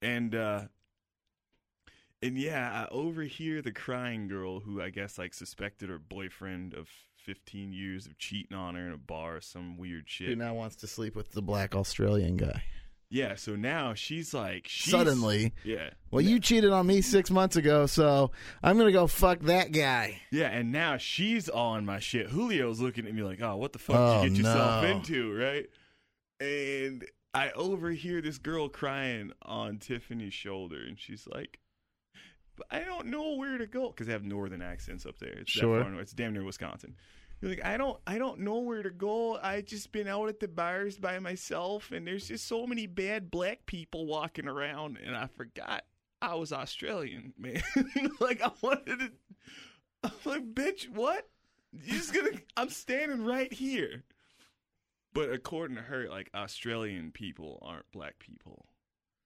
And 0.00 0.34
uh 0.34 0.62
and 2.24 2.38
yeah, 2.38 2.86
I 2.88 2.94
overhear 2.94 3.62
the 3.62 3.72
crying 3.72 4.28
girl 4.28 4.60
who 4.60 4.80
I 4.80 4.90
guess 4.90 5.18
like 5.18 5.34
suspected 5.34 5.88
her 5.90 5.98
boyfriend 5.98 6.74
of 6.74 6.88
15 7.16 7.72
years 7.72 8.06
of 8.06 8.18
cheating 8.18 8.56
on 8.56 8.74
her 8.74 8.86
in 8.86 8.92
a 8.92 8.98
bar 8.98 9.36
or 9.36 9.40
some 9.40 9.76
weird 9.76 10.04
shit. 10.08 10.28
Who 10.28 10.36
now 10.36 10.54
wants 10.54 10.76
to 10.76 10.86
sleep 10.86 11.16
with 11.16 11.32
the 11.32 11.42
black 11.42 11.74
Australian 11.74 12.36
guy? 12.36 12.62
Yeah, 13.10 13.36
so 13.36 13.54
now 13.54 13.94
she's 13.94 14.34
like 14.34 14.66
she's, 14.66 14.90
Suddenly, 14.90 15.52
Yeah. 15.62 15.90
well, 16.10 16.20
you 16.22 16.40
cheated 16.40 16.72
on 16.72 16.86
me 16.86 17.00
six 17.00 17.30
months 17.30 17.54
ago, 17.54 17.86
so 17.86 18.32
I'm 18.62 18.76
gonna 18.76 18.90
go 18.92 19.06
fuck 19.06 19.40
that 19.40 19.70
guy. 19.72 20.20
Yeah, 20.32 20.48
and 20.48 20.72
now 20.72 20.96
she's 20.96 21.48
on 21.48 21.84
my 21.86 22.00
shit. 22.00 22.30
Julio's 22.30 22.80
looking 22.80 23.06
at 23.06 23.14
me 23.14 23.22
like, 23.22 23.40
"Oh, 23.40 23.56
what 23.56 23.72
the 23.72 23.78
fuck 23.78 23.96
Oh, 23.96 24.22
did 24.24 24.36
you 24.36 24.42
oh, 24.42 24.48
get 24.48 24.48
yourself 24.48 24.82
no. 24.82 24.88
into?" 24.90 25.32
Right? 25.38 25.66
And 26.40 27.04
I 27.32 27.50
overhear 27.52 28.20
this 28.20 28.38
girl 28.38 28.68
crying 28.68 29.32
on 29.42 29.78
Tiffany's 29.78 30.34
shoulder, 30.34 30.82
and 30.84 30.98
she's 30.98 31.26
like, 31.26 31.60
"But 32.56 32.66
I 32.70 32.80
don't 32.80 33.06
know 33.06 33.34
where 33.34 33.58
to 33.58 33.66
go 33.66 33.88
because 33.88 34.06
they 34.06 34.12
have 34.12 34.24
northern 34.24 34.62
accents 34.62 35.06
up 35.06 35.18
there. 35.18 35.30
It's 35.32 35.52
that 35.54 35.60
Sure. 35.60 35.80
far 35.82 35.90
north. 35.90 36.02
It's 36.02 36.12
damn 36.12 36.32
near 36.32 36.44
Wisconsin." 36.44 36.96
You're 37.40 37.50
like, 37.50 37.64
I 37.64 37.76
don't, 37.76 38.00
I 38.06 38.16
don't 38.16 38.40
know 38.40 38.60
where 38.60 38.82
to 38.82 38.90
go. 38.90 39.36
I 39.36 39.60
just 39.60 39.92
been 39.92 40.06
out 40.08 40.28
at 40.28 40.40
the 40.40 40.48
bars 40.48 40.96
by 40.96 41.18
myself, 41.18 41.90
and 41.90 42.06
there's 42.06 42.28
just 42.28 42.46
so 42.46 42.66
many 42.66 42.86
bad 42.86 43.30
black 43.30 43.66
people 43.66 44.06
walking 44.06 44.48
around, 44.48 44.98
and 45.04 45.14
I 45.16 45.26
forgot 45.26 45.84
I 46.22 46.36
was 46.36 46.52
Australian, 46.52 47.34
man. 47.38 47.60
like 48.20 48.40
I 48.40 48.50
wanted 48.62 48.98
to. 49.00 49.12
I'm 50.04 50.12
like, 50.24 50.54
bitch, 50.54 50.88
what? 50.88 51.28
You're 51.72 51.96
just 51.96 52.14
gonna? 52.14 52.30
I'm 52.56 52.70
standing 52.70 53.24
right 53.24 53.52
here. 53.52 54.04
But 55.12 55.30
according 55.30 55.76
to 55.76 55.82
her, 55.82 56.08
like 56.08 56.30
Australian 56.34 57.10
people 57.10 57.58
aren't 57.62 57.90
black 57.92 58.18
people, 58.20 58.64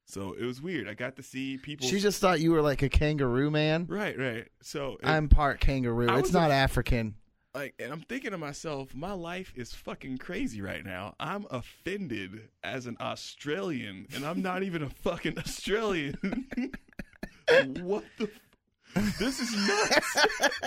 so 0.09 0.33
it 0.33 0.45
was 0.45 0.61
weird. 0.61 0.89
I 0.89 0.95
got 0.95 1.15
to 1.17 1.23
see 1.23 1.57
people. 1.59 1.87
She 1.87 2.01
just 2.01 2.21
thought 2.21 2.41
you 2.41 2.51
were 2.51 2.63
like 2.63 2.83
a 2.83 2.89
kangaroo 2.89 3.51
man. 3.51 3.87
right, 3.89 4.19
right. 4.19 4.49
So 4.63 4.97
it- 5.03 5.07
I'm 5.07 5.29
part 5.29 5.61
kangaroo. 5.61 6.09
I 6.09 6.15
It's 6.19 6.29
was 6.29 6.33
not 6.33 6.51
a- 6.51 6.55
African. 6.55 7.15
like, 7.55 7.75
and 7.79 7.93
I'm 7.93 8.01
thinking 8.01 8.31
to 8.33 8.39
myself, 8.39 8.95
my 8.95 9.13
life 9.13 9.53
is 9.57 9.73
fucking 9.73 10.19
crazy 10.19 10.61
right 10.63 10.85
now. 10.85 11.15
I'm 11.21 11.47
offended 11.51 12.49
as 12.65 12.87
an 12.87 12.97
Australian, 13.01 14.07
and 14.15 14.25
I'm 14.25 14.43
not 14.43 14.63
even 14.63 14.83
a 14.83 14.91
fucking 14.91 15.39
Australian. 15.39 16.17
what 17.81 18.05
the? 18.19 18.31
F- 18.97 19.19
this 19.19 19.39
is 19.41 19.55
nuts. 19.69 20.17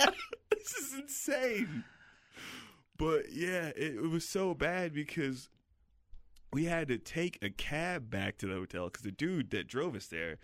this 0.50 0.72
is 0.74 0.94
insane. 0.94 1.84
But 2.96 3.32
yeah, 3.32 3.68
it, 3.76 3.94
it 3.96 4.10
was 4.10 4.28
so 4.28 4.54
bad 4.54 4.92
because 4.94 5.48
we 6.52 6.64
had 6.64 6.88
to 6.88 6.98
take 6.98 7.38
a 7.42 7.50
cab 7.50 8.10
back 8.10 8.36
to 8.38 8.46
the 8.46 8.54
hotel 8.54 8.84
because 8.84 9.02
the 9.02 9.10
dude 9.10 9.50
that 9.50 9.66
drove 9.66 9.96
us 9.96 10.06
there, 10.06 10.38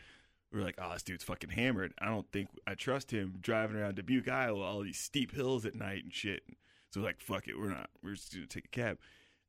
we 0.50 0.58
were 0.58 0.64
like, 0.64 0.78
oh, 0.78 0.92
this 0.94 1.02
dude's 1.02 1.24
fucking 1.24 1.50
hammered. 1.50 1.92
I 1.98 2.06
don't 2.06 2.30
think 2.32 2.48
I 2.66 2.74
trust 2.74 3.10
him 3.10 3.34
driving 3.40 3.76
around 3.76 3.96
Dubuque, 3.96 4.28
Iowa, 4.28 4.62
all 4.62 4.80
these 4.80 4.98
steep 4.98 5.34
hills 5.34 5.66
at 5.66 5.74
night 5.74 6.04
and 6.04 6.14
shit. 6.14 6.42
So 6.90 7.00
we're 7.00 7.06
like, 7.06 7.20
fuck 7.20 7.46
it, 7.46 7.58
we're 7.58 7.68
not. 7.68 7.90
We're 8.02 8.14
just 8.14 8.32
gonna 8.32 8.46
take 8.46 8.64
a 8.64 8.68
cab. 8.68 8.98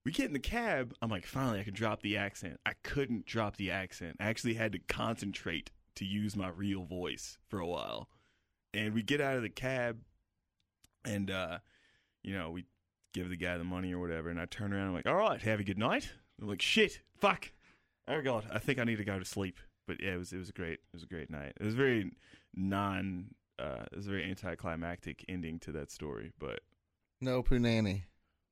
We 0.05 0.11
get 0.11 0.25
in 0.25 0.33
the 0.33 0.39
cab. 0.39 0.93
I'm 1.01 1.09
like, 1.09 1.25
finally, 1.25 1.59
I 1.59 1.63
can 1.63 1.73
drop 1.73 2.01
the 2.01 2.17
accent. 2.17 2.59
I 2.65 2.73
couldn't 2.83 3.25
drop 3.25 3.55
the 3.55 3.71
accent. 3.71 4.17
I 4.19 4.25
actually 4.25 4.55
had 4.55 4.73
to 4.73 4.79
concentrate 4.79 5.71
to 5.95 6.05
use 6.05 6.35
my 6.35 6.49
real 6.49 6.83
voice 6.83 7.37
for 7.47 7.59
a 7.59 7.67
while. 7.67 8.09
And 8.73 8.93
we 8.93 9.03
get 9.03 9.21
out 9.21 9.35
of 9.35 9.41
the 9.41 9.49
cab, 9.49 9.99
and 11.05 11.31
uh, 11.31 11.59
you 12.23 12.33
know, 12.37 12.51
we 12.51 12.65
give 13.13 13.29
the 13.29 13.37
guy 13.37 13.57
the 13.57 13.63
money 13.63 13.93
or 13.93 13.99
whatever. 13.99 14.29
And 14.29 14.39
I 14.39 14.45
turn 14.45 14.73
around. 14.73 14.87
I'm 14.87 14.93
like, 14.93 15.07
all 15.07 15.15
right, 15.15 15.41
have 15.41 15.59
a 15.59 15.63
good 15.63 15.77
night. 15.77 16.11
I'm 16.41 16.47
like, 16.47 16.61
shit, 16.61 17.01
fuck. 17.17 17.51
Oh 18.07 18.21
god, 18.21 18.45
I 18.51 18.59
think 18.59 18.79
I 18.79 18.83
need 18.85 18.97
to 18.97 19.03
go 19.03 19.19
to 19.19 19.25
sleep. 19.25 19.57
But 19.87 20.01
yeah, 20.01 20.13
it 20.13 20.17
was 20.17 20.31
it 20.33 20.37
was 20.37 20.49
a 20.49 20.53
great 20.53 20.73
it 20.73 20.93
was 20.93 21.03
a 21.03 21.07
great 21.07 21.29
night. 21.29 21.53
It 21.59 21.63
was 21.65 21.75
very 21.75 22.11
non. 22.55 23.31
Uh, 23.57 23.83
it 23.91 23.95
was 23.97 24.07
a 24.07 24.11
very 24.11 24.23
anticlimactic 24.23 25.25
ending 25.27 25.59
to 25.59 25.71
that 25.73 25.91
story, 25.91 26.31
but 26.39 26.61
No 27.19 27.43
punani. 27.43 28.03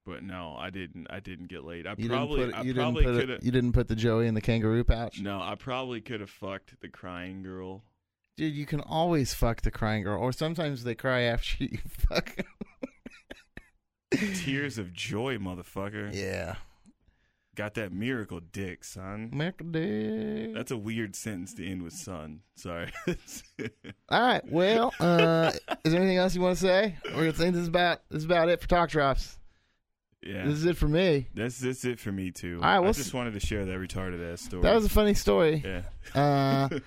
but 0.06 0.22
no, 0.22 0.56
I 0.60 0.70
didn't. 0.70 1.08
I 1.10 1.20
didn't 1.22 1.48
get 1.48 1.64
laid. 1.64 1.88
I 1.88 1.96
You 1.98 2.10
probably 2.10 2.40
didn't 2.42 2.52
put. 2.56 2.60
I 2.60 2.64
You 2.64 2.74
probably 2.74 3.04
could 3.06 3.30
have. 3.30 3.44
you 3.44 3.52
didn't 3.52 3.72
put 3.72 3.88
the 3.88 3.96
Joey 3.96 4.28
in 4.28 4.34
the 4.34 4.42
kangaroo 4.42 4.84
pouch. 4.84 5.22
No, 5.22 5.40
I 5.42 5.56
probably 5.56 6.02
could 6.02 6.20
have 6.20 6.30
fucked 6.30 6.80
the 6.82 6.90
crying 6.90 7.42
girl. 7.42 7.84
Dude, 8.36 8.54
you 8.54 8.66
can 8.68 8.82
always 8.82 9.34
fuck 9.34 9.62
the 9.62 9.72
crying 9.72 10.04
girl, 10.04 10.20
or 10.22 10.32
sometimes 10.34 10.84
they 10.84 10.94
cry 10.94 11.22
after 11.22 11.64
you 11.64 11.78
fuck. 11.88 12.36
Tears 14.12 14.78
of 14.78 14.94
joy, 14.94 15.38
motherfucker. 15.38 16.14
yeah. 16.14 16.56
Got 17.58 17.74
that 17.74 17.92
miracle 17.92 18.40
dick, 18.40 18.84
son. 18.84 19.32
American 19.34 19.72
dick. 19.72 20.54
That's 20.54 20.70
a 20.72 20.78
weird 20.78 21.16
sentence 21.16 21.54
to 21.56 21.68
end 21.68 21.82
with, 21.82 21.94
son. 21.94 22.42
Sorry. 22.56 22.92
All 24.10 24.22
right. 24.22 24.44
Well, 24.48 24.94
uh, 25.00 25.52
is 25.84 25.92
there 25.92 26.00
anything 26.02 26.18
else 26.18 26.36
you 26.36 26.42
want 26.42 26.56
to 26.56 26.62
say? 26.62 26.96
Or 27.16 27.24
you 27.26 27.32
think 27.32 27.54
this 27.56 27.64
is 27.64 27.68
about 27.68 28.02
this 28.10 28.20
is 28.20 28.26
about 28.26 28.50
it 28.50 28.62
for 28.62 28.68
talk 28.68 28.90
drops? 28.90 29.40
yeah. 30.22 30.46
This 30.46 30.54
is 30.60 30.66
it 30.66 30.78
for 30.78 30.88
me. 30.88 31.28
That's 31.34 31.58
that's 31.60 31.84
it 31.84 32.00
for 32.00 32.12
me 32.12 32.30
too. 32.30 32.60
All 32.62 32.70
right, 32.70 32.76
I 32.76 32.80
we'll 32.80 32.94
just 32.94 33.10
s- 33.10 33.14
wanted 33.14 33.34
to 33.34 33.40
share 33.40 33.66
that 33.66 33.78
retarded 33.80 34.32
ass 34.34 34.42
story. 34.42 34.62
That 34.62 34.76
was 34.76 34.86
a 34.86 34.90
funny 34.90 35.16
story. 35.16 35.64
yeah. 35.66 35.82
Uh, 36.72 36.80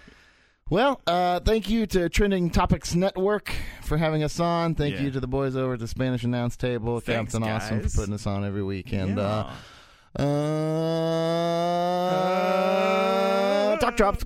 well, 0.68 1.00
uh, 1.04 1.40
thank 1.40 1.68
you 1.68 1.86
to 1.86 2.08
Trending 2.08 2.48
Topics 2.48 2.94
Network 2.94 3.52
for 3.82 3.96
having 3.96 4.22
us 4.22 4.38
on. 4.38 4.76
Thank 4.76 4.94
Yeah. 4.94 5.02
you 5.02 5.10
to 5.10 5.18
the 5.20 5.26
boys 5.26 5.56
over 5.56 5.72
at 5.74 5.80
the 5.80 5.88
Spanish 5.88 6.22
Announce 6.22 6.56
Table, 6.56 7.00
Thanks, 7.00 7.32
Captain 7.32 7.48
Awesome, 7.50 7.78
for 7.78 7.82
guys. 7.82 7.96
putting 7.96 8.14
us 8.14 8.24
on 8.28 8.44
every 8.44 8.62
week. 8.62 8.92
And 8.92 9.18
uh, 9.18 9.50
Uh, 10.18 10.24
talk 13.78 13.96
drops. 13.96 14.24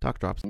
Talk 0.00 0.18
drops. 0.18 0.42